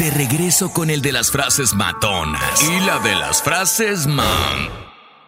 De 0.00 0.10
regreso 0.10 0.72
con 0.72 0.88
el 0.88 1.02
de 1.02 1.12
las 1.12 1.30
frases 1.30 1.74
matonas 1.74 2.62
y 2.62 2.80
la 2.86 3.00
de 3.00 3.14
las 3.16 3.42
frases 3.42 4.06
man. 4.06 4.70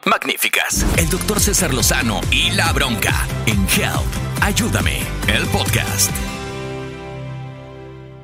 Magníficas. 0.07 0.87
El 0.97 1.11
doctor 1.11 1.41
César 1.41 1.75
Lozano 1.75 2.23
y 2.31 2.53
la 2.53 2.73
bronca 2.73 3.29
en 3.45 3.69
Help 3.69 4.41
Ayúdame, 4.41 5.03
el 5.29 5.47
podcast. 5.49 6.11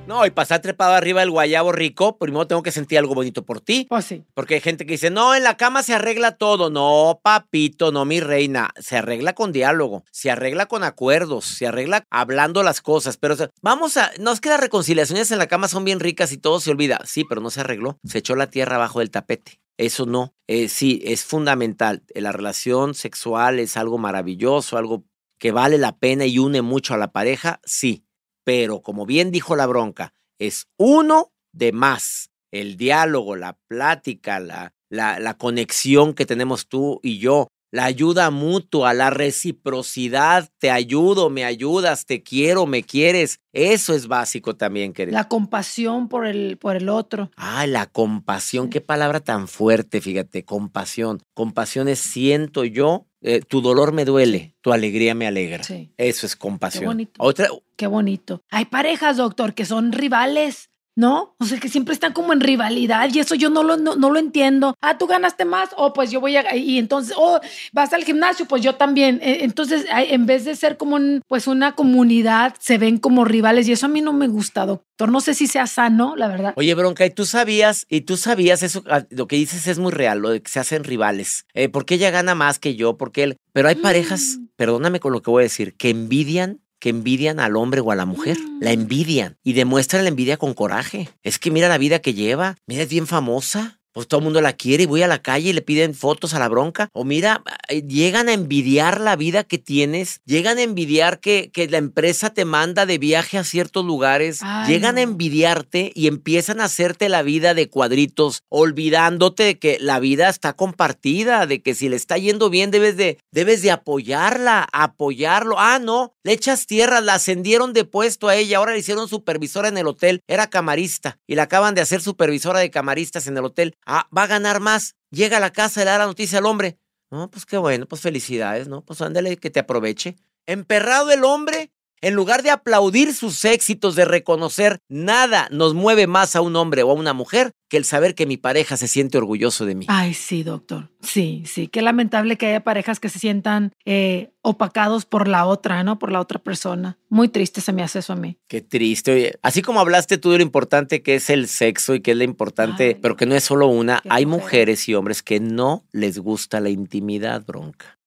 No, 0.08 0.24
y 0.24 0.30
pasar 0.30 0.62
trepado 0.62 0.94
arriba 0.94 1.20
del 1.20 1.30
guayabo 1.30 1.70
rico, 1.70 2.16
primero 2.16 2.46
tengo 2.46 2.62
que 2.62 2.72
sentir 2.72 2.98
algo 2.98 3.14
bonito 3.14 3.44
por 3.44 3.60
ti. 3.60 3.84
Pues 3.90 4.06
sí. 4.06 4.24
Porque 4.32 4.54
hay 4.54 4.62
gente 4.62 4.86
que 4.86 4.92
dice, 4.92 5.10
no, 5.10 5.34
en 5.34 5.42
la 5.42 5.58
cama 5.58 5.82
se 5.82 5.92
arregla 5.92 6.38
todo. 6.38 6.70
No, 6.70 7.20
papito, 7.22 7.92
no, 7.92 8.06
mi 8.06 8.18
reina. 8.18 8.70
Se 8.78 8.96
arregla 8.96 9.34
con 9.34 9.52
diálogo, 9.52 10.04
se 10.10 10.30
arregla 10.30 10.64
con 10.64 10.82
acuerdos, 10.82 11.44
se 11.44 11.66
arregla 11.66 12.06
hablando 12.08 12.62
las 12.62 12.80
cosas. 12.80 13.18
Pero 13.18 13.34
o 13.34 13.36
sea, 13.36 13.50
vamos 13.60 13.98
a, 13.98 14.10
no 14.18 14.32
es 14.32 14.40
que 14.40 14.48
las 14.48 14.60
reconciliaciones 14.60 15.30
en 15.30 15.36
la 15.36 15.46
cama 15.46 15.68
son 15.68 15.84
bien 15.84 16.00
ricas 16.00 16.32
y 16.32 16.38
todo 16.38 16.58
se 16.58 16.70
olvida. 16.70 16.98
Sí, 17.04 17.24
pero 17.28 17.42
no 17.42 17.50
se 17.50 17.60
arregló. 17.60 17.98
Se 18.04 18.16
echó 18.16 18.34
la 18.34 18.48
tierra 18.48 18.76
abajo 18.76 19.00
del 19.00 19.10
tapete. 19.10 19.60
Eso 19.76 20.06
no. 20.06 20.34
Eh, 20.46 20.70
sí, 20.70 21.02
es 21.04 21.26
fundamental. 21.26 22.02
La 22.14 22.32
relación 22.32 22.94
sexual 22.94 23.58
es 23.58 23.76
algo 23.76 23.98
maravilloso, 23.98 24.78
algo 24.78 25.04
que 25.38 25.52
vale 25.52 25.76
la 25.76 25.98
pena 25.98 26.24
y 26.24 26.38
une 26.38 26.62
mucho 26.62 26.94
a 26.94 26.96
la 26.96 27.12
pareja, 27.12 27.60
sí 27.62 28.07
pero 28.48 28.80
como 28.80 29.04
bien 29.04 29.30
dijo 29.30 29.56
la 29.56 29.66
bronca, 29.66 30.14
es 30.38 30.68
uno 30.78 31.34
de 31.52 31.70
más. 31.72 32.30
El 32.50 32.78
diálogo, 32.78 33.36
la 33.36 33.58
plática, 33.68 34.40
la, 34.40 34.72
la, 34.88 35.34
conexión 35.36 36.14
que 36.14 36.24
tenemos 36.24 36.66
tú 36.66 36.98
y 37.02 37.18
yo, 37.18 37.48
la 37.70 37.84
ayuda 37.84 38.30
mutua, 38.30 38.94
la 38.94 39.10
reciprocidad, 39.10 40.48
te 40.58 40.70
ayudo, 40.70 41.30
me 41.30 41.44
ayudas, 41.44 42.06
te 42.06 42.22
quiero, 42.22 42.66
me 42.66 42.82
quieres. 42.82 43.40
Eso 43.52 43.94
es 43.94 44.08
básico 44.08 44.56
también, 44.56 44.92
querido. 44.92 45.16
La 45.16 45.28
compasión 45.28 46.08
por 46.08 46.26
el, 46.26 46.56
por 46.56 46.76
el 46.76 46.88
otro. 46.88 47.30
Ah, 47.36 47.66
la 47.66 47.86
compasión, 47.86 48.70
qué 48.70 48.80
palabra 48.80 49.20
tan 49.20 49.48
fuerte, 49.48 50.00
fíjate, 50.00 50.44
compasión. 50.44 51.20
Compasión 51.34 51.88
es 51.88 51.98
siento 51.98 52.64
yo, 52.64 53.06
eh, 53.20 53.40
tu 53.40 53.60
dolor 53.60 53.92
me 53.92 54.04
duele, 54.04 54.54
tu 54.60 54.72
alegría 54.72 55.14
me 55.14 55.26
alegra. 55.26 55.64
Sí. 55.64 55.92
Eso 55.96 56.26
es 56.26 56.36
compasión. 56.36 56.82
Qué 56.82 56.86
bonito. 56.86 57.12
Otra, 57.18 57.48
Qué 57.78 57.86
bonito. 57.86 58.42
Hay 58.50 58.64
parejas, 58.64 59.18
doctor, 59.18 59.54
que 59.54 59.64
son 59.64 59.92
rivales. 59.92 60.70
¿No? 60.98 61.36
O 61.38 61.44
sea, 61.44 61.60
que 61.60 61.68
siempre 61.68 61.94
están 61.94 62.12
como 62.12 62.32
en 62.32 62.40
rivalidad 62.40 63.08
y 63.14 63.20
eso 63.20 63.36
yo 63.36 63.50
no 63.50 63.62
lo, 63.62 63.76
no, 63.76 63.94
no 63.94 64.10
lo 64.10 64.18
entiendo. 64.18 64.74
Ah, 64.80 64.98
tú 64.98 65.06
ganaste 65.06 65.44
más, 65.44 65.68
o 65.76 65.92
pues 65.92 66.10
yo 66.10 66.20
voy 66.20 66.36
a... 66.36 66.56
Y 66.56 66.76
entonces, 66.76 67.14
oh, 67.16 67.38
vas 67.72 67.92
al 67.92 68.02
gimnasio, 68.02 68.46
pues 68.46 68.64
yo 68.64 68.74
también. 68.74 69.20
Eh, 69.22 69.38
Entonces, 69.42 69.86
en 69.88 70.26
vez 70.26 70.44
de 70.44 70.56
ser 70.56 70.76
como 70.76 70.96
un, 70.96 71.22
pues 71.28 71.46
una 71.46 71.76
comunidad, 71.76 72.56
se 72.58 72.78
ven 72.78 72.98
como 72.98 73.24
rivales 73.24 73.68
y 73.68 73.72
eso 73.72 73.86
a 73.86 73.88
mí 73.88 74.00
no 74.00 74.12
me 74.12 74.26
gusta, 74.26 74.66
doctor. 74.66 75.12
No 75.12 75.20
sé 75.20 75.34
si 75.34 75.46
sea 75.46 75.68
sano, 75.68 76.16
la 76.16 76.26
verdad. 76.26 76.54
Oye, 76.56 76.74
Bronca, 76.74 77.06
¿y 77.06 77.10
tú 77.10 77.26
sabías, 77.26 77.86
y 77.88 78.00
tú 78.00 78.16
sabías 78.16 78.64
eso, 78.64 78.82
ah, 78.90 79.04
lo 79.10 79.28
que 79.28 79.36
dices 79.36 79.68
es 79.68 79.78
muy 79.78 79.92
real, 79.92 80.18
lo 80.18 80.30
de 80.30 80.42
que 80.42 80.50
se 80.50 80.58
hacen 80.58 80.82
rivales? 80.82 81.46
Eh, 81.54 81.68
¿Por 81.68 81.86
qué 81.86 81.94
ella 81.94 82.10
gana 82.10 82.34
más 82.34 82.58
que 82.58 82.74
yo? 82.74 82.98
Porque 82.98 83.22
él... 83.22 83.36
Pero 83.52 83.68
hay 83.68 83.76
parejas, 83.76 84.40
perdóname 84.56 84.98
con 84.98 85.12
lo 85.12 85.22
que 85.22 85.30
voy 85.30 85.42
a 85.42 85.44
decir, 85.44 85.76
que 85.76 85.90
envidian 85.90 86.60
que 86.78 86.90
envidian 86.90 87.40
al 87.40 87.56
hombre 87.56 87.80
o 87.80 87.90
a 87.90 87.96
la 87.96 88.06
mujer. 88.06 88.36
La 88.60 88.72
envidian 88.72 89.36
y 89.42 89.52
demuestran 89.52 90.04
la 90.04 90.08
envidia 90.08 90.36
con 90.36 90.54
coraje. 90.54 91.08
Es 91.22 91.38
que 91.38 91.50
mira 91.50 91.68
la 91.68 91.78
vida 91.78 92.00
que 92.00 92.14
lleva. 92.14 92.56
Mira, 92.66 92.82
es 92.82 92.88
bien 92.88 93.06
famosa. 93.06 93.77
Pues 93.98 94.06
todo 94.06 94.20
el 94.20 94.24
mundo 94.26 94.40
la 94.40 94.52
quiere 94.52 94.84
y 94.84 94.86
voy 94.86 95.02
a 95.02 95.08
la 95.08 95.22
calle 95.22 95.50
y 95.50 95.52
le 95.52 95.60
piden 95.60 95.92
fotos 95.92 96.32
a 96.32 96.38
la 96.38 96.48
bronca. 96.48 96.88
O 96.92 97.04
mira, 97.04 97.42
eh, 97.68 97.82
llegan 97.82 98.28
a 98.28 98.32
envidiar 98.32 99.00
la 99.00 99.16
vida 99.16 99.42
que 99.42 99.58
tienes. 99.58 100.20
Llegan 100.24 100.58
a 100.58 100.62
envidiar 100.62 101.18
que, 101.18 101.50
que 101.52 101.66
la 101.66 101.78
empresa 101.78 102.30
te 102.30 102.44
manda 102.44 102.86
de 102.86 102.98
viaje 102.98 103.38
a 103.38 103.42
ciertos 103.42 103.84
lugares. 103.84 104.38
Ay, 104.42 104.72
llegan 104.72 104.98
a 104.98 105.00
envidiarte 105.00 105.90
y 105.96 106.06
empiezan 106.06 106.60
a 106.60 106.66
hacerte 106.66 107.08
la 107.08 107.22
vida 107.22 107.54
de 107.54 107.68
cuadritos, 107.68 108.44
olvidándote 108.48 109.42
de 109.42 109.58
que 109.58 109.78
la 109.80 109.98
vida 109.98 110.28
está 110.28 110.52
compartida, 110.52 111.46
de 111.46 111.60
que 111.60 111.74
si 111.74 111.88
le 111.88 111.96
está 111.96 112.18
yendo 112.18 112.50
bien 112.50 112.70
debes 112.70 112.96
de, 112.96 113.18
debes 113.32 113.62
de 113.62 113.72
apoyarla, 113.72 114.68
apoyarlo. 114.72 115.56
Ah, 115.58 115.80
no, 115.80 116.14
le 116.22 116.34
echas 116.34 116.66
tierra, 116.66 117.00
la 117.00 117.14
ascendieron 117.14 117.72
de 117.72 117.84
puesto 117.84 118.28
a 118.28 118.36
ella, 118.36 118.58
ahora 118.58 118.74
le 118.74 118.78
hicieron 118.78 119.08
supervisora 119.08 119.66
en 119.66 119.76
el 119.76 119.88
hotel, 119.88 120.20
era 120.28 120.46
camarista 120.46 121.18
y 121.26 121.34
la 121.34 121.42
acaban 121.42 121.74
de 121.74 121.80
hacer 121.80 122.00
supervisora 122.00 122.60
de 122.60 122.70
camaristas 122.70 123.26
en 123.26 123.36
el 123.36 123.44
hotel. 123.44 123.74
Ah, 123.90 124.06
va 124.16 124.24
a 124.24 124.26
ganar 124.26 124.60
más. 124.60 124.96
Llega 125.10 125.38
a 125.38 125.40
la 125.40 125.50
casa 125.50 125.80
y 125.80 125.84
le 125.86 125.90
da 125.90 125.98
la 125.98 126.06
noticia 126.06 126.38
al 126.38 126.46
hombre. 126.46 126.78
No, 127.10 127.30
pues 127.30 127.46
qué 127.46 127.56
bueno, 127.56 127.86
pues 127.86 128.02
felicidades, 128.02 128.68
¿no? 128.68 128.84
Pues 128.84 129.00
ándale, 129.00 129.38
que 129.38 129.48
te 129.48 129.60
aproveche. 129.60 130.16
Emperrado 130.44 131.10
el 131.10 131.24
hombre, 131.24 131.72
en 132.00 132.14
lugar 132.14 132.42
de 132.42 132.50
aplaudir 132.50 133.14
sus 133.14 133.44
éxitos, 133.44 133.96
de 133.96 134.04
reconocer, 134.04 134.78
nada 134.88 135.48
nos 135.50 135.74
mueve 135.74 136.06
más 136.06 136.36
a 136.36 136.40
un 136.40 136.56
hombre 136.56 136.82
o 136.82 136.90
a 136.90 136.94
una 136.94 137.12
mujer 137.12 137.52
que 137.68 137.76
el 137.76 137.84
saber 137.84 138.14
que 138.14 138.26
mi 138.26 138.36
pareja 138.36 138.76
se 138.76 138.88
siente 138.88 139.18
orgulloso 139.18 139.66
de 139.66 139.74
mí. 139.74 139.86
Ay, 139.88 140.14
sí, 140.14 140.42
doctor. 140.42 140.90
Sí, 141.02 141.42
sí. 141.46 141.68
Qué 141.68 141.82
lamentable 141.82 142.36
que 142.36 142.46
haya 142.46 142.64
parejas 142.64 142.98
que 142.98 143.08
se 143.08 143.18
sientan 143.18 143.72
eh, 143.84 144.30
opacados 144.42 145.04
por 145.04 145.28
la 145.28 145.44
otra, 145.44 145.84
¿no? 145.84 145.98
Por 145.98 146.10
la 146.10 146.20
otra 146.20 146.38
persona. 146.38 146.98
Muy 147.10 147.28
triste 147.28 147.60
se 147.60 147.72
me 147.72 147.82
hace 147.82 147.98
eso 147.98 148.14
a 148.14 148.16
mí. 148.16 148.38
Qué 148.48 148.62
triste. 148.62 149.12
Oye, 149.12 149.38
así 149.42 149.60
como 149.60 149.80
hablaste 149.80 150.16
tú 150.16 150.30
de 150.30 150.38
lo 150.38 150.42
importante 150.42 151.02
que 151.02 151.16
es 151.16 151.28
el 151.28 151.48
sexo 151.48 151.94
y 151.94 152.00
que 152.00 152.12
es 152.12 152.16
lo 152.16 152.24
importante, 152.24 152.98
pero 153.00 153.16
que 153.16 153.26
no 153.26 153.34
es 153.34 153.44
solo 153.44 153.66
una, 153.66 154.02
hay 154.08 154.24
mujeres 154.24 154.88
y 154.88 154.94
hombres 154.94 155.22
que 155.22 155.40
no 155.40 155.84
les 155.92 156.18
gusta 156.18 156.60
la 156.60 156.70
intimidad, 156.70 157.44
bronca. 157.44 157.97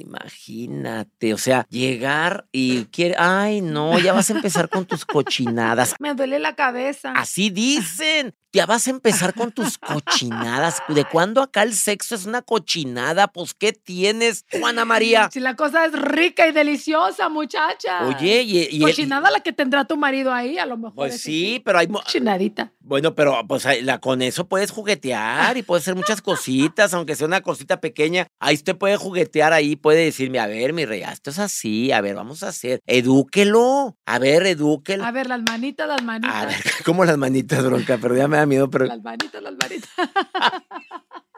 Imagínate, 0.00 1.34
o 1.34 1.38
sea, 1.38 1.66
llegar 1.68 2.46
y 2.52 2.84
quiere, 2.86 3.16
ay, 3.18 3.60
no, 3.60 3.98
ya 3.98 4.12
vas 4.12 4.30
a 4.30 4.34
empezar 4.34 4.68
con 4.68 4.86
tus 4.86 5.04
cochinadas. 5.04 5.94
Me 6.00 6.14
duele 6.14 6.38
la 6.38 6.54
cabeza. 6.54 7.12
Así 7.12 7.50
dicen. 7.50 8.34
Ya 8.52 8.64
vas 8.64 8.86
a 8.86 8.90
empezar 8.90 9.34
con 9.34 9.52
tus 9.52 9.76
cochinadas. 9.78 10.78
¿De 10.88 11.04
cuándo 11.04 11.42
acá 11.42 11.62
el 11.62 11.74
sexo 11.74 12.14
es 12.14 12.24
una 12.24 12.40
cochinada? 12.42 13.28
Pues, 13.28 13.52
¿qué 13.54 13.72
tienes, 13.72 14.44
Juana 14.50 14.84
María? 14.86 15.28
Si 15.32 15.38
la 15.40 15.54
cosa 15.54 15.84
es 15.84 15.92
rica 15.92 16.46
y 16.48 16.52
deliciosa, 16.52 17.28
muchacha. 17.28 18.06
Oye, 18.08 18.42
y, 18.42 18.68
y- 18.70 18.80
Cochinada 18.80 19.30
la 19.30 19.40
que 19.40 19.52
tendrá 19.52 19.84
tu 19.84 19.96
marido 19.98 20.32
ahí, 20.32 20.56
a 20.58 20.64
lo 20.66 20.76
mejor. 20.78 20.94
Pues 20.94 21.14
es 21.16 21.20
sí, 21.22 21.60
pero 21.64 21.78
hay... 21.78 21.88
Cochinadita. 21.88 22.72
Bueno, 22.80 23.14
pero 23.14 23.46
pues 23.46 23.66
la, 23.82 23.98
con 24.00 24.22
eso 24.22 24.48
puedes 24.48 24.70
juguetear 24.70 25.58
y 25.58 25.62
puedes 25.62 25.84
hacer 25.84 25.94
muchas 25.94 26.22
cositas, 26.22 26.94
aunque 26.94 27.16
sea 27.16 27.26
una 27.26 27.42
cosita 27.42 27.80
pequeña. 27.82 28.28
Ahí 28.40 28.54
usted 28.54 28.76
puede 28.78 28.96
juguetear 28.96 29.52
ahí, 29.52 29.76
puede 29.76 30.04
decirme, 30.06 30.38
a 30.38 30.46
ver, 30.46 30.72
mi 30.72 30.86
rey, 30.86 31.02
esto 31.02 31.28
es 31.28 31.38
así, 31.38 31.92
a 31.92 32.00
ver, 32.00 32.14
vamos 32.14 32.42
a 32.42 32.48
hacer. 32.48 32.80
Edúquelo, 32.86 33.98
a 34.06 34.18
ver, 34.18 34.46
edúquelo. 34.46 35.04
A 35.04 35.10
ver, 35.10 35.26
las 35.26 35.42
manitas, 35.42 35.86
las 35.86 36.02
manitas. 36.02 36.34
A 36.34 36.46
ver, 36.46 36.56
como 36.86 37.04
las 37.04 37.18
manitas, 37.18 37.62
bronca, 37.62 37.98
pero 38.00 38.16
ya 38.16 38.26
me 38.26 38.37
da 38.38 38.46
miedo, 38.46 38.70
pero 38.70 38.86
Las 38.86 39.02
manitas, 39.02 39.42
las 39.42 39.54
manitas. 39.56 39.90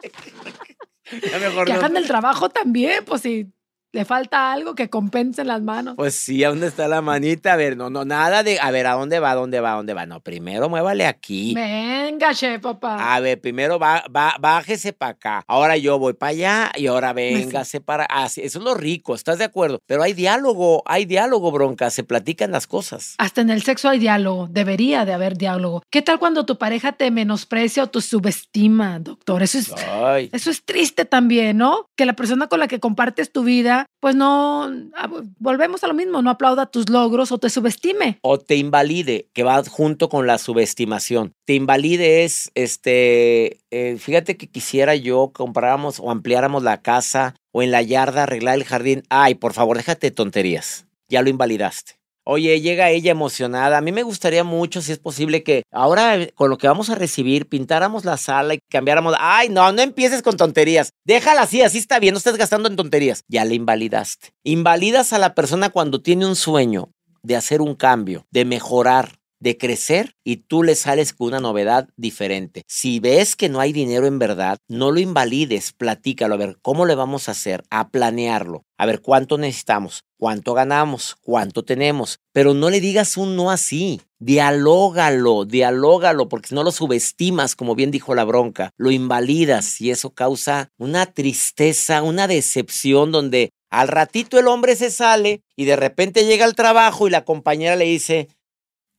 ya 1.31 1.39
mejor 1.39 1.67
que 1.67 1.73
no. 1.73 1.79
hagan 1.79 1.97
el 1.97 2.07
trabajo 2.07 2.49
también, 2.49 3.05
pues 3.05 3.23
si 3.23 3.53
le 3.93 4.05
falta 4.05 4.53
algo 4.53 4.75
que 4.75 4.89
compensen 4.89 5.49
las 5.49 5.63
manos. 5.63 5.95
Pues 5.97 6.15
sí, 6.15 6.45
¿a 6.45 6.51
dónde 6.51 6.69
está 6.69 6.87
la 6.87 7.03
manita? 7.03 7.53
A 7.53 7.57
ver, 7.57 7.77
no, 7.77 7.91
no, 7.91 8.05
nada 8.05 8.43
de, 8.43 8.61
a 8.61 8.71
ver, 8.71 8.87
¿a 8.87 8.93
dónde 8.93 9.19
va? 9.19 9.33
¿A 9.33 9.35
dónde 9.35 9.61
va? 9.61 9.73
¿A 9.73 9.77
dónde 9.77 9.95
va? 9.95 10.07
No, 10.07 10.21
primero 10.21 10.69
muévale 10.69 11.07
aquí. 11.07 11.55
Venga, 11.55 12.33
che, 12.35 12.59
papá. 12.61 13.15
A 13.15 13.21
ver, 13.21 13.41
primero 13.41 13.79
va, 13.79 14.05
va, 14.15 14.37
bájese 14.39 14.93
para 14.93 15.13
acá. 15.13 15.45
Ahora 15.47 15.77
yo 15.77 15.99
voy 15.99 16.13
para 16.13 16.31
allá 16.31 16.73
y 16.77 16.87
ahora 16.87 17.13
véngase 17.13 17.81
para. 17.81 18.05
Así, 18.05 18.43
eso 18.43 18.59
es 18.59 18.65
lo 18.65 18.75
rico, 18.75 19.15
¿estás 19.15 19.39
de 19.39 19.45
acuerdo? 19.45 19.81
Pero 19.87 20.03
hay 20.03 20.13
diálogo, 20.13 20.83
hay 20.87 21.05
diálogo, 21.05 21.51
bronca, 21.51 21.91
se 21.91 22.05
platican 22.05 22.53
las 22.53 22.67
cosas. 22.67 23.15
Hasta 23.19 23.41
en 23.41 23.51
el 23.51 23.63
sexo 23.63 23.89
hay 23.89 23.99
diálogo, 23.99 24.47
debería 24.49 25.05
de 25.05 25.13
haber 25.13 25.37
diálogo. 25.37 25.83
¿Qué 25.91 26.03
tal 26.03 26.19
cuando 26.19 26.47
tu 26.47 26.59
pareja 26.59 26.93
te 26.93 27.11
menosprecia 27.11 27.85
o 27.85 27.87
te 27.89 28.01
subestima, 28.01 28.99
doctor? 29.01 29.43
Eso 29.43 29.59
es, 29.59 29.73
Ay. 29.89 30.31
eso 30.33 30.51
es 30.51 30.65
triste 30.65 31.05
también, 31.05 31.59
¿no? 31.59 31.89
Que 31.97 32.07
la 32.07 32.15
persona 32.15 32.47
con 32.47 32.61
la 32.61 32.69
que 32.69 32.81
compartes 32.81 33.33
tu 33.33 33.43
vida, 33.43 33.80
pues 34.01 34.15
no, 34.15 34.71
ah, 34.97 35.09
volvemos 35.39 35.85
a 35.85 35.89
lo 35.89 35.95
mismo, 35.95 36.23
no 36.23 36.31
aplauda 36.31 36.67
tus 36.67 36.89
logros 36.89 37.33
o 37.33 37.39
te 37.39 37.51
subestime. 37.51 38.19
O 38.23 38.39
te 38.39 38.57
invalide, 38.57 39.29
que 39.33 39.43
va 39.43 39.63
junto 39.65 40.09
con 40.09 40.27
la 40.27 40.39
subestimación. 40.39 41.33
Te 41.45 41.55
invalide 41.55 42.25
es, 42.25 42.51
este, 42.55 43.59
eh, 43.71 43.97
fíjate 43.99 44.37
que 44.37 44.49
quisiera 44.49 44.95
yo 44.95 45.31
compráramos 45.33 46.01
o 46.01 46.11
ampliáramos 46.11 46.63
la 46.63 46.83
casa 46.83 47.35
o 47.53 47.63
en 47.63 47.71
la 47.71 47.83
yarda 47.83 48.25
arreglar 48.25 48.57
el 48.57 48.65
jardín. 48.65 49.03
Ay, 49.11 49.35
por 49.35 49.53
favor, 49.53 49.77
déjate 49.77 50.09
de 50.09 50.11
tonterías. 50.13 50.87
Ya 51.09 51.23
lo 51.23 51.29
invalidaste. 51.29 52.00
Oye, 52.33 52.61
llega 52.61 52.91
ella 52.91 53.11
emocionada. 53.11 53.77
A 53.77 53.81
mí 53.81 53.91
me 53.91 54.05
gustaría 54.05 54.45
mucho, 54.45 54.83
si 54.83 54.93
es 54.93 55.01
posible, 55.01 55.43
que 55.43 55.65
ahora 55.73 56.15
eh, 56.15 56.33
con 56.37 56.49
lo 56.49 56.59
que 56.59 56.69
vamos 56.69 56.89
a 56.89 56.95
recibir, 56.95 57.49
pintáramos 57.49 58.05
la 58.05 58.17
sala 58.17 58.55
y 58.55 58.61
cambiáramos. 58.71 59.17
Ay, 59.19 59.49
no, 59.49 59.73
no 59.73 59.83
empieces 59.83 60.23
con 60.23 60.37
tonterías. 60.37 60.93
Déjala 61.05 61.43
así, 61.43 61.63
así 61.63 61.79
está 61.79 61.99
bien, 61.99 62.15
no 62.15 62.19
estés 62.19 62.37
gastando 62.37 62.69
en 62.69 62.77
tonterías. 62.77 63.25
Ya 63.27 63.45
le 63.45 63.57
invalidaste. 63.57 64.29
Invalidas 64.45 65.13
a 65.13 65.19
la 65.19 65.35
persona 65.35 65.71
cuando 65.71 66.03
tiene 66.03 66.25
un 66.25 66.37
sueño 66.37 66.93
de 67.25 67.35
hacer 67.35 67.61
un 67.61 67.75
cambio, 67.75 68.29
de 68.31 68.45
mejorar, 68.45 69.19
de 69.41 69.57
crecer 69.59 70.15
y 70.23 70.37
tú 70.37 70.63
le 70.63 70.75
sales 70.75 71.13
con 71.13 71.29
una 71.29 71.41
novedad 71.41 71.89
diferente. 71.97 72.63
Si 72.69 73.01
ves 73.01 73.37
que 73.37 73.49
no 73.49 73.61
hay 73.61 73.73
dinero 73.73 74.07
en 74.07 74.19
verdad, 74.19 74.59
no 74.69 74.93
lo 74.93 75.01
invalides, 75.01 75.73
platícalo, 75.73 76.35
a 76.35 76.39
ver 76.39 76.59
cómo 76.63 76.87
le 76.87 76.95
vamos 76.95 77.29
a 77.29 77.33
hacer, 77.33 77.65
a 77.71 77.89
planearlo, 77.89 78.65
a 78.79 78.87
ver 78.87 79.01
cuánto 79.01 79.39
necesitamos, 79.39 80.05
cuánto 80.19 80.55
ganamos, 80.55 81.17
cuánto 81.23 81.65
tenemos, 81.65 82.21
pero 82.33 82.55
no 82.55 82.71
le 82.71 82.81
digas 82.81 83.17
un 83.17 83.35
no 83.35 83.51
así. 83.51 84.01
Dialógalo, 84.23 85.47
dialógalo, 85.47 86.29
porque 86.29 86.55
no 86.55 86.63
lo 86.63 86.73
subestimas, 86.73 87.57
como 87.57 87.75
bien 87.75 87.91
dijo 87.91 88.15
la 88.15 88.25
bronca, 88.25 88.71
lo 88.77 88.91
invalidas 88.91 89.81
y 89.81 89.91
eso 89.91 90.11
causa 90.11 90.69
una 90.77 91.07
tristeza, 91.07 92.03
una 92.03 92.29
decepción 92.29 93.13
donde 93.13 93.51
Al 93.73 93.87
ratito 93.87 94.39
el 94.39 94.49
hombre 94.49 94.75
se 94.75 94.91
sale 94.91 95.43
y 95.57 95.65
de 95.65 95.77
repente 95.77 96.25
llega 96.25 96.45
al 96.45 96.57
trabajo 96.57 97.07
y 97.07 97.11
la 97.11 97.25
compañera 97.25 97.77
le 97.77 97.85
dice, 97.85 98.27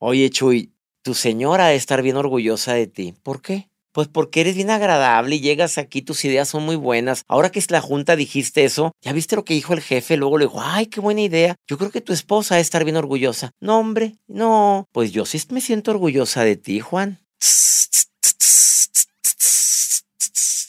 oye 0.02 0.30
Chuy, 0.30 0.74
tu 1.04 1.14
señora 1.14 1.68
debe 1.68 1.78
estar 1.78 2.02
bien 2.02 2.18
orgullosa 2.18 2.74
de 2.74 2.88
ti. 2.88 3.14
¿Por 3.24 3.42
qué? 3.42 3.70
Pues 3.94 4.08
porque 4.08 4.42
eres 4.42 4.56
bien 4.56 4.70
agradable 4.70 5.36
y 5.36 5.42
llegas 5.42 5.78
aquí, 5.78 6.02
tus 6.02 6.24
ideas 6.26 6.48
son 6.48 6.64
muy 6.64 6.76
buenas. 6.76 7.24
Ahora 7.28 7.52
que 7.52 7.60
es 7.60 7.70
la 7.72 7.82
junta 7.82 8.16
dijiste 8.16 8.64
eso, 8.64 8.94
¿ya 9.02 9.12
viste 9.14 9.36
lo 9.36 9.44
que 9.44 9.54
dijo 9.54 9.74
el 9.74 9.82
jefe? 9.82 10.18
Luego 10.18 10.38
le 10.38 10.46
dijo, 10.46 10.62
ay, 10.62 10.88
qué 10.88 11.02
buena 11.02 11.22
idea. 11.22 11.56
Yo 11.68 11.78
creo 11.78 11.92
que 11.92 12.02
tu 12.02 12.14
esposa 12.14 12.56
debe 12.56 12.62
estar 12.62 12.84
bien 12.84 12.98
orgullosa. 12.98 13.52
No, 13.60 13.80
hombre, 13.80 14.16
no. 14.28 14.88
Pues 14.92 15.12
yo 15.12 15.26
sí 15.26 15.40
me 15.50 15.62
siento 15.62 15.92
orgullosa 15.92 16.44
de 16.44 16.56
ti, 16.56 16.80
Juan. 16.80 17.20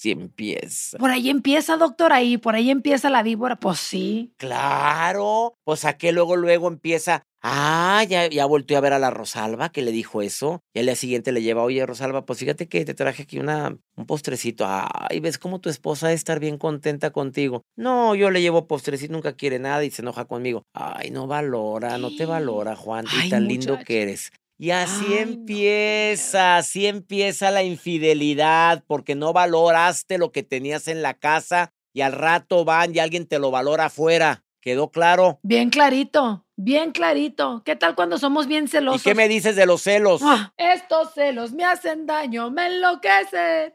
Y 0.04 0.10
empieza. 0.10 0.98
Por 0.98 1.10
ahí 1.10 1.30
empieza, 1.30 1.76
doctor, 1.76 2.12
ahí, 2.12 2.38
por 2.38 2.54
ahí 2.54 2.70
empieza 2.70 3.10
la 3.10 3.22
víbora. 3.22 3.56
Pues 3.56 3.78
sí. 3.78 4.32
Claro. 4.36 5.54
Pues 5.64 5.84
a 5.84 5.96
qué 5.96 6.12
luego, 6.12 6.36
luego 6.36 6.68
empieza. 6.68 7.22
Ah, 7.44 8.04
ya, 8.08 8.28
ya 8.28 8.46
volteó 8.46 8.78
a 8.78 8.80
ver 8.80 8.92
a 8.92 9.00
la 9.00 9.10
Rosalba 9.10 9.70
que 9.70 9.82
le 9.82 9.90
dijo 9.90 10.22
eso. 10.22 10.60
Y 10.72 10.78
al 10.78 10.86
día 10.86 10.94
siguiente 10.94 11.32
le 11.32 11.42
lleva, 11.42 11.62
oye, 11.62 11.84
Rosalba, 11.84 12.24
pues 12.24 12.38
fíjate 12.38 12.68
que 12.68 12.84
te 12.84 12.94
traje 12.94 13.24
aquí 13.24 13.40
una, 13.40 13.76
un 13.96 14.06
postrecito. 14.06 14.64
Ay, 14.68 15.18
ves 15.18 15.38
cómo 15.38 15.60
tu 15.60 15.68
esposa 15.68 16.06
debe 16.06 16.14
estar 16.16 16.38
bien 16.38 16.56
contenta 16.56 17.10
contigo. 17.10 17.62
No, 17.76 18.14
yo 18.14 18.30
le 18.30 18.42
llevo 18.42 18.68
postrecito, 18.68 19.12
nunca 19.12 19.32
quiere 19.32 19.58
nada 19.58 19.84
y 19.84 19.90
se 19.90 20.02
enoja 20.02 20.26
conmigo. 20.26 20.62
Ay, 20.72 21.10
no 21.10 21.26
valora, 21.26 21.98
no 21.98 22.14
te 22.14 22.26
valora, 22.26 22.76
Juan, 22.76 23.06
y 23.24 23.28
tan 23.28 23.48
lindo 23.48 23.78
que 23.84 24.02
eres. 24.02 24.30
Y 24.62 24.70
así 24.70 25.06
Ay, 25.08 25.10
no, 25.10 25.32
empieza, 25.32 26.56
así 26.56 26.86
empieza 26.86 27.50
la 27.50 27.64
infidelidad, 27.64 28.84
porque 28.86 29.16
no 29.16 29.32
valoraste 29.32 30.18
lo 30.18 30.30
que 30.30 30.44
tenías 30.44 30.86
en 30.86 31.02
la 31.02 31.14
casa 31.14 31.72
y 31.92 32.02
al 32.02 32.12
rato 32.12 32.64
van 32.64 32.94
y 32.94 33.00
alguien 33.00 33.26
te 33.26 33.40
lo 33.40 33.50
valora 33.50 33.86
afuera. 33.86 34.44
¿Quedó 34.60 34.92
claro? 34.92 35.40
Bien 35.42 35.68
clarito, 35.68 36.46
bien 36.54 36.92
clarito. 36.92 37.62
¿Qué 37.64 37.74
tal 37.74 37.96
cuando 37.96 38.18
somos 38.18 38.46
bien 38.46 38.66
¿Y 38.66 38.68
celosos? 38.68 39.02
qué 39.02 39.16
me 39.16 39.26
dices 39.26 39.56
de 39.56 39.66
los 39.66 39.82
celos? 39.82 40.20
Ah, 40.22 40.54
estos 40.56 41.12
celos 41.12 41.50
me 41.50 41.64
hacen 41.64 42.06
daño, 42.06 42.52
me 42.52 42.66
enloquecen. 42.66 43.74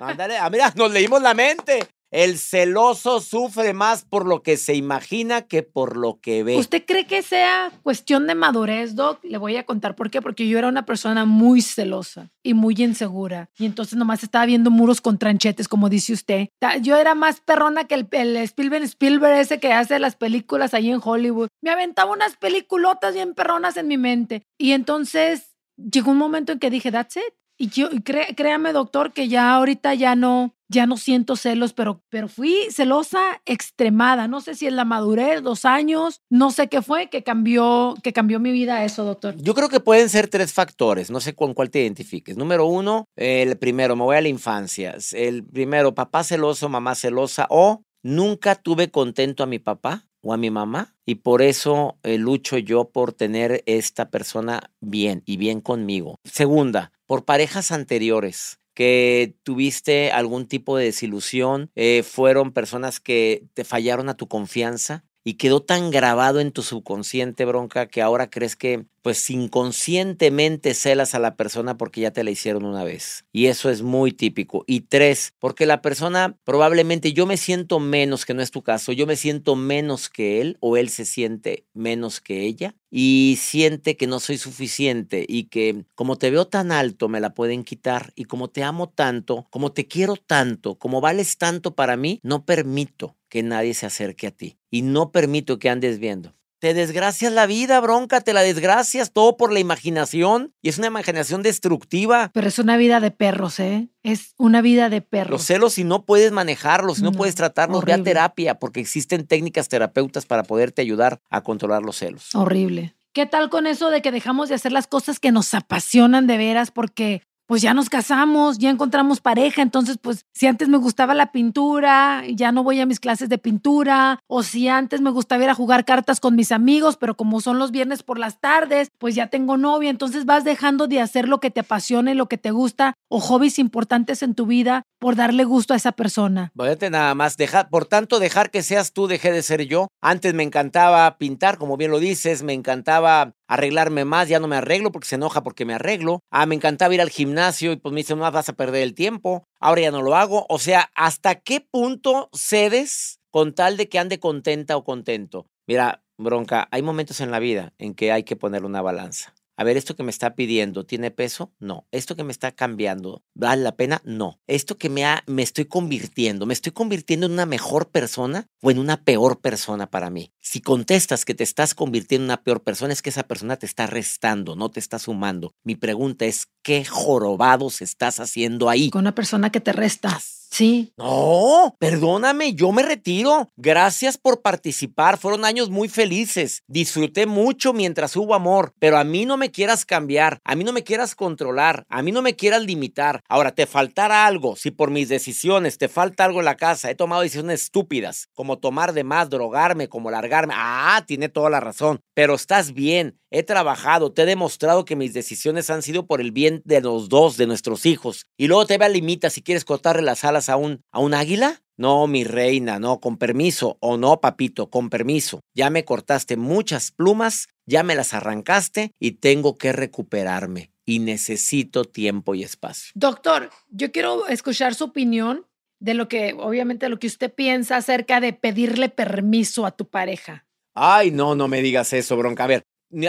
Ándale, 0.00 0.38
ah, 0.38 0.48
mira, 0.48 0.72
nos 0.74 0.90
leímos 0.90 1.20
la 1.20 1.34
mente. 1.34 1.86
El 2.14 2.38
celoso 2.38 3.18
sufre 3.18 3.72
más 3.72 4.04
por 4.04 4.24
lo 4.24 4.44
que 4.44 4.56
se 4.56 4.76
imagina 4.76 5.42
que 5.42 5.64
por 5.64 5.96
lo 5.96 6.20
que 6.20 6.44
ve. 6.44 6.56
¿Usted 6.56 6.84
cree 6.86 7.08
que 7.08 7.22
sea 7.22 7.72
cuestión 7.82 8.28
de 8.28 8.36
madurez, 8.36 8.94
Doc? 8.94 9.18
Le 9.24 9.36
voy 9.36 9.56
a 9.56 9.66
contar 9.66 9.96
por 9.96 10.12
qué. 10.12 10.22
Porque 10.22 10.46
yo 10.46 10.56
era 10.56 10.68
una 10.68 10.86
persona 10.86 11.24
muy 11.24 11.60
celosa 11.60 12.30
y 12.44 12.54
muy 12.54 12.76
insegura. 12.78 13.50
Y 13.58 13.66
entonces 13.66 13.98
nomás 13.98 14.22
estaba 14.22 14.46
viendo 14.46 14.70
muros 14.70 15.00
con 15.00 15.18
tranchetes, 15.18 15.66
como 15.66 15.88
dice 15.88 16.12
usted. 16.12 16.50
Yo 16.82 16.94
era 16.94 17.16
más 17.16 17.40
perrona 17.40 17.88
que 17.88 17.96
el, 17.96 18.06
el 18.12 18.36
Spielberg 18.36 18.84
Spielberg 18.84 19.36
ese 19.40 19.58
que 19.58 19.72
hace 19.72 19.98
las 19.98 20.14
películas 20.14 20.72
ahí 20.72 20.92
en 20.92 21.00
Hollywood. 21.02 21.48
Me 21.62 21.70
aventaba 21.70 22.12
unas 22.12 22.36
peliculotas 22.36 23.14
bien 23.14 23.34
perronas 23.34 23.76
en 23.76 23.88
mi 23.88 23.98
mente. 23.98 24.44
Y 24.56 24.70
entonces 24.70 25.56
llegó 25.76 26.12
un 26.12 26.18
momento 26.18 26.52
en 26.52 26.60
que 26.60 26.70
dije, 26.70 26.92
that's 26.92 27.16
it. 27.16 27.34
Y 27.56 27.68
yo, 27.68 27.88
cré- 28.02 28.34
créame, 28.36 28.72
doctor, 28.72 29.12
que 29.12 29.28
ya 29.28 29.54
ahorita 29.54 29.94
ya 29.94 30.16
no, 30.16 30.54
ya 30.68 30.86
no 30.86 30.96
siento 30.96 31.36
celos, 31.36 31.72
pero, 31.72 32.02
pero 32.08 32.26
fui 32.28 32.56
celosa 32.70 33.40
extremada. 33.46 34.26
No 34.28 34.40
sé 34.40 34.54
si 34.54 34.66
es 34.66 34.72
la 34.72 34.84
madurez, 34.84 35.42
los 35.42 35.64
años, 35.64 36.20
no 36.30 36.50
sé 36.50 36.68
qué 36.68 36.82
fue 36.82 37.08
que 37.10 37.22
cambió, 37.22 37.94
que 38.02 38.12
cambió 38.12 38.40
mi 38.40 38.50
vida 38.50 38.84
eso, 38.84 39.04
doctor. 39.04 39.36
Yo 39.36 39.54
creo 39.54 39.68
que 39.68 39.80
pueden 39.80 40.08
ser 40.08 40.28
tres 40.28 40.52
factores, 40.52 41.10
no 41.10 41.20
sé 41.20 41.34
con 41.34 41.54
cuál 41.54 41.70
te 41.70 41.80
identifiques. 41.82 42.36
Número 42.36 42.66
uno, 42.66 43.06
el 43.16 43.56
primero, 43.56 43.94
me 43.94 44.02
voy 44.02 44.16
a 44.16 44.20
la 44.20 44.28
infancia. 44.28 44.96
El 45.12 45.44
primero, 45.44 45.94
papá 45.94 46.24
celoso, 46.24 46.68
mamá 46.68 46.94
celosa 46.96 47.46
o 47.50 47.82
nunca 48.02 48.54
tuve 48.56 48.90
contento 48.90 49.42
a 49.42 49.46
mi 49.46 49.58
papá 49.58 50.04
o 50.22 50.32
a 50.32 50.36
mi 50.36 50.50
mamá 50.50 50.94
y 51.06 51.16
por 51.16 51.42
eso 51.42 51.98
eh, 52.02 52.18
lucho 52.18 52.56
yo 52.58 52.90
por 52.90 53.12
tener 53.12 53.62
esta 53.66 54.10
persona 54.10 54.70
bien 54.80 55.22
y 55.26 55.36
bien 55.36 55.60
conmigo. 55.60 56.16
Segunda, 56.24 56.92
por 57.06 57.24
parejas 57.24 57.72
anteriores 57.72 58.58
que 58.74 59.36
tuviste 59.44 60.10
algún 60.10 60.46
tipo 60.46 60.76
de 60.76 60.86
desilusión, 60.86 61.70
eh, 61.76 62.02
fueron 62.02 62.52
personas 62.52 63.00
que 63.00 63.46
te 63.54 63.64
fallaron 63.64 64.08
a 64.08 64.16
tu 64.16 64.26
confianza 64.26 65.04
y 65.22 65.34
quedó 65.34 65.62
tan 65.62 65.90
grabado 65.90 66.40
en 66.40 66.52
tu 66.52 66.62
subconsciente, 66.62 67.44
bronca, 67.44 67.86
que 67.86 68.02
ahora 68.02 68.28
crees 68.28 68.56
que 68.56 68.86
pues 69.04 69.28
inconscientemente 69.28 70.72
celas 70.72 71.14
a 71.14 71.18
la 71.18 71.36
persona 71.36 71.76
porque 71.76 72.00
ya 72.00 72.10
te 72.10 72.24
la 72.24 72.30
hicieron 72.30 72.64
una 72.64 72.84
vez. 72.84 73.26
Y 73.32 73.48
eso 73.48 73.68
es 73.68 73.82
muy 73.82 74.12
típico. 74.12 74.64
Y 74.66 74.80
tres, 74.80 75.34
porque 75.38 75.66
la 75.66 75.82
persona 75.82 76.38
probablemente 76.42 77.12
yo 77.12 77.26
me 77.26 77.36
siento 77.36 77.80
menos, 77.80 78.24
que 78.24 78.32
no 78.32 78.40
es 78.40 78.50
tu 78.50 78.62
caso, 78.62 78.92
yo 78.92 79.06
me 79.06 79.16
siento 79.16 79.56
menos 79.56 80.08
que 80.08 80.40
él 80.40 80.56
o 80.60 80.78
él 80.78 80.88
se 80.88 81.04
siente 81.04 81.66
menos 81.74 82.22
que 82.22 82.46
ella 82.46 82.76
y 82.90 83.36
siente 83.38 83.98
que 83.98 84.06
no 84.06 84.20
soy 84.20 84.38
suficiente 84.38 85.26
y 85.28 85.44
que 85.44 85.84
como 85.94 86.16
te 86.16 86.30
veo 86.30 86.46
tan 86.46 86.72
alto 86.72 87.10
me 87.10 87.20
la 87.20 87.34
pueden 87.34 87.62
quitar 87.62 88.14
y 88.16 88.24
como 88.24 88.48
te 88.48 88.62
amo 88.62 88.88
tanto, 88.88 89.46
como 89.50 89.70
te 89.72 89.86
quiero 89.86 90.16
tanto, 90.16 90.76
como 90.76 91.02
vales 91.02 91.36
tanto 91.36 91.74
para 91.74 91.98
mí, 91.98 92.20
no 92.22 92.46
permito 92.46 93.18
que 93.28 93.42
nadie 93.42 93.74
se 93.74 93.84
acerque 93.84 94.28
a 94.28 94.30
ti 94.30 94.56
y 94.70 94.80
no 94.80 95.12
permito 95.12 95.58
que 95.58 95.68
andes 95.68 95.98
viendo. 95.98 96.34
Te 96.60 96.72
desgracias 96.72 97.32
la 97.32 97.46
vida, 97.46 97.78
bronca, 97.80 98.20
te 98.22 98.32
la 98.32 98.40
desgracias 98.42 99.12
todo 99.12 99.36
por 99.36 99.52
la 99.52 99.60
imaginación 99.60 100.54
y 100.62 100.70
es 100.70 100.78
una 100.78 100.86
imaginación 100.86 101.42
destructiva. 101.42 102.30
Pero 102.32 102.48
es 102.48 102.58
una 102.58 102.76
vida 102.76 103.00
de 103.00 103.10
perros, 103.10 103.60
¿eh? 103.60 103.88
Es 104.02 104.34
una 104.38 104.62
vida 104.62 104.88
de 104.88 105.00
perros. 105.02 105.30
Los 105.30 105.42
celos, 105.46 105.74
si 105.74 105.84
no 105.84 106.04
puedes 106.06 106.32
manejarlos, 106.32 106.98
si 106.98 107.02
no, 107.02 107.10
No, 107.10 107.16
puedes 107.18 107.34
tratarlos, 107.34 107.84
ve 107.84 107.92
a 107.92 107.96
horrible. 107.96 108.10
terapia, 108.10 108.58
porque 108.58 108.80
existen 108.80 109.26
técnicas 109.26 109.68
terapeutas 109.68 110.24
para 110.26 110.42
poderte 110.42 110.80
ayudar 110.80 111.20
a 111.28 111.42
controlar 111.42 111.82
los 111.82 111.96
celos. 111.96 112.34
Horrible. 112.34 112.94
¿Qué 113.12 113.26
tal 113.26 113.50
con 113.50 113.66
eso 113.66 113.90
de 113.90 114.02
que 114.02 114.10
dejamos 114.10 114.48
de 114.48 114.54
hacer 114.56 114.72
las 114.72 114.86
cosas 114.86 115.20
que 115.20 115.32
nos 115.32 115.52
apasionan 115.54 116.26
de 116.26 116.36
veras 116.36 116.70
porque 116.70 117.22
pues 117.46 117.62
ya 117.62 117.74
nos 117.74 117.88
casamos, 117.88 118.58
ya 118.58 118.70
encontramos 118.70 119.20
pareja, 119.20 119.62
entonces 119.62 119.98
pues 120.00 120.24
si 120.32 120.46
antes 120.46 120.68
me 120.68 120.78
gustaba 120.78 121.14
la 121.14 121.32
pintura, 121.32 122.22
ya 122.28 122.52
no 122.52 122.62
voy 122.62 122.80
a 122.80 122.86
mis 122.86 123.00
clases 123.00 123.28
de 123.28 123.38
pintura, 123.38 124.18
o 124.26 124.42
si 124.42 124.68
antes 124.68 125.00
me 125.00 125.10
gustaba 125.10 125.44
ir 125.44 125.50
a 125.50 125.54
jugar 125.54 125.84
cartas 125.84 126.20
con 126.20 126.36
mis 126.36 126.52
amigos, 126.52 126.96
pero 126.96 127.16
como 127.16 127.40
son 127.40 127.58
los 127.58 127.70
viernes 127.70 128.02
por 128.02 128.18
las 128.18 128.40
tardes, 128.40 128.90
pues 128.98 129.14
ya 129.14 129.28
tengo 129.28 129.56
novia, 129.56 129.90
entonces 129.90 130.24
vas 130.24 130.44
dejando 130.44 130.86
de 130.86 131.00
hacer 131.00 131.28
lo 131.28 131.40
que 131.40 131.50
te 131.50 131.60
apasiona 131.60 132.12
y 132.12 132.14
lo 132.14 132.28
que 132.28 132.38
te 132.38 132.50
gusta 132.50 132.94
o 133.08 133.20
hobbies 133.20 133.58
importantes 133.58 134.22
en 134.22 134.34
tu 134.34 134.46
vida 134.46 134.82
por 134.98 135.16
darle 135.16 135.44
gusto 135.44 135.74
a 135.74 135.76
esa 135.76 135.92
persona. 135.92 136.50
Váyate 136.54 136.90
nada 136.90 137.14
más, 137.14 137.36
dejar, 137.36 137.68
por 137.68 137.84
tanto, 137.84 138.18
dejar 138.18 138.50
que 138.50 138.62
seas 138.62 138.92
tú, 138.92 139.06
dejé 139.06 139.32
de 139.32 139.42
ser 139.42 139.66
yo. 139.66 139.88
Antes 140.00 140.34
me 140.34 140.42
encantaba 140.42 141.18
pintar, 141.18 141.58
como 141.58 141.76
bien 141.76 141.90
lo 141.90 141.98
dices, 141.98 142.42
me 142.42 142.54
encantaba 142.54 143.34
arreglarme 143.46 144.04
más, 144.04 144.28
ya 144.28 144.40
no 144.40 144.48
me 144.48 144.56
arreglo 144.56 144.92
porque 144.92 145.08
se 145.08 145.16
enoja 145.16 145.42
porque 145.42 145.64
me 145.64 145.74
arreglo. 145.74 146.20
Ah, 146.30 146.46
me 146.46 146.54
encantaba 146.54 146.94
ir 146.94 147.00
al 147.00 147.10
gimnasio 147.10 147.72
y 147.72 147.76
pues 147.76 147.92
me 147.92 148.00
dice, 148.00 148.16
no 148.16 148.30
vas 148.30 148.48
a 148.48 148.52
perder 148.54 148.82
el 148.82 148.94
tiempo. 148.94 149.44
Ahora 149.60 149.82
ya 149.82 149.90
no 149.90 150.02
lo 150.02 150.14
hago. 150.14 150.46
O 150.48 150.58
sea, 150.58 150.90
¿hasta 150.94 151.36
qué 151.36 151.60
punto 151.60 152.30
cedes 152.32 153.20
con 153.30 153.54
tal 153.54 153.76
de 153.76 153.88
que 153.88 153.98
ande 153.98 154.18
contenta 154.18 154.76
o 154.76 154.84
contento? 154.84 155.46
Mira, 155.66 156.04
bronca, 156.18 156.68
hay 156.70 156.82
momentos 156.82 157.20
en 157.20 157.30
la 157.30 157.38
vida 157.38 157.72
en 157.78 157.94
que 157.94 158.12
hay 158.12 158.24
que 158.24 158.36
ponerle 158.36 158.66
una 158.66 158.82
balanza. 158.82 159.34
A 159.56 159.64
ver, 159.64 159.76
esto 159.76 159.94
que 159.94 160.02
me 160.02 160.10
está 160.10 160.34
pidiendo, 160.34 160.84
¿tiene 160.84 161.10
peso? 161.10 161.52
No. 161.58 161.86
Esto 161.92 162.16
que 162.16 162.24
me 162.24 162.32
está 162.32 162.52
cambiando, 162.52 163.22
¿vale 163.34 163.62
la 163.62 163.76
pena? 163.76 164.02
No. 164.04 164.40
Esto 164.46 164.76
que 164.76 164.88
me, 164.88 165.04
ha, 165.04 165.22
me 165.26 165.42
estoy 165.42 165.66
convirtiendo, 165.66 166.46
¿me 166.46 166.54
estoy 166.54 166.72
convirtiendo 166.72 167.26
en 167.26 167.32
una 167.32 167.46
mejor 167.46 167.90
persona 167.90 168.48
o 168.60 168.70
en 168.70 168.78
una 168.78 169.04
peor 169.04 169.40
persona 169.40 169.88
para 169.90 170.10
mí? 170.10 170.32
Si 170.40 170.60
contestas 170.60 171.24
que 171.24 171.34
te 171.34 171.44
estás 171.44 171.74
convirtiendo 171.74 172.24
en 172.24 172.30
una 172.30 172.42
peor 172.42 172.62
persona, 172.62 172.92
es 172.92 173.02
que 173.02 173.10
esa 173.10 173.22
persona 173.24 173.56
te 173.56 173.66
está 173.66 173.86
restando, 173.86 174.56
no 174.56 174.70
te 174.70 174.80
está 174.80 174.98
sumando. 174.98 175.54
Mi 175.62 175.76
pregunta 175.76 176.24
es, 176.24 176.48
¿qué 176.62 176.84
jorobados 176.84 177.80
estás 177.80 178.18
haciendo 178.18 178.68
ahí? 178.68 178.90
Con 178.90 179.02
una 179.02 179.14
persona 179.14 179.50
que 179.50 179.60
te 179.60 179.72
resta. 179.72 180.20
Sí. 180.54 180.92
No, 180.96 181.74
perdóname, 181.80 182.54
yo 182.54 182.70
me 182.70 182.84
retiro. 182.84 183.50
Gracias 183.56 184.16
por 184.16 184.40
participar. 184.40 185.18
Fueron 185.18 185.44
años 185.44 185.68
muy 185.68 185.88
felices. 185.88 186.62
Disfruté 186.68 187.26
mucho 187.26 187.72
mientras 187.72 188.14
hubo 188.14 188.36
amor, 188.36 188.72
pero 188.78 188.96
a 188.96 189.02
mí 189.02 189.26
no 189.26 189.36
me 189.36 189.50
quieras 189.50 189.84
cambiar, 189.84 190.38
a 190.44 190.54
mí 190.54 190.62
no 190.62 190.72
me 190.72 190.84
quieras 190.84 191.16
controlar, 191.16 191.84
a 191.88 192.02
mí 192.02 192.12
no 192.12 192.22
me 192.22 192.36
quieras 192.36 192.62
limitar. 192.62 193.24
Ahora, 193.28 193.50
te 193.52 193.66
faltará 193.66 194.26
algo. 194.26 194.54
Si 194.54 194.70
por 194.70 194.92
mis 194.92 195.08
decisiones 195.08 195.76
te 195.76 195.88
falta 195.88 196.24
algo 196.24 196.38
en 196.38 196.44
la 196.44 196.56
casa, 196.56 196.88
he 196.88 196.94
tomado 196.94 197.22
decisiones 197.22 197.62
estúpidas, 197.62 198.28
como 198.32 198.60
tomar 198.60 198.92
de 198.92 199.02
más, 199.02 199.30
drogarme, 199.30 199.88
como 199.88 200.12
largarme. 200.12 200.54
Ah, 200.56 201.02
tiene 201.04 201.28
toda 201.28 201.50
la 201.50 201.58
razón. 201.58 201.98
Pero 202.14 202.36
estás 202.36 202.74
bien. 202.74 203.18
He 203.36 203.42
trabajado, 203.42 204.12
te 204.12 204.22
he 204.22 204.26
demostrado 204.26 204.84
que 204.84 204.94
mis 204.94 205.12
decisiones 205.12 205.68
han 205.68 205.82
sido 205.82 206.06
por 206.06 206.20
el 206.20 206.30
bien 206.30 206.62
de 206.64 206.80
los 206.80 207.08
dos, 207.08 207.36
de 207.36 207.48
nuestros 207.48 207.84
hijos. 207.84 208.26
Y 208.36 208.46
luego 208.46 208.64
te 208.64 208.78
limita 208.88 209.28
si 209.28 209.42
quieres 209.42 209.64
cortarle 209.64 210.02
las 210.02 210.22
alas 210.22 210.43
a 210.48 210.56
un, 210.56 210.82
a 210.92 211.00
un 211.00 211.14
águila. 211.14 211.60
No, 211.76 212.06
mi 212.06 212.22
reina, 212.22 212.78
no, 212.78 213.00
con 213.00 213.16
permiso. 213.16 213.78
O 213.80 213.96
no, 213.96 214.20
papito, 214.20 214.70
con 214.70 214.90
permiso. 214.90 215.40
Ya 215.54 215.70
me 215.70 215.84
cortaste 215.84 216.36
muchas 216.36 216.92
plumas, 216.92 217.48
ya 217.66 217.82
me 217.82 217.96
las 217.96 218.14
arrancaste 218.14 218.92
y 219.00 219.12
tengo 219.12 219.58
que 219.58 219.72
recuperarme. 219.72 220.70
Y 220.86 221.00
necesito 221.00 221.84
tiempo 221.84 222.34
y 222.34 222.44
espacio. 222.44 222.92
Doctor, 222.94 223.50
yo 223.70 223.90
quiero 223.90 224.28
escuchar 224.28 224.74
su 224.74 224.84
opinión 224.84 225.46
de 225.80 225.94
lo 225.94 226.08
que, 226.08 226.34
obviamente, 226.38 226.88
lo 226.88 226.98
que 226.98 227.06
usted 227.06 227.32
piensa 227.32 227.76
acerca 227.76 228.20
de 228.20 228.32
pedirle 228.32 228.88
permiso 228.88 229.66
a 229.66 229.72
tu 229.72 229.88
pareja. 229.88 230.46
Ay, 230.74 231.10
no, 231.10 231.34
no 231.34 231.48
me 231.48 231.62
digas 231.62 231.92
eso, 231.92 232.16
bronca. 232.16 232.44
A 232.44 232.48
ver, 232.48 232.62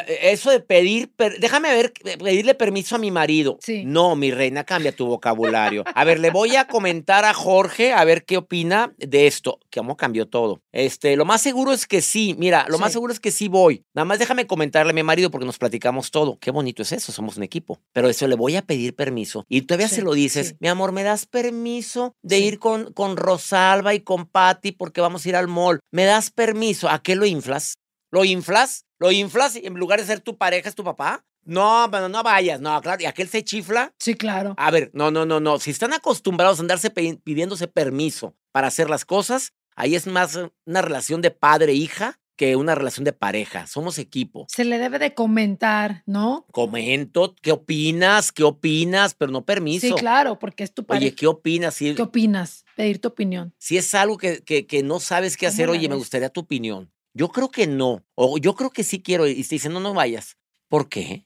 eso 0.07 0.51
de 0.51 0.59
pedir, 0.59 1.11
déjame 1.39 1.73
ver, 1.73 1.93
pedirle 1.93 2.55
permiso 2.55 2.95
a 2.95 2.99
mi 2.99 3.11
marido. 3.11 3.57
Sí. 3.61 3.83
No, 3.85 4.15
mi 4.15 4.31
reina, 4.31 4.63
cambia 4.63 4.95
tu 4.95 5.05
vocabulario. 5.05 5.83
A 5.93 6.03
ver, 6.03 6.19
le 6.19 6.31
voy 6.31 6.55
a 6.55 6.67
comentar 6.67 7.25
a 7.25 7.33
Jorge 7.33 7.93
a 7.93 8.03
ver 8.03 8.25
qué 8.25 8.37
opina 8.37 8.93
de 8.97 9.27
esto. 9.27 9.59
Que 9.69 9.79
cómo 9.79 9.97
cambió 9.97 10.27
todo. 10.27 10.61
Este, 10.71 11.15
lo 11.15 11.25
más 11.25 11.41
seguro 11.41 11.71
es 11.71 11.85
que 11.85 12.01
sí. 12.01 12.35
Mira, 12.37 12.65
lo 12.69 12.79
más 12.79 12.91
seguro 12.91 13.13
es 13.13 13.19
que 13.19 13.31
sí 13.31 13.47
voy. 13.47 13.85
Nada 13.93 14.05
más 14.05 14.19
déjame 14.19 14.47
comentarle 14.47 14.91
a 14.91 14.93
mi 14.93 15.03
marido 15.03 15.29
porque 15.29 15.45
nos 15.45 15.59
platicamos 15.59 16.11
todo. 16.11 16.39
Qué 16.39 16.49
bonito 16.49 16.81
es 16.81 16.91
eso, 16.91 17.11
somos 17.11 17.37
un 17.37 17.43
equipo. 17.43 17.79
Pero 17.93 18.09
eso 18.09 18.27
le 18.27 18.35
voy 18.35 18.55
a 18.55 18.63
pedir 18.63 18.95
permiso. 18.95 19.45
Y 19.47 19.61
todavía 19.61 19.87
se 19.87 20.01
lo 20.01 20.13
dices, 20.13 20.55
mi 20.59 20.67
amor, 20.67 20.91
¿me 20.91 21.03
das 21.03 21.25
permiso 21.25 22.15
de 22.23 22.39
ir 22.39 22.59
con, 22.59 22.91
con 22.93 23.15
Rosalba 23.15 23.93
y 23.93 23.99
con 23.99 24.25
Patty 24.25 24.71
porque 24.71 25.01
vamos 25.01 25.25
a 25.25 25.29
ir 25.29 25.35
al 25.35 25.47
mall? 25.47 25.79
¿Me 25.91 26.05
das 26.05 26.31
permiso? 26.31 26.89
¿A 26.89 27.03
qué 27.03 27.15
lo 27.15 27.25
inflas? 27.25 27.75
¿Lo 28.15 28.23
inflas? 28.23 28.85
¿Lo 28.97 29.11
inflas 29.11 29.57
y 29.57 29.67
en 29.67 29.73
lugar 29.73 29.99
de 29.99 30.05
ser 30.05 30.21
tu 30.21 30.37
pareja 30.37 30.69
es 30.69 30.75
tu 30.75 30.85
papá? 30.85 31.25
No, 31.43 31.89
bueno, 31.89 32.07
no 32.07 32.23
vayas, 32.23 32.61
no, 32.61 32.79
claro. 32.81 33.03
¿Y 33.03 33.07
aquel 33.07 33.27
se 33.27 33.43
chifla? 33.43 33.93
Sí, 33.99 34.15
claro. 34.15 34.53
A 34.55 34.71
ver, 34.71 34.89
no, 34.93 35.11
no, 35.11 35.25
no, 35.25 35.41
no. 35.41 35.59
Si 35.59 35.71
están 35.71 35.91
acostumbrados 35.91 36.59
a 36.59 36.61
andarse 36.61 36.89
pidiéndose 36.91 37.67
permiso 37.67 38.33
para 38.53 38.67
hacer 38.67 38.89
las 38.89 39.03
cosas, 39.03 39.51
ahí 39.75 39.95
es 39.95 40.07
más 40.07 40.39
una 40.65 40.81
relación 40.81 41.21
de 41.21 41.31
padre-hija 41.31 42.17
que 42.37 42.55
una 42.55 42.73
relación 42.73 43.03
de 43.03 43.11
pareja. 43.11 43.67
Somos 43.67 43.97
equipo. 43.97 44.45
Se 44.47 44.63
le 44.63 44.77
debe 44.77 44.97
de 44.97 45.13
comentar, 45.13 46.03
¿no? 46.05 46.45
Comento, 46.53 47.35
¿qué 47.41 47.51
opinas? 47.51 48.31
¿Qué 48.31 48.43
opinas? 48.43 49.13
Pero 49.13 49.33
no 49.33 49.43
permiso. 49.43 49.87
Sí, 49.87 49.93
claro, 49.93 50.39
porque 50.39 50.63
es 50.63 50.73
tu 50.73 50.85
pareja. 50.85 51.05
Oye, 51.05 51.15
¿qué 51.15 51.27
opinas? 51.27 51.79
¿Qué 51.79 52.01
opinas? 52.01 52.63
Pedir 52.77 53.01
tu 53.01 53.09
opinión. 53.09 53.53
Si 53.57 53.77
es 53.77 53.93
algo 53.93 54.17
que, 54.17 54.41
que, 54.41 54.65
que 54.65 54.83
no 54.83 55.01
sabes 55.01 55.35
qué 55.35 55.47
hacer, 55.47 55.69
oye, 55.69 55.89
me 55.89 55.95
gustaría 55.95 56.29
tu 56.29 56.39
opinión. 56.39 56.94
Yo 57.15 57.29
creo 57.29 57.49
que 57.49 57.65
no. 57.65 58.05
O 58.15 58.37
yo 58.37 58.55
creo 58.55 58.69
que 58.69 58.83
sí 58.83 59.01
quiero. 59.01 59.25
Y 59.25 59.41
te 59.43 59.55
dicen, 59.55 59.73
no, 59.73 59.79
no 59.79 59.93
vayas. 59.93 60.37
¿Por 60.67 60.89
qué? 60.89 61.25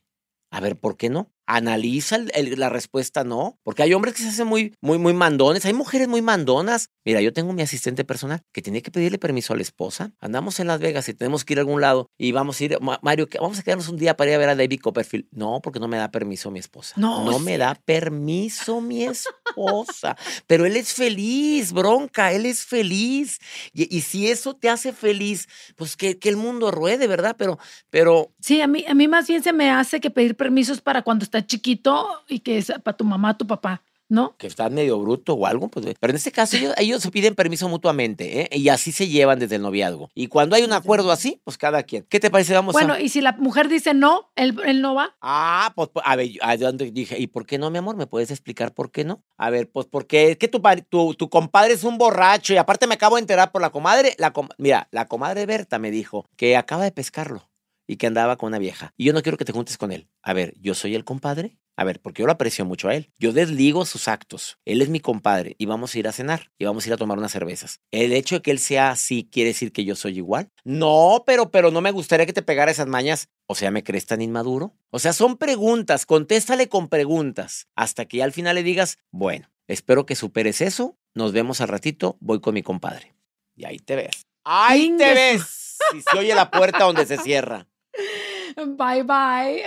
A 0.51 0.59
ver, 0.61 0.79
¿por 0.79 0.97
qué 0.97 1.09
no? 1.09 1.31
Analiza 1.47 2.19
la 2.19 2.69
respuesta, 2.69 3.23
no. 3.23 3.59
Porque 3.63 3.81
hay 3.81 3.93
hombres 3.95 4.13
que 4.13 4.21
se 4.21 4.29
hacen 4.29 4.47
muy, 4.47 4.75
muy, 4.81 4.99
muy 4.99 5.13
mandones. 5.13 5.65
Hay 5.65 5.73
mujeres 5.73 6.07
muy 6.07 6.21
mandonas. 6.21 6.89
Mira, 7.05 7.21
yo 7.21 7.31
tengo 7.31 7.53
mi 7.53 7.61
asistente 7.61 8.03
personal 8.03 8.41
que 8.51 8.61
tiene 8.61 8.81
que 8.81 8.91
pedirle 8.91 9.17
permiso 9.17 9.53
a 9.53 9.55
la 9.55 9.61
esposa. 9.61 10.11
Andamos 10.19 10.59
en 10.59 10.67
Las 10.67 10.79
Vegas 10.79 11.07
y 11.09 11.13
tenemos 11.13 11.45
que 11.45 11.53
ir 11.53 11.59
a 11.59 11.61
algún 11.61 11.81
lado 11.81 12.09
y 12.17 12.31
vamos 12.31 12.59
a 12.59 12.63
ir, 12.65 12.77
Mario, 13.01 13.27
vamos 13.39 13.59
a 13.59 13.63
quedarnos 13.63 13.87
un 13.87 13.97
día 13.97 14.17
para 14.17 14.31
ir 14.31 14.35
a 14.35 14.39
ver 14.39 14.49
a 14.49 14.55
David 14.55 14.81
Copperfield. 14.81 15.25
No, 15.31 15.61
porque 15.63 15.79
no 15.79 15.87
me 15.87 15.97
da 15.97 16.11
permiso 16.11 16.51
mi 16.51 16.59
esposa. 16.59 16.95
No, 16.97 17.23
no 17.23 17.39
me 17.39 17.57
da 17.57 17.75
permiso 17.75 18.81
mi 18.81 19.05
esposa. 19.05 20.17
Pero 20.45 20.65
él 20.65 20.75
es 20.75 20.93
feliz, 20.93 21.71
bronca, 21.71 22.33
él 22.33 22.45
es 22.45 22.65
feliz. 22.65 23.39
Y, 23.73 24.01
si 24.01 24.29
eso 24.29 24.53
te 24.53 24.69
hace 24.69 24.93
feliz, 24.93 25.47
pues 25.75 25.95
que, 25.95 26.19
que, 26.19 26.29
el 26.29 26.37
mundo 26.37 26.71
ruede, 26.71 27.07
¿verdad? 27.07 27.35
Pero, 27.37 27.59
pero. 27.89 28.31
Sí, 28.39 28.61
a 28.61 28.67
mí, 28.67 28.85
a 28.87 28.93
mí 28.93 29.07
más 29.07 29.27
bien 29.27 29.41
se 29.41 29.53
me 29.53 29.69
hace 29.69 29.99
que 29.99 30.09
pedir 30.09 30.35
permisos 30.35 30.81
para 30.81 31.01
cuando 31.01 31.23
está 31.23 31.45
chiquito 31.45 32.07
y 32.27 32.39
que 32.39 32.57
es 32.57 32.71
para 32.83 32.97
tu 32.97 33.05
mamá, 33.05 33.37
tu 33.37 33.47
papá. 33.47 33.81
¿No? 34.10 34.36
Que 34.38 34.47
estás 34.47 34.72
medio 34.72 34.99
bruto 34.99 35.36
o 35.36 35.45
algo, 35.45 35.70
pues. 35.70 35.86
Pero 35.99 36.12
en 36.12 36.18
este 36.18 36.32
caso 36.32 36.57
ellos, 36.78 37.01
se 37.01 37.12
piden 37.12 37.36
permiso 37.36 37.70
mutuamente, 37.70 38.41
¿eh? 38.41 38.49
Y 38.51 38.70
así 38.70 38.91
se 38.91 39.07
llevan 39.07 39.39
desde 39.39 39.55
el 39.55 39.62
noviazgo. 39.62 40.10
Y 40.16 40.28
cuando 40.28 40.55
hay 40.55 40.64
un 40.64 40.74
acuerdo 40.74 41.12
así, 41.12 41.39
pues 41.43 41.57
cada 41.57 41.84
quien. 41.84 42.05
¿Qué 42.10 42.20
te 42.20 42.30
parece? 42.30 42.53
Vamos 42.53 42.74
bueno, 42.74 42.99
y 42.99 43.10
si 43.10 43.22
la 43.22 43.34
mujer 43.34 43.70
dice 43.70 43.93
no, 43.93 44.32
él, 44.36 44.82
no 44.82 44.95
va. 44.95 45.16
Ah, 45.22 45.72
pues, 45.76 45.89
a 46.03 46.16
ver, 46.16 46.32
donde 46.60 46.91
dije, 46.91 47.20
¿y 47.20 47.28
por 47.28 47.45
qué 47.45 47.57
no, 47.57 47.70
mi 47.70 47.78
amor? 47.78 47.95
¿Me 47.95 48.07
puedes 48.07 48.32
explicar 48.32 48.74
por 48.74 48.91
qué 48.91 49.05
no? 49.05 49.24
A 49.38 49.49
ver, 49.49 49.70
pues 49.70 49.86
porque 49.86 50.32
es 50.32 50.38
que 50.38 50.47
tu, 50.47 50.62
tu, 50.89 51.14
tu 51.14 51.30
compadre 51.30 51.74
es 51.74 51.84
un 51.84 51.97
borracho 51.97 52.53
y 52.53 52.57
aparte 52.57 52.88
me 52.88 52.95
acabo 52.95 53.16
de 53.16 53.22
enterar 53.22 53.51
por 53.51 53.62
la 53.62 53.70
comadre. 53.70 54.16
La 54.18 54.34
mira, 54.57 54.88
la 54.91 55.07
comadre 55.07 55.45
Berta 55.45 55.78
me 55.78 55.91
dijo 55.91 56.26
que 56.36 56.57
acaba 56.57 56.84
de 56.84 56.91
pescarlo 56.91 57.49
y 57.88 57.97
que 57.97 58.07
andaba 58.07 58.38
con 58.38 58.47
una 58.47 58.60
vieja. 58.60 58.93
Y 58.97 59.05
yo 59.05 59.14
no 59.14 59.22
quiero 59.22 59.38
que 59.38 59.45
te 59.45 59.51
juntes 59.51 59.78
con 59.78 59.91
él. 59.91 60.07
A 60.22 60.34
ver, 60.34 60.53
yo 60.60 60.76
soy 60.76 60.95
el 60.95 61.05
compadre 61.05 61.57
a 61.80 61.86
ver, 61.86 62.01
porque 62.01 62.21
yo 62.21 62.25
lo 62.25 62.34
aprecio 62.34 62.65
mucho 62.65 62.89
a 62.89 62.95
él. 62.95 63.09
Yo 63.19 63.32
desligo 63.32 63.86
sus 63.86 64.09
actos. 64.09 64.59
Él 64.65 64.82
es 64.82 64.89
mi 64.89 64.99
compadre 64.99 65.55
y 65.57 65.65
vamos 65.65 65.95
a 65.95 65.99
ir 65.99 66.09
a 66.09 66.11
cenar 66.11 66.51
y 66.57 66.65
vamos 66.65 66.84
a 66.84 66.89
ir 66.89 66.93
a 66.93 66.97
tomar 66.97 67.17
unas 67.17 67.32
cervezas. 67.32 67.80
El 67.89 68.11
hecho 68.11 68.36
de 68.36 68.41
que 68.41 68.51
él 68.51 68.59
sea 68.59 68.89
así 68.89 69.30
quiere 69.32 69.51
decir 69.51 69.71
que 69.71 69.86
yo 69.86 69.95
soy 69.95 70.17
igual. 70.17 70.51
No, 70.65 71.23
pero, 71.25 71.51
pero 71.51 71.71
no 71.71 71.80
me 71.80 71.91
gustaría 71.91 72.25
que 72.25 72.34
te 72.34 72.41
pegara 72.41 72.69
esas 72.69 72.88
mañas. 72.88 73.30
O 73.45 73.55
sea, 73.55 73.71
¿me 73.71 73.86
crees 73.86 74.05
tan 74.05 74.21
inmaduro? 74.21 74.75
O 74.89 74.99
sea, 74.99 75.13
son 75.13 75.38
preguntas. 75.38 76.05
Contéstale 76.05 76.67
con 76.67 76.89
preguntas 76.89 77.69
hasta 77.77 78.03
que 78.03 78.23
al 78.23 78.34
final 78.34 78.55
le 78.55 78.63
digas, 78.63 78.97
bueno, 79.09 79.49
espero 79.69 80.05
que 80.05 80.17
superes 80.17 80.59
eso. 80.59 80.97
Nos 81.13 81.32
vemos 81.32 81.61
al 81.61 81.69
ratito. 81.69 82.17
Voy 82.19 82.41
con 82.41 82.55
mi 82.55 82.61
compadre. 82.61 83.15
Y 83.55 83.63
ahí 83.63 83.80
te 83.80 83.95
ves. 83.95 84.27
Ahí 84.43 84.97
te 84.97 85.13
ves. 85.13 85.77
Y 85.93 86.01
se 86.01 86.17
oye 86.17 86.36
la 86.36 86.51
puerta 86.51 86.84
donde 86.84 87.05
se 87.05 87.17
cierra. 87.19 87.67
Bye 88.57 89.03
bye. 89.03 89.63